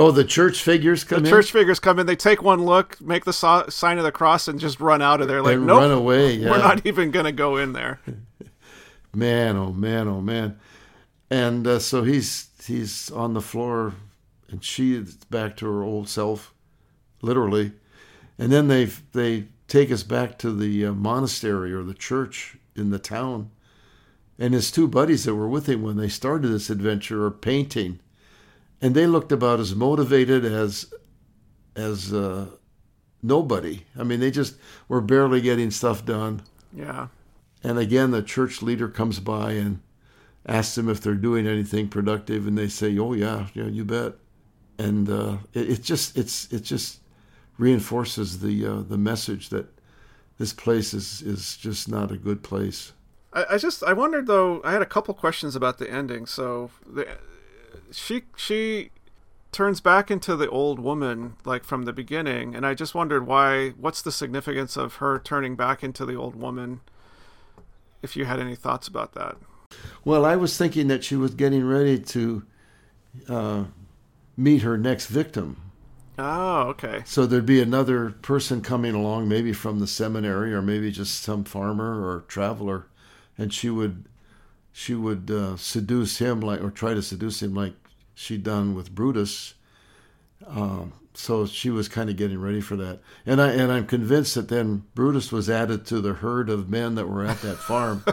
Oh, 0.00 0.10
the 0.10 0.24
church 0.24 0.62
figures 0.62 1.04
come 1.04 1.22
the 1.22 1.28
in. 1.28 1.30
church 1.34 1.52
figures 1.52 1.78
come 1.78 1.98
in. 1.98 2.06
They 2.06 2.16
take 2.16 2.42
one 2.42 2.64
look, 2.64 2.98
make 3.02 3.26
the 3.26 3.34
so- 3.34 3.66
sign 3.68 3.98
of 3.98 4.04
the 4.04 4.10
cross, 4.10 4.48
and 4.48 4.58
just 4.58 4.80
run 4.80 5.02
out 5.02 5.20
of 5.20 5.28
there. 5.28 5.42
Like, 5.42 5.58
no, 5.58 5.66
nope, 5.66 5.78
run 5.80 5.90
away, 5.90 6.34
yeah. 6.36 6.50
We're 6.50 6.58
not 6.58 6.86
even 6.86 7.10
gonna 7.10 7.32
go 7.32 7.58
in 7.58 7.74
there. 7.74 8.00
Man, 9.14 9.56
oh 9.56 9.72
man, 9.72 10.06
oh 10.08 10.20
man. 10.20 10.58
And 11.30 11.66
uh, 11.66 11.80
so 11.80 12.02
he's 12.04 12.48
he's 12.64 13.10
on 13.10 13.34
the 13.34 13.40
floor, 13.40 13.94
and 14.48 14.64
she 14.64 14.94
is 14.94 15.16
back 15.16 15.56
to 15.58 15.66
her 15.66 15.82
old 15.82 16.08
self, 16.08 16.54
literally. 17.20 17.72
And 18.38 18.50
then 18.52 18.68
they 18.68 18.84
they 19.12 19.48
take 19.68 19.90
us 19.90 20.02
back 20.04 20.38
to 20.38 20.52
the 20.52 20.86
uh, 20.86 20.92
monastery 20.92 21.72
or 21.72 21.82
the 21.82 21.92
church 21.94 22.56
in 22.76 22.90
the 22.90 22.98
town, 23.00 23.50
and 24.38 24.54
his 24.54 24.70
two 24.70 24.86
buddies 24.88 25.24
that 25.24 25.34
were 25.34 25.48
with 25.48 25.68
him 25.68 25.82
when 25.82 25.96
they 25.96 26.08
started 26.08 26.48
this 26.48 26.70
adventure 26.70 27.26
are 27.26 27.30
painting, 27.32 27.98
and 28.80 28.94
they 28.94 29.06
looked 29.06 29.32
about 29.32 29.60
as 29.60 29.74
motivated 29.74 30.44
as 30.44 30.92
as 31.76 32.12
uh, 32.12 32.46
nobody. 33.22 33.84
I 33.98 34.02
mean, 34.02 34.20
they 34.20 34.30
just 34.30 34.56
were 34.88 35.00
barely 35.00 35.40
getting 35.40 35.70
stuff 35.70 36.04
done. 36.04 36.42
Yeah. 36.72 37.08
And 37.62 37.78
again, 37.78 38.10
the 38.10 38.22
church 38.22 38.62
leader 38.62 38.88
comes 38.88 39.20
by 39.20 39.52
and 39.52 39.80
asks 40.46 40.74
them 40.74 40.88
if 40.88 41.00
they're 41.00 41.14
doing 41.14 41.46
anything 41.46 41.88
productive, 41.88 42.46
and 42.46 42.56
they 42.56 42.68
say, 42.68 42.96
"Oh 42.98 43.12
yeah, 43.12 43.48
yeah, 43.54 43.66
you 43.66 43.84
bet." 43.84 44.14
And 44.78 45.10
uh, 45.10 45.38
it, 45.52 45.70
it 45.70 45.82
just 45.82 46.16
it's 46.16 46.50
it 46.52 46.62
just 46.62 47.00
reinforces 47.58 48.40
the 48.40 48.66
uh, 48.66 48.82
the 48.82 48.96
message 48.96 49.50
that 49.50 49.66
this 50.38 50.54
place 50.54 50.94
is 50.94 51.20
is 51.20 51.56
just 51.56 51.88
not 51.88 52.10
a 52.10 52.16
good 52.16 52.42
place. 52.42 52.92
I, 53.32 53.44
I 53.50 53.58
just 53.58 53.84
I 53.84 53.92
wondered 53.92 54.26
though. 54.26 54.62
I 54.64 54.72
had 54.72 54.82
a 54.82 54.86
couple 54.86 55.12
questions 55.12 55.54
about 55.54 55.78
the 55.78 55.90
ending. 55.90 56.24
So 56.24 56.70
the 56.86 57.06
she 57.92 58.22
she 58.36 58.90
turns 59.52 59.80
back 59.80 60.10
into 60.10 60.36
the 60.36 60.48
old 60.48 60.78
woman 60.78 61.36
like 61.44 61.64
from 61.64 61.84
the 61.84 61.92
beginning, 61.92 62.54
and 62.54 62.64
I 62.64 62.74
just 62.74 62.94
wondered 62.94 63.26
why. 63.26 63.70
What's 63.70 64.02
the 64.02 64.12
significance 64.12 64.76
of 64.76 64.96
her 64.96 65.18
turning 65.18 65.56
back 65.56 65.82
into 65.82 66.06
the 66.06 66.14
old 66.14 66.36
woman? 66.36 66.80
If 68.02 68.16
you 68.16 68.24
had 68.24 68.40
any 68.40 68.54
thoughts 68.54 68.88
about 68.88 69.12
that. 69.12 69.36
Well, 70.04 70.24
I 70.24 70.36
was 70.36 70.56
thinking 70.56 70.88
that 70.88 71.04
she 71.04 71.16
was 71.16 71.34
getting 71.34 71.64
ready 71.64 71.98
to 71.98 72.44
uh, 73.28 73.64
meet 74.36 74.62
her 74.62 74.78
next 74.78 75.06
victim. 75.06 75.60
Oh, 76.18 76.62
okay. 76.68 77.02
So 77.06 77.26
there'd 77.26 77.46
be 77.46 77.60
another 77.60 78.10
person 78.10 78.60
coming 78.62 78.94
along, 78.94 79.28
maybe 79.28 79.52
from 79.52 79.80
the 79.80 79.86
seminary, 79.86 80.52
or 80.52 80.60
maybe 80.60 80.90
just 80.90 81.22
some 81.22 81.44
farmer 81.44 82.04
or 82.04 82.22
traveler, 82.22 82.86
and 83.38 83.52
she 83.52 83.70
would 83.70 84.04
she 84.72 84.94
would 84.94 85.30
uh, 85.30 85.56
seduce 85.56 86.18
him 86.18 86.40
like, 86.40 86.62
or 86.62 86.70
try 86.70 86.94
to 86.94 87.02
seduce 87.02 87.42
him 87.42 87.54
like 87.54 87.74
she'd 88.14 88.42
done 88.42 88.74
with 88.74 88.94
Brutus. 88.94 89.54
Um, 90.46 90.92
so 91.14 91.46
she 91.46 91.70
was 91.70 91.88
kind 91.88 92.08
of 92.08 92.16
getting 92.16 92.40
ready 92.40 92.60
for 92.60 92.76
that, 92.76 93.00
and 93.26 93.42
I 93.42 93.50
and 93.52 93.70
I'm 93.72 93.86
convinced 93.86 94.36
that 94.36 94.48
then 94.48 94.84
Brutus 94.94 95.32
was 95.32 95.50
added 95.50 95.84
to 95.86 96.00
the 96.00 96.14
herd 96.14 96.48
of 96.48 96.70
men 96.70 96.94
that 96.94 97.08
were 97.08 97.24
at 97.24 97.42
that 97.42 97.56
farm, 97.58 98.04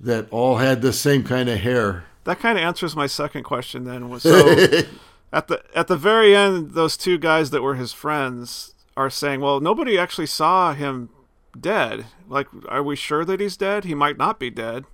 that 0.00 0.26
all 0.30 0.56
had 0.56 0.82
the 0.82 0.92
same 0.92 1.22
kind 1.22 1.48
of 1.48 1.58
hair. 1.58 2.04
That 2.24 2.40
kind 2.40 2.58
of 2.58 2.64
answers 2.64 2.96
my 2.96 3.06
second 3.06 3.44
question. 3.44 3.84
Then 3.84 4.08
was 4.08 4.22
so 4.22 4.48
at 5.32 5.48
the 5.48 5.62
at 5.74 5.86
the 5.86 5.96
very 5.96 6.34
end, 6.34 6.72
those 6.72 6.96
two 6.96 7.18
guys 7.18 7.50
that 7.50 7.62
were 7.62 7.76
his 7.76 7.92
friends 7.92 8.74
are 8.96 9.10
saying, 9.10 9.40
"Well, 9.40 9.60
nobody 9.60 9.98
actually 9.98 10.26
saw 10.26 10.72
him 10.72 11.10
dead. 11.58 12.06
Like, 12.28 12.48
are 12.68 12.82
we 12.82 12.96
sure 12.96 13.24
that 13.24 13.40
he's 13.40 13.56
dead? 13.56 13.84
He 13.84 13.94
might 13.94 14.16
not 14.16 14.40
be 14.40 14.50
dead." 14.50 14.84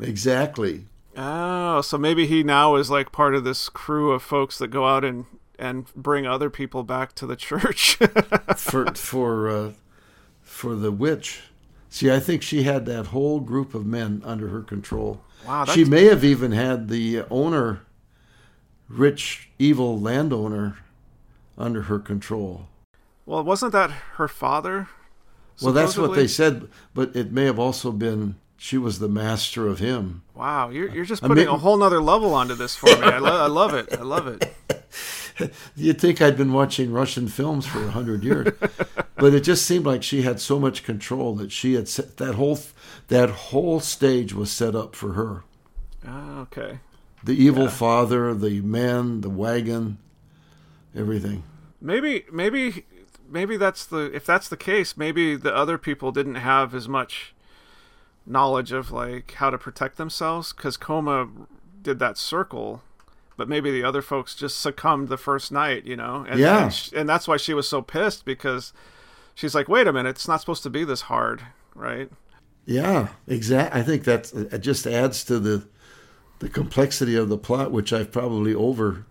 Exactly. 0.00 0.86
Oh, 1.16 1.80
so 1.80 1.96
maybe 1.96 2.26
he 2.26 2.42
now 2.42 2.76
is 2.76 2.90
like 2.90 3.10
part 3.12 3.34
of 3.34 3.44
this 3.44 3.68
crew 3.68 4.12
of 4.12 4.22
folks 4.22 4.58
that 4.58 4.68
go 4.68 4.86
out 4.86 5.04
and 5.04 5.24
and 5.58 5.86
bring 5.94 6.26
other 6.26 6.50
people 6.50 6.82
back 6.82 7.14
to 7.14 7.26
the 7.26 7.36
church. 7.36 7.96
for 8.56 8.86
for 8.94 9.48
uh, 9.48 9.72
for 10.42 10.74
the 10.74 10.92
witch. 10.92 11.42
See, 11.88 12.10
I 12.10 12.20
think 12.20 12.42
she 12.42 12.64
had 12.64 12.84
that 12.86 13.06
whole 13.06 13.40
group 13.40 13.74
of 13.74 13.86
men 13.86 14.20
under 14.24 14.48
her 14.48 14.60
control. 14.60 15.22
Wow, 15.46 15.64
she 15.64 15.84
may 15.84 16.04
have 16.04 16.24
even 16.24 16.52
had 16.52 16.88
the 16.88 17.22
owner, 17.30 17.82
rich 18.88 19.48
evil 19.58 19.98
landowner, 19.98 20.76
under 21.56 21.82
her 21.82 21.98
control. 21.98 22.68
well, 23.24 23.42
wasn't 23.42 23.72
that 23.72 23.90
her 24.16 24.28
father? 24.28 24.88
Well, 25.62 25.72
that's 25.72 25.96
what 25.96 26.14
they 26.14 26.26
said, 26.26 26.68
but 26.92 27.16
it 27.16 27.32
may 27.32 27.44
have 27.44 27.58
also 27.58 27.90
been 27.90 28.36
she 28.56 28.78
was 28.78 28.98
the 28.98 29.08
master 29.08 29.66
of 29.68 29.78
him. 29.78 30.22
Wow, 30.34 30.70
you're 30.70 30.88
you're 30.88 31.04
just 31.04 31.22
I 31.24 31.28
putting 31.28 31.46
mean- 31.46 31.54
a 31.54 31.58
whole 31.58 31.76
nother 31.76 32.00
level 32.00 32.34
onto 32.34 32.54
this 32.54 32.74
for 32.76 32.86
me. 32.86 33.02
I, 33.04 33.18
lo- 33.18 33.42
I 33.44 33.46
love 33.46 33.74
it. 33.74 33.92
I 33.96 34.02
love 34.02 34.26
it. 34.26 34.54
You'd 35.76 36.00
think 36.00 36.22
I'd 36.22 36.36
been 36.38 36.52
watching 36.54 36.92
Russian 36.92 37.28
films 37.28 37.66
for 37.66 37.84
a 37.84 37.90
hundred 37.90 38.24
years, 38.24 38.54
but 39.16 39.34
it 39.34 39.40
just 39.40 39.66
seemed 39.66 39.84
like 39.84 40.02
she 40.02 40.22
had 40.22 40.40
so 40.40 40.58
much 40.58 40.82
control 40.82 41.34
that 41.36 41.52
she 41.52 41.74
had 41.74 41.88
set, 41.88 42.16
that 42.16 42.36
whole 42.36 42.58
that 43.08 43.28
whole 43.30 43.80
stage 43.80 44.32
was 44.32 44.50
set 44.50 44.74
up 44.74 44.96
for 44.96 45.12
her. 45.12 45.44
Ah, 46.06 46.40
okay. 46.40 46.78
The 47.22 47.34
evil 47.34 47.68
father, 47.68 48.32
the 48.32 48.60
man, 48.62 49.20
the 49.20 49.28
wagon, 49.30 49.98
everything. 50.94 51.42
Maybe 51.82 52.24
maybe 52.32 52.86
maybe 53.28 53.58
that's 53.58 53.84
the 53.84 54.10
if 54.14 54.24
that's 54.24 54.48
the 54.48 54.56
case, 54.56 54.96
maybe 54.96 55.36
the 55.36 55.54
other 55.54 55.76
people 55.76 56.12
didn't 56.12 56.36
have 56.36 56.74
as 56.74 56.88
much 56.88 57.34
knowledge 58.26 58.72
of 58.72 58.90
like 58.90 59.32
how 59.34 59.50
to 59.50 59.58
protect 59.58 59.96
themselves 59.96 60.52
cuz 60.52 60.76
Khoma 60.76 61.28
did 61.82 61.98
that 62.00 62.18
circle, 62.18 62.82
but 63.36 63.48
maybe 63.48 63.70
the 63.70 63.84
other 63.84 64.02
folks 64.02 64.34
just 64.34 64.60
succumbed 64.60 65.08
the 65.08 65.16
first 65.16 65.52
night, 65.52 65.84
you 65.84 65.96
know. 65.96 66.26
And 66.28 66.40
Yeah. 66.40 66.64
and, 66.64 66.74
sh- 66.74 66.90
and 66.94 67.08
that's 67.08 67.28
why 67.28 67.36
she 67.36 67.54
was 67.54 67.68
so 67.68 67.82
pissed 67.82 68.24
because 68.24 68.72
she's 69.34 69.54
like, 69.54 69.68
"Wait 69.68 69.86
a 69.86 69.92
minute, 69.92 70.10
it's 70.10 70.28
not 70.28 70.40
supposed 70.40 70.62
to 70.64 70.70
be 70.70 70.84
this 70.84 71.02
hard." 71.02 71.42
Right? 71.74 72.10
Yeah, 72.64 73.08
exactly 73.28 73.80
I 73.80 73.84
think 73.84 74.04
that 74.04 74.32
it 74.32 74.58
just 74.58 74.86
adds 74.86 75.22
to 75.24 75.38
the 75.38 75.68
the 76.40 76.48
complexity 76.48 77.14
of 77.16 77.28
the 77.28 77.38
plot, 77.38 77.70
which 77.72 77.92
I've 77.92 78.10
probably 78.12 78.54
over 78.54 79.06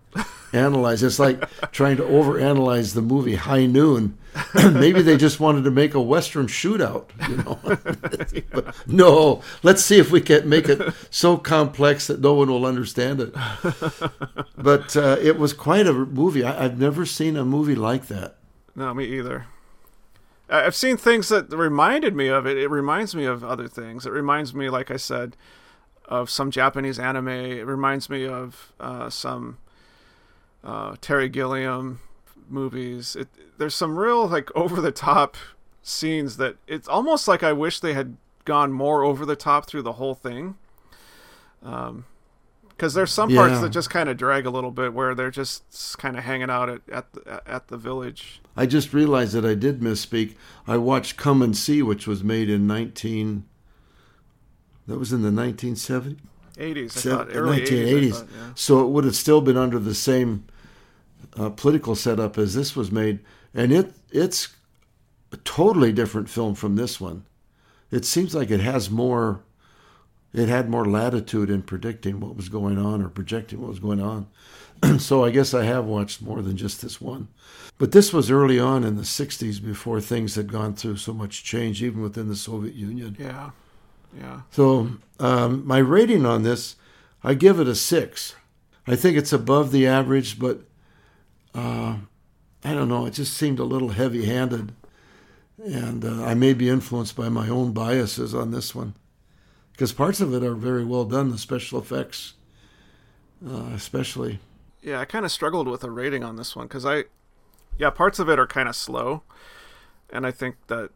analyzed. 0.52 1.02
It's 1.02 1.18
like 1.18 1.48
trying 1.72 1.96
to 1.98 2.02
overanalyze 2.02 2.94
the 2.94 3.02
movie 3.02 3.36
High 3.36 3.66
Noon. 3.66 4.16
Maybe 4.54 5.02
they 5.02 5.16
just 5.16 5.40
wanted 5.40 5.64
to 5.64 5.70
make 5.70 5.94
a 5.94 6.00
western 6.00 6.46
shootout, 6.46 7.06
you 7.28 7.36
know. 7.38 8.42
but 8.52 8.74
no, 8.86 9.42
let's 9.62 9.84
see 9.84 9.98
if 9.98 10.10
we 10.10 10.20
can 10.20 10.48
make 10.48 10.68
it 10.68 10.92
so 11.10 11.36
complex 11.36 12.06
that 12.06 12.20
no 12.20 12.34
one 12.34 12.50
will 12.50 12.66
understand 12.66 13.20
it. 13.20 13.34
But 14.56 14.96
uh, 14.96 15.16
it 15.20 15.38
was 15.38 15.52
quite 15.52 15.86
a 15.86 15.92
movie. 15.92 16.44
I, 16.44 16.64
I've 16.64 16.78
never 16.78 17.06
seen 17.06 17.36
a 17.36 17.44
movie 17.44 17.74
like 17.74 18.06
that. 18.08 18.36
No, 18.74 18.92
me 18.92 19.06
either. 19.06 19.46
I've 20.48 20.76
seen 20.76 20.96
things 20.96 21.28
that 21.30 21.50
reminded 21.50 22.14
me 22.14 22.28
of 22.28 22.46
it. 22.46 22.56
It 22.56 22.68
reminds 22.68 23.14
me 23.16 23.24
of 23.24 23.42
other 23.42 23.66
things. 23.66 24.06
It 24.06 24.12
reminds 24.12 24.54
me, 24.54 24.70
like 24.70 24.90
I 24.90 24.96
said, 24.96 25.36
of 26.04 26.30
some 26.30 26.50
Japanese 26.50 26.98
anime. 26.98 27.28
It 27.28 27.66
reminds 27.66 28.08
me 28.08 28.28
of 28.28 28.72
uh, 28.78 29.10
some 29.10 29.58
uh, 30.66 30.96
Terry 31.00 31.28
Gilliam 31.30 32.00
movies. 32.48 33.16
It, 33.16 33.28
there's 33.56 33.74
some 33.74 33.96
real 33.96 34.26
like 34.28 34.50
over 34.54 34.80
the 34.82 34.92
top 34.92 35.36
scenes 35.82 36.36
that 36.36 36.56
it's 36.66 36.88
almost 36.88 37.26
like 37.28 37.42
I 37.42 37.52
wish 37.54 37.80
they 37.80 37.94
had 37.94 38.16
gone 38.44 38.72
more 38.72 39.02
over 39.04 39.24
the 39.24 39.36
top 39.36 39.66
through 39.66 39.82
the 39.82 39.94
whole 39.94 40.14
thing. 40.14 40.56
Um, 41.62 42.04
because 42.68 42.92
there's 42.92 43.10
some 43.10 43.34
parts 43.34 43.54
Yeah. 43.54 43.60
that 43.62 43.70
just 43.70 43.88
kind 43.88 44.10
of 44.10 44.18
drag 44.18 44.44
a 44.44 44.50
little 44.50 44.70
bit, 44.70 44.92
where 44.92 45.14
they're 45.14 45.30
just 45.30 45.96
kind 45.96 46.18
of 46.18 46.24
hanging 46.24 46.50
out 46.50 46.68
at 46.68 46.82
at 46.92 47.10
the, 47.14 47.40
at 47.46 47.68
the 47.68 47.78
village. 47.78 48.42
I 48.54 48.66
just 48.66 48.92
realized 48.92 49.32
that 49.32 49.46
I 49.46 49.54
did 49.54 49.80
misspeak. 49.80 50.34
I 50.66 50.76
watched 50.76 51.16
Come 51.16 51.40
and 51.40 51.56
See, 51.56 51.80
which 51.82 52.06
was 52.06 52.22
made 52.22 52.50
in 52.50 52.66
19. 52.66 53.44
That 54.86 54.98
was 54.98 55.12
in 55.12 55.22
the 55.22 55.30
1970s? 55.30 56.18
80s, 56.58 56.96
I 56.98 57.10
thought. 57.16 57.28
Early 57.34 57.60
80s, 57.62 57.62
I 57.62 57.70
1980s. 57.70 58.12
thought, 58.12 58.28
yeah. 58.36 58.50
So 58.54 58.80
it 58.86 58.88
would 58.90 59.04
have 59.04 59.16
still 59.16 59.40
been 59.40 59.56
under 59.56 59.78
the 59.78 59.94
same 59.94 60.44
uh, 61.36 61.50
political 61.50 61.94
setup 61.94 62.38
as 62.38 62.54
this 62.54 62.76
was 62.76 62.90
made. 62.90 63.20
And 63.54 63.72
it 63.72 63.92
it's 64.10 64.54
a 65.32 65.36
totally 65.38 65.92
different 65.92 66.28
film 66.28 66.54
from 66.54 66.76
this 66.76 67.00
one. 67.00 67.24
It 67.90 68.04
seems 68.04 68.34
like 68.34 68.50
it 68.50 68.60
has 68.60 68.90
more, 68.90 69.42
it 70.32 70.48
had 70.48 70.68
more 70.68 70.84
latitude 70.84 71.50
in 71.50 71.62
predicting 71.62 72.20
what 72.20 72.36
was 72.36 72.48
going 72.48 72.78
on 72.78 73.02
or 73.02 73.08
projecting 73.08 73.60
what 73.60 73.70
was 73.70 73.78
going 73.78 74.00
on. 74.00 74.26
so 74.98 75.24
I 75.24 75.30
guess 75.30 75.54
I 75.54 75.64
have 75.64 75.84
watched 75.84 76.20
more 76.20 76.42
than 76.42 76.56
just 76.56 76.82
this 76.82 77.00
one. 77.00 77.28
But 77.78 77.92
this 77.92 78.12
was 78.12 78.30
early 78.30 78.58
on 78.58 78.84
in 78.84 78.96
the 78.96 79.02
60s 79.02 79.62
before 79.64 80.00
things 80.00 80.34
had 80.34 80.50
gone 80.50 80.74
through 80.74 80.96
so 80.96 81.12
much 81.12 81.44
change, 81.44 81.82
even 81.82 82.02
within 82.02 82.28
the 82.28 82.36
Soviet 82.36 82.74
Union. 82.74 83.16
Yeah. 83.18 83.50
Yeah. 84.18 84.42
So 84.50 84.92
um, 85.20 85.66
my 85.66 85.78
rating 85.78 86.24
on 86.24 86.42
this, 86.42 86.76
I 87.22 87.34
give 87.34 87.60
it 87.60 87.68
a 87.68 87.74
six. 87.74 88.34
I 88.86 88.96
think 88.96 89.16
it's 89.16 89.32
above 89.32 89.72
the 89.72 89.86
average, 89.86 90.38
but 90.38 90.60
uh, 91.56 91.96
I 92.64 92.74
don't 92.74 92.88
know. 92.88 93.06
It 93.06 93.14
just 93.14 93.34
seemed 93.34 93.58
a 93.58 93.64
little 93.64 93.90
heavy-handed, 93.90 94.72
and 95.64 96.04
uh, 96.04 96.24
I 96.24 96.34
may 96.34 96.52
be 96.52 96.68
influenced 96.68 97.16
by 97.16 97.28
my 97.28 97.48
own 97.48 97.72
biases 97.72 98.34
on 98.34 98.50
this 98.50 98.74
one, 98.74 98.94
because 99.72 99.92
parts 99.92 100.20
of 100.20 100.34
it 100.34 100.42
are 100.42 100.54
very 100.54 100.84
well 100.84 101.04
done. 101.04 101.30
The 101.30 101.38
special 101.38 101.78
effects, 101.78 102.34
uh, 103.46 103.70
especially. 103.74 104.40
Yeah, 104.82 105.00
I 105.00 105.04
kind 105.04 105.24
of 105.24 105.32
struggled 105.32 105.66
with 105.66 105.82
a 105.82 105.90
rating 105.90 106.22
on 106.22 106.36
this 106.36 106.54
one 106.54 106.66
because 106.66 106.84
I, 106.84 107.04
yeah, 107.78 107.90
parts 107.90 108.18
of 108.18 108.28
it 108.28 108.38
are 108.38 108.46
kind 108.46 108.68
of 108.68 108.76
slow, 108.76 109.22
and 110.10 110.26
I 110.26 110.30
think 110.30 110.56
that 110.66 110.90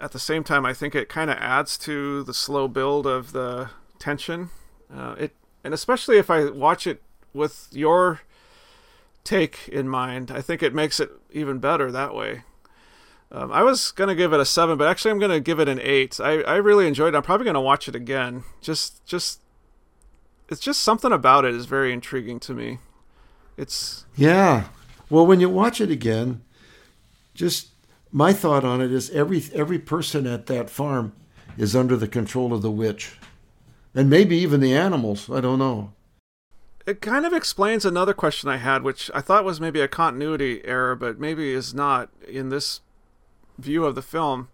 at 0.00 0.12
the 0.12 0.18
same 0.18 0.44
time, 0.44 0.66
I 0.66 0.74
think 0.74 0.94
it 0.94 1.08
kind 1.08 1.30
of 1.30 1.38
adds 1.38 1.78
to 1.78 2.22
the 2.22 2.34
slow 2.34 2.68
build 2.68 3.06
of 3.06 3.32
the 3.32 3.70
tension. 3.98 4.50
Uh, 4.94 5.14
it 5.18 5.34
and 5.64 5.74
especially 5.74 6.18
if 6.18 6.30
I 6.30 6.50
watch 6.50 6.86
it 6.86 7.02
with 7.32 7.68
your 7.72 8.20
take 9.26 9.68
in 9.68 9.88
mind, 9.88 10.30
I 10.30 10.40
think 10.40 10.62
it 10.62 10.74
makes 10.74 11.00
it 11.00 11.10
even 11.30 11.58
better 11.58 11.92
that 11.92 12.14
way. 12.14 12.44
Um, 13.30 13.50
I 13.52 13.62
was 13.62 13.90
gonna 13.90 14.14
give 14.14 14.32
it 14.32 14.40
a 14.40 14.44
seven, 14.44 14.78
but 14.78 14.88
actually 14.88 15.10
I'm 15.10 15.18
gonna 15.18 15.40
give 15.40 15.58
it 15.58 15.68
an 15.68 15.80
eight. 15.82 16.20
I, 16.20 16.42
I 16.42 16.56
really 16.56 16.86
enjoyed 16.86 17.14
it. 17.14 17.16
I'm 17.16 17.22
probably 17.22 17.44
gonna 17.44 17.60
watch 17.60 17.88
it 17.88 17.94
again. 17.94 18.44
Just 18.60 19.04
just 19.04 19.40
it's 20.48 20.60
just 20.60 20.82
something 20.82 21.12
about 21.12 21.44
it 21.44 21.54
is 21.54 21.66
very 21.66 21.92
intriguing 21.92 22.38
to 22.40 22.54
me. 22.54 22.78
It's 23.56 24.06
Yeah. 24.14 24.68
Well, 25.10 25.26
when 25.26 25.40
you 25.40 25.48
watch 25.48 25.80
it 25.80 25.90
again, 25.90 26.42
just 27.34 27.68
my 28.12 28.32
thought 28.32 28.64
on 28.64 28.80
it 28.80 28.92
is 28.92 29.10
every 29.10 29.42
every 29.52 29.78
person 29.78 30.26
at 30.26 30.46
that 30.46 30.70
farm 30.70 31.12
is 31.58 31.74
under 31.74 31.96
the 31.96 32.08
control 32.08 32.52
of 32.52 32.62
the 32.62 32.70
witch, 32.70 33.18
and 33.94 34.08
maybe 34.08 34.36
even 34.36 34.60
the 34.60 34.74
animals. 34.74 35.28
I 35.30 35.40
don't 35.40 35.58
know. 35.58 35.92
It 36.86 37.00
kind 37.00 37.26
of 37.26 37.32
explains 37.32 37.84
another 37.84 38.14
question 38.14 38.48
I 38.48 38.58
had, 38.58 38.82
which 38.82 39.10
I 39.12 39.20
thought 39.20 39.44
was 39.44 39.60
maybe 39.60 39.80
a 39.80 39.88
continuity 39.88 40.64
error, 40.64 40.94
but 40.94 41.18
maybe 41.18 41.52
is 41.52 41.74
not 41.74 42.10
in 42.26 42.48
this 42.48 42.80
view 43.58 43.84
of 43.84 43.94
the 43.94 44.02
film. 44.02 44.48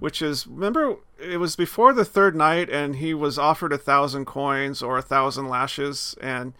Which 0.00 0.22
is 0.22 0.46
remember 0.46 0.96
it 1.18 1.36
was 1.36 1.56
before 1.56 1.92
the 1.92 2.06
third 2.06 2.34
night, 2.34 2.70
and 2.70 2.96
he 2.96 3.14
was 3.14 3.38
offered 3.38 3.72
a 3.72 3.78
thousand 3.78 4.24
coins 4.24 4.82
or 4.82 4.96
a 4.96 5.02
thousand 5.02 5.48
lashes, 5.48 6.16
and 6.20 6.54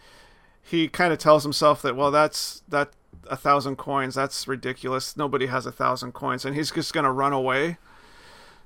he 0.61 0.87
kind 0.87 1.11
of 1.11 1.19
tells 1.19 1.43
himself 1.43 1.81
that 1.81 1.95
well, 1.95 2.11
that's 2.11 2.61
that 2.69 2.91
a 3.29 3.35
thousand 3.35 3.77
coins, 3.77 4.15
that's 4.15 4.47
ridiculous. 4.47 5.17
Nobody 5.17 5.47
has 5.47 5.65
a 5.65 5.71
thousand 5.71 6.13
coins, 6.13 6.45
and 6.45 6.55
he's 6.55 6.71
just 6.71 6.93
gonna 6.93 7.11
run 7.11 7.33
away. 7.33 7.77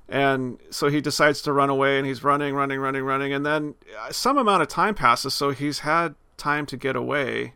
And 0.07 0.59
so 0.69 0.89
he 0.89 1.01
decides 1.01 1.41
to 1.43 1.53
run 1.53 1.69
away, 1.69 1.97
and 1.97 2.05
he's 2.05 2.23
running, 2.23 2.53
running, 2.53 2.79
running, 2.79 3.03
running, 3.03 3.33
and 3.33 3.45
then 3.45 3.75
some 4.11 4.37
amount 4.37 4.61
of 4.61 4.67
time 4.67 4.93
passes, 4.93 5.33
so 5.33 5.49
he's 5.51 5.79
had 5.79 6.15
time 6.37 6.65
to 6.67 6.77
get 6.77 6.95
away. 6.95 7.53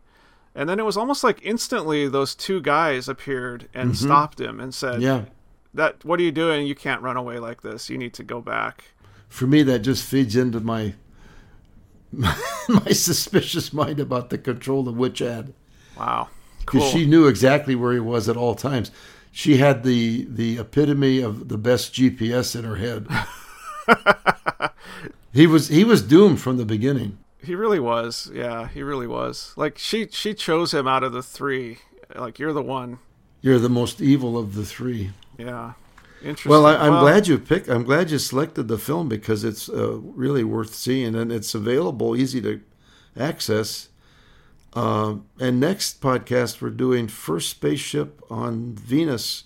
And 0.55 0.67
then 0.67 0.80
it 0.80 0.86
was 0.86 0.97
almost 0.97 1.23
like 1.23 1.39
instantly 1.43 2.07
those 2.07 2.36
two 2.36 2.59
guys 2.61 3.07
appeared 3.07 3.69
and 3.73 3.91
Mhm. 3.91 3.95
stopped 3.97 4.39
him 4.41 4.59
and 4.59 4.73
said, 4.73 5.01
Yeah. 5.01 5.25
that 5.73 6.03
what 6.03 6.19
are 6.19 6.23
you 6.23 6.32
doing? 6.32 6.65
You 6.67 6.75
can't 6.75 7.01
run 7.01 7.17
away 7.17 7.39
like 7.39 7.61
this. 7.61 7.89
You 7.89 7.97
need 7.97 8.13
to 8.15 8.23
go 8.23 8.41
back." 8.41 8.86
For 9.27 9.45
me, 9.45 9.61
that 9.63 9.80
just 9.80 10.03
feeds 10.03 10.36
into 10.36 10.59
my 10.59 10.95
my 12.67 12.91
suspicious 12.91 13.71
mind 13.71 13.99
about 13.99 14.32
the 14.32 14.38
control 14.39 14.84
the 14.84 14.91
witch 14.91 15.19
had. 15.19 15.53
Wow, 15.97 16.30
because 16.59 16.82
cool. 16.82 16.89
she 16.91 17.05
knew 17.05 17.27
exactly 17.27 17.75
where 17.75 17.93
he 17.93 17.99
was 17.99 18.27
at 18.27 18.36
all 18.38 18.55
times. 18.55 18.89
She 19.32 19.57
had 19.57 19.84
the 19.84 20.25
the 20.27 20.57
epitome 20.57 21.19
of 21.21 21.49
the 21.49 21.57
best 21.57 21.93
GPS 21.93 22.55
in 22.55 22.63
her 22.65 22.77
head. 22.77 23.07
he 25.34 25.45
was 25.45 25.67
he 25.67 25.84
was 25.84 26.01
doomed 26.01 26.41
from 26.41 26.57
the 26.57 26.65
beginning. 26.65 27.19
He 27.41 27.55
really 27.55 27.79
was. 27.79 28.29
Yeah, 28.33 28.67
he 28.67 28.83
really 28.83 29.07
was. 29.07 29.53
Like 29.55 29.77
she 29.77 30.07
she 30.11 30.33
chose 30.33 30.73
him 30.73 30.87
out 30.87 31.03
of 31.03 31.13
the 31.13 31.23
three. 31.23 31.79
Like 32.15 32.39
you're 32.39 32.53
the 32.53 32.61
one. 32.61 32.99
You're 33.41 33.59
the 33.59 33.69
most 33.69 34.01
evil 34.01 34.37
of 34.37 34.55
the 34.55 34.65
three. 34.65 35.11
Yeah. 35.37 35.73
Interesting. 36.21 36.49
Well, 36.49 36.65
I, 36.65 36.75
I'm 36.75 36.91
Well, 36.93 37.01
glad 37.01 37.27
you 37.27 37.37
picked. 37.39 37.69
I'm 37.69 37.83
glad 37.85 38.11
you 38.11 38.19
selected 38.19 38.67
the 38.67 38.77
film 38.77 39.07
because 39.07 39.45
it's 39.45 39.69
uh, 39.69 39.99
really 40.01 40.43
worth 40.43 40.73
seeing 40.75 41.15
and 41.15 41.31
it's 41.31 41.55
available, 41.55 42.15
easy 42.17 42.41
to 42.41 42.59
access. 43.17 43.87
Uh, 44.73 45.15
and 45.39 45.59
next 45.59 46.01
podcast, 46.01 46.61
we're 46.61 46.69
doing 46.71 47.07
First 47.07 47.49
Spaceship 47.49 48.21
on 48.29 48.73
Venus, 48.75 49.45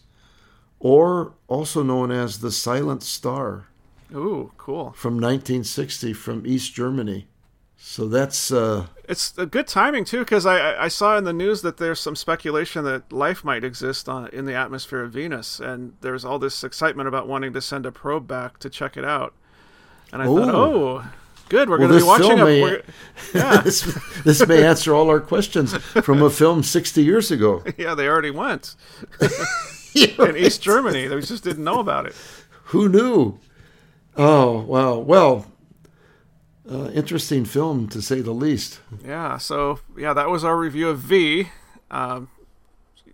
or 0.80 1.34
also 1.48 1.84
known 1.84 2.12
as 2.12 2.40
the 2.40 2.52
Silent 2.52 3.04
Star. 3.04 3.68
Ooh, 4.14 4.52
cool. 4.58 4.92
From 4.94 5.14
1960 5.16 6.14
from 6.14 6.46
East 6.46 6.74
Germany. 6.74 7.28
So 7.86 8.08
that's 8.08 8.50
uh, 8.50 8.88
It's 9.10 9.38
a 9.38 9.46
good 9.46 9.68
timing 9.68 10.06
too, 10.06 10.20
because 10.20 10.46
I 10.46 10.86
I- 10.86 10.88
saw 10.88 11.18
in 11.18 11.26
the 11.26 11.34
news 11.34 11.62
that 11.64 11.78
there's 11.78 12.00
some 12.00 12.16
speculation 12.16 12.86
that 12.86 13.12
life 13.12 13.44
might 13.44 13.64
exist 13.66 14.08
on 14.08 14.28
in 14.30 14.46
the 14.46 14.54
atmosphere 14.56 15.02
of 15.04 15.12
Venus, 15.12 15.60
and 15.60 15.94
there's 16.00 16.24
all 16.24 16.40
this 16.40 16.64
excitement 16.64 17.10
about 17.10 17.28
wanting 17.28 17.52
to 17.54 17.62
send 17.62 17.86
a 17.86 17.92
probe 17.92 18.26
back 18.26 18.58
to 18.60 18.70
check 18.70 18.96
it 18.96 19.04
out. 19.04 19.34
And 20.14 20.22
I 20.22 20.26
thought, 20.26 20.56
oh, 20.56 21.04
good, 21.50 21.70
we're 21.70 21.78
Well, 21.78 21.90
going 21.90 22.00
to 22.00 22.06
be 22.06 22.08
watching 22.08 22.40
a. 22.40 22.46
may- 22.46 22.82
Yeah, 23.36 23.58
this, 23.62 23.82
this 24.24 24.48
may 24.48 24.64
answer 24.66 24.94
all 24.96 25.10
our 25.10 25.20
questions 25.20 25.76
from 25.76 26.22
a 26.24 26.30
film 26.30 26.64
60 26.64 27.04
years 27.04 27.32
ago. 27.32 27.64
yeah, 27.78 27.96
they 27.96 28.08
already 28.08 28.32
went 28.32 28.76
in 29.94 30.38
East 30.38 30.62
Germany. 30.62 31.08
They 31.08 31.20
just 31.20 31.44
didn't 31.44 31.66
know 31.66 31.80
about 31.80 32.06
it. 32.06 32.16
Who 32.72 32.88
knew? 32.88 33.40
Oh, 34.16 34.62
wow. 34.62 34.98
Well, 35.00 35.46
uh, 36.70 36.90
interesting 36.92 37.46
film 37.46 37.88
to 37.90 38.02
say 38.02 38.22
the 38.22 38.32
least. 38.32 38.80
Yeah, 39.04 39.38
so 39.38 39.80
yeah, 39.98 40.14
that 40.14 40.30
was 40.30 40.44
our 40.44 40.58
review 40.58 40.90
of 40.90 41.00
Viy. 41.00 41.50
Um, 41.92 42.30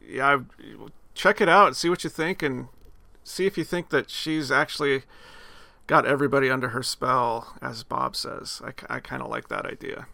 yeah, 0.07 0.39
check 1.13 1.41
it 1.41 1.49
out, 1.49 1.75
see 1.75 1.89
what 1.89 2.03
you 2.03 2.09
think, 2.09 2.43
and 2.43 2.67
see 3.23 3.45
if 3.45 3.57
you 3.57 3.63
think 3.63 3.89
that 3.89 4.09
she's 4.09 4.51
actually 4.51 5.03
got 5.87 6.05
everybody 6.05 6.49
under 6.49 6.69
her 6.69 6.83
spell, 6.83 7.55
as 7.61 7.83
Bob 7.83 8.15
says. 8.15 8.61
I, 8.63 8.95
I 8.95 8.99
kind 8.99 9.21
of 9.21 9.29
like 9.29 9.49
that 9.49 9.65
idea. 9.65 10.07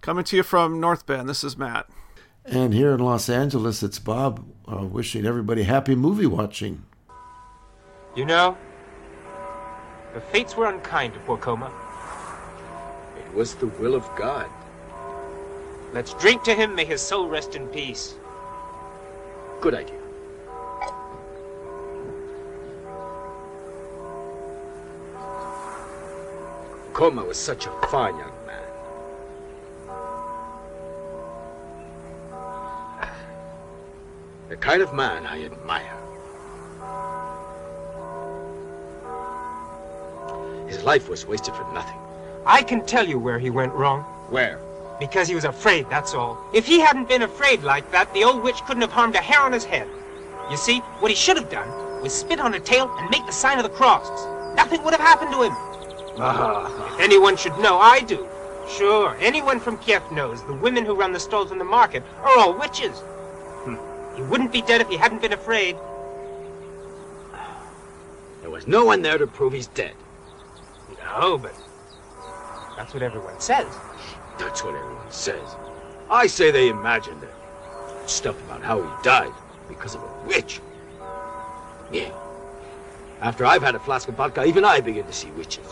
Coming 0.00 0.24
to 0.24 0.36
you 0.36 0.42
from 0.42 0.80
North 0.80 1.06
Bend, 1.06 1.28
this 1.28 1.42
is 1.42 1.56
Matt. 1.56 1.88
And 2.44 2.72
here 2.72 2.92
in 2.92 3.00
Los 3.00 3.28
Angeles, 3.28 3.82
it's 3.82 3.98
Bob 3.98 4.44
uh, 4.66 4.86
wishing 4.86 5.26
everybody 5.26 5.64
happy 5.64 5.94
movie 5.94 6.26
watching. 6.26 6.84
You 8.16 8.24
know, 8.24 8.56
the 10.14 10.20
fates 10.20 10.56
were 10.56 10.66
unkind 10.66 11.14
to 11.14 11.20
poor 11.20 11.36
Khoma. 11.36 11.70
It 13.28 13.34
was 13.34 13.54
the 13.54 13.66
will 13.66 13.94
of 13.94 14.08
God. 14.16 14.50
Let's 15.92 16.14
drink 16.14 16.42
to 16.44 16.54
him. 16.54 16.74
May 16.74 16.84
his 16.84 17.00
soul 17.02 17.28
rest 17.28 17.54
in 17.54 17.68
peace. 17.68 18.14
Good 19.60 19.74
idea. 19.74 20.00
Khoma 26.92 27.24
was 27.24 27.36
such 27.36 27.66
a 27.66 27.70
fine 27.88 28.16
young 28.16 28.32
man. 28.46 28.64
The 34.48 34.56
kind 34.56 34.82
of 34.82 34.94
man 34.94 35.26
I 35.26 35.44
admire. 35.44 35.94
His 40.66 40.82
life 40.82 41.08
was 41.08 41.26
wasted 41.26 41.54
for 41.54 41.72
nothing. 41.72 42.07
I 42.48 42.62
can 42.62 42.84
tell 42.86 43.06
you 43.06 43.18
where 43.18 43.38
he 43.38 43.50
went 43.50 43.74
wrong. 43.74 44.04
Where? 44.30 44.58
Because 44.98 45.28
he 45.28 45.34
was 45.34 45.44
afraid, 45.44 45.88
that's 45.90 46.14
all. 46.14 46.42
If 46.54 46.66
he 46.66 46.80
hadn't 46.80 47.06
been 47.06 47.22
afraid 47.22 47.62
like 47.62 47.90
that, 47.92 48.12
the 48.14 48.24
old 48.24 48.42
witch 48.42 48.62
couldn't 48.66 48.80
have 48.80 48.90
harmed 48.90 49.14
a 49.16 49.18
hair 49.20 49.40
on 49.42 49.52
his 49.52 49.64
head. 49.64 49.86
You 50.50 50.56
see, 50.56 50.78
what 51.00 51.10
he 51.10 51.14
should 51.14 51.36
have 51.36 51.50
done 51.50 51.68
was 52.02 52.14
spit 52.14 52.40
on 52.40 52.54
her 52.54 52.58
tail 52.58 52.90
and 52.98 53.10
make 53.10 53.26
the 53.26 53.32
sign 53.32 53.58
of 53.58 53.64
the 53.64 53.76
cross. 53.76 54.08
Nothing 54.56 54.82
would 54.82 54.94
have 54.94 55.06
happened 55.06 55.30
to 55.32 55.42
him. 55.42 55.52
Ah, 56.18 56.94
If 56.94 57.00
anyone 57.00 57.36
should 57.36 57.56
know, 57.58 57.78
I 57.78 58.00
do. 58.00 58.26
Sure, 58.66 59.14
anyone 59.20 59.60
from 59.60 59.76
Kiev 59.78 60.10
knows 60.10 60.42
the 60.44 60.54
women 60.54 60.86
who 60.86 60.94
run 60.94 61.12
the 61.12 61.20
stalls 61.20 61.52
in 61.52 61.58
the 61.58 61.64
market 61.64 62.02
are 62.22 62.38
all 62.38 62.58
witches. 62.58 62.98
Hmm. 63.64 63.76
He 64.16 64.22
wouldn't 64.22 64.52
be 64.52 64.62
dead 64.62 64.80
if 64.80 64.88
he 64.88 64.96
hadn't 64.96 65.20
been 65.20 65.34
afraid. 65.34 65.76
there 68.40 68.50
was 68.50 68.66
no 68.66 68.84
one 68.86 69.02
there 69.02 69.18
to 69.18 69.26
prove 69.26 69.52
he's 69.52 69.66
dead. 69.68 69.92
No, 71.04 71.36
but 71.38 71.54
that's 72.78 72.94
what 72.94 73.02
everyone 73.02 73.40
says. 73.40 73.66
That's 74.38 74.62
what 74.62 74.76
everyone 74.76 75.10
says. 75.10 75.56
I 76.08 76.28
say 76.28 76.52
they 76.52 76.68
imagined 76.68 77.24
it. 77.24 78.08
Stuff 78.08 78.40
about 78.44 78.62
how 78.62 78.80
he 78.80 79.02
died 79.02 79.32
because 79.66 79.96
of 79.96 80.02
a 80.02 80.28
witch. 80.28 80.60
Yeah. 81.90 82.12
After 83.20 83.44
I've 83.44 83.62
had 83.62 83.74
a 83.74 83.80
flask 83.80 84.06
of 84.06 84.14
vodka, 84.14 84.44
even 84.44 84.64
I 84.64 84.80
begin 84.80 85.04
to 85.06 85.12
see 85.12 85.28
witches. 85.32 85.66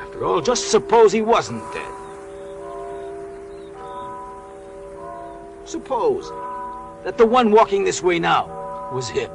After 0.00 0.24
all, 0.24 0.40
just 0.40 0.70
suppose 0.70 1.10
he 1.10 1.22
wasn't 1.22 1.64
dead. 1.72 1.92
Suppose 5.64 6.30
that 7.02 7.18
the 7.18 7.26
one 7.26 7.50
walking 7.50 7.82
this 7.82 8.00
way 8.00 8.20
now 8.20 8.90
was 8.94 9.08
him. 9.08 9.28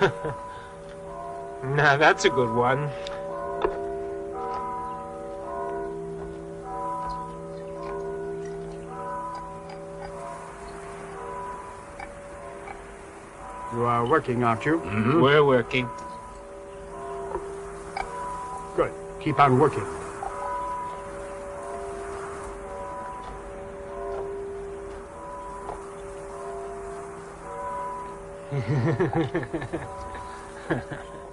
Now, 1.64 1.96
that's 1.96 2.26
a 2.26 2.30
good 2.30 2.54
one. 2.54 2.90
You 13.72 13.84
are 13.86 14.06
working, 14.06 14.44
aren't 14.44 14.66
you? 14.66 14.78
Mm-hmm. 14.78 15.20
We're 15.22 15.42
working. 15.42 15.88
Good. 18.76 18.92
Keep 19.20 19.40
on 19.40 19.58
working. 19.58 20.03
Ha 28.54 28.60
ha 30.68 30.84
ha. 30.90 31.23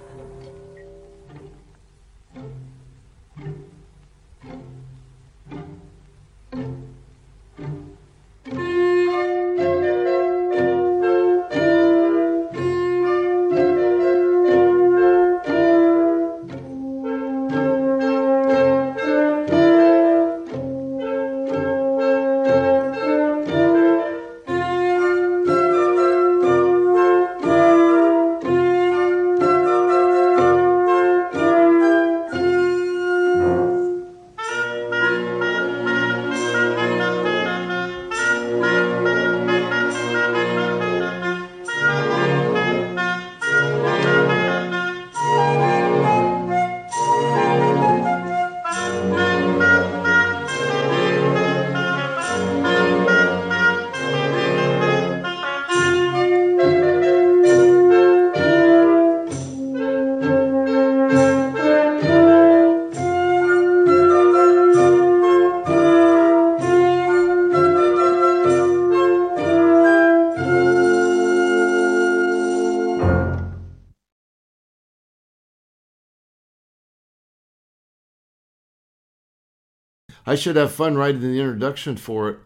I 80.26 80.34
should 80.34 80.56
have 80.56 80.72
fun 80.72 80.96
writing 80.96 81.20
the 81.20 81.40
introduction 81.40 81.96
for 81.96 82.28
it. 82.30 82.38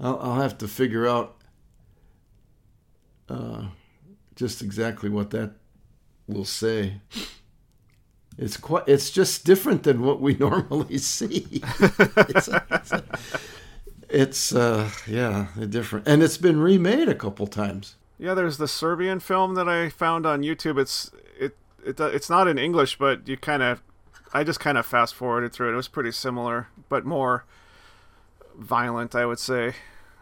I'll, 0.00 0.18
I'll 0.20 0.40
have 0.40 0.58
to 0.58 0.68
figure 0.68 1.06
out 1.06 1.36
uh, 3.28 3.66
just 4.36 4.62
exactly 4.62 5.08
what 5.08 5.30
that 5.30 5.52
will 6.26 6.44
say. 6.44 7.00
It's 8.36 8.56
quite. 8.56 8.84
It's 8.86 9.10
just 9.10 9.44
different 9.44 9.82
than 9.82 10.02
what 10.02 10.20
we 10.20 10.34
normally 10.38 10.98
see. 10.98 11.60
it's, 11.80 12.48
it's, 12.48 12.92
it's 14.08 14.54
uh, 14.54 14.90
yeah, 15.06 15.48
different, 15.68 16.06
and 16.06 16.22
it's 16.22 16.38
been 16.38 16.60
remade 16.60 17.08
a 17.08 17.14
couple 17.16 17.48
times. 17.48 17.96
Yeah, 18.18 18.34
there's 18.34 18.58
the 18.58 18.68
Serbian 18.68 19.20
film 19.20 19.54
that 19.54 19.68
I 19.68 19.88
found 19.88 20.24
on 20.24 20.42
YouTube. 20.42 20.80
It's 20.80 21.10
it, 21.38 21.56
it 21.84 21.98
it's 21.98 22.30
not 22.30 22.46
in 22.46 22.58
English, 22.58 22.96
but 22.96 23.26
you 23.26 23.36
kind 23.36 23.62
of 23.62 23.82
I 24.32 24.44
just 24.44 24.60
kind 24.60 24.78
of 24.78 24.86
fast 24.86 25.14
forwarded 25.14 25.52
through 25.52 25.70
it. 25.70 25.72
It 25.72 25.76
was 25.76 25.88
pretty 25.88 26.12
similar, 26.12 26.68
but 26.88 27.04
more 27.04 27.44
violent, 28.56 29.14
I 29.14 29.26
would 29.26 29.38
say. 29.38 29.74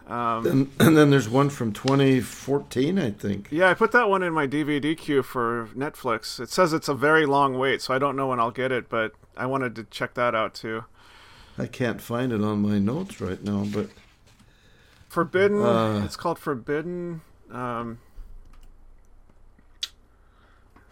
Um, 0.07 0.47
and, 0.47 0.71
and 0.81 0.97
then 0.97 1.11
there's 1.11 1.29
one 1.29 1.51
from 1.51 1.73
2014, 1.73 2.99
I 2.99 3.11
think. 3.11 3.49
Yeah, 3.51 3.69
I 3.69 3.75
put 3.75 3.93
that 3.93 4.09
one 4.09 4.23
in 4.23 4.33
my 4.33 4.47
DVD 4.47 4.97
queue 4.97 5.23
for 5.23 5.69
Netflix. 5.77 6.39
It 6.39 6.51
says 6.51 6.73
it's 6.73 6.89
a 6.89 6.95
very 6.95 7.27
long 7.27 7.59
wait, 7.59 7.83
so 7.83 7.93
I 7.93 7.99
don't 7.99 8.17
know 8.17 8.29
when 8.29 8.39
I'll 8.39 8.51
get 8.51 8.71
it, 8.71 8.89
but 8.89 9.13
I 9.37 9.47
wanted 9.47 9.75
to 9.77 9.85
check 9.85 10.15
that 10.15 10.35
out 10.35 10.55
too. 10.55 10.85
I 11.59 11.67
can't 11.67 12.01
find 12.01 12.33
it 12.33 12.43
on 12.43 12.63
my 12.63 12.79
notes 12.79 13.21
right 13.21 13.43
now, 13.43 13.65
but 13.65 13.89
Forbidden. 15.09 15.63
Uh, 15.63 16.03
it's 16.05 16.17
called 16.17 16.39
Forbidden. 16.39 17.23
Um, 17.51 17.99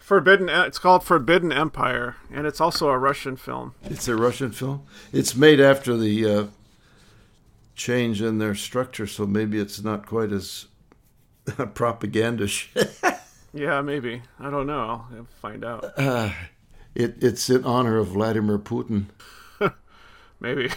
Forbidden. 0.05 0.49
It's 0.49 0.77
called 0.77 1.03
Forbidden 1.03 1.51
Empire, 1.51 2.15
and 2.31 2.45
it's 2.45 2.61
also 2.61 2.89
a 2.89 2.97
Russian 2.97 3.35
film. 3.37 3.73
it's 3.85 4.07
a 4.07 4.15
Russian 4.15 4.51
film. 4.51 4.83
It's 5.11 5.35
made 5.35 5.59
after 5.59 5.97
the 5.97 6.25
uh, 6.29 6.45
change 7.75 8.21
in 8.21 8.37
their 8.37 8.53
structure, 8.53 9.07
so 9.07 9.25
maybe 9.25 9.59
it's 9.59 9.83
not 9.83 10.05
quite 10.05 10.31
as 10.31 10.67
propagandish. 11.47 12.67
Yeah, 13.57 13.79
maybe. 13.79 14.21
I 14.37 14.49
don't 14.49 14.67
know. 14.67 15.05
I'll 15.15 15.27
find 15.41 15.63
out. 15.63 15.97
uh, 15.97 16.29
it, 16.93 17.23
it's 17.23 17.49
in 17.49 17.63
honor 17.63 17.97
of 17.97 18.07
Vladimir 18.07 18.59
Putin. 18.59 19.05
Maybe. 20.41 20.69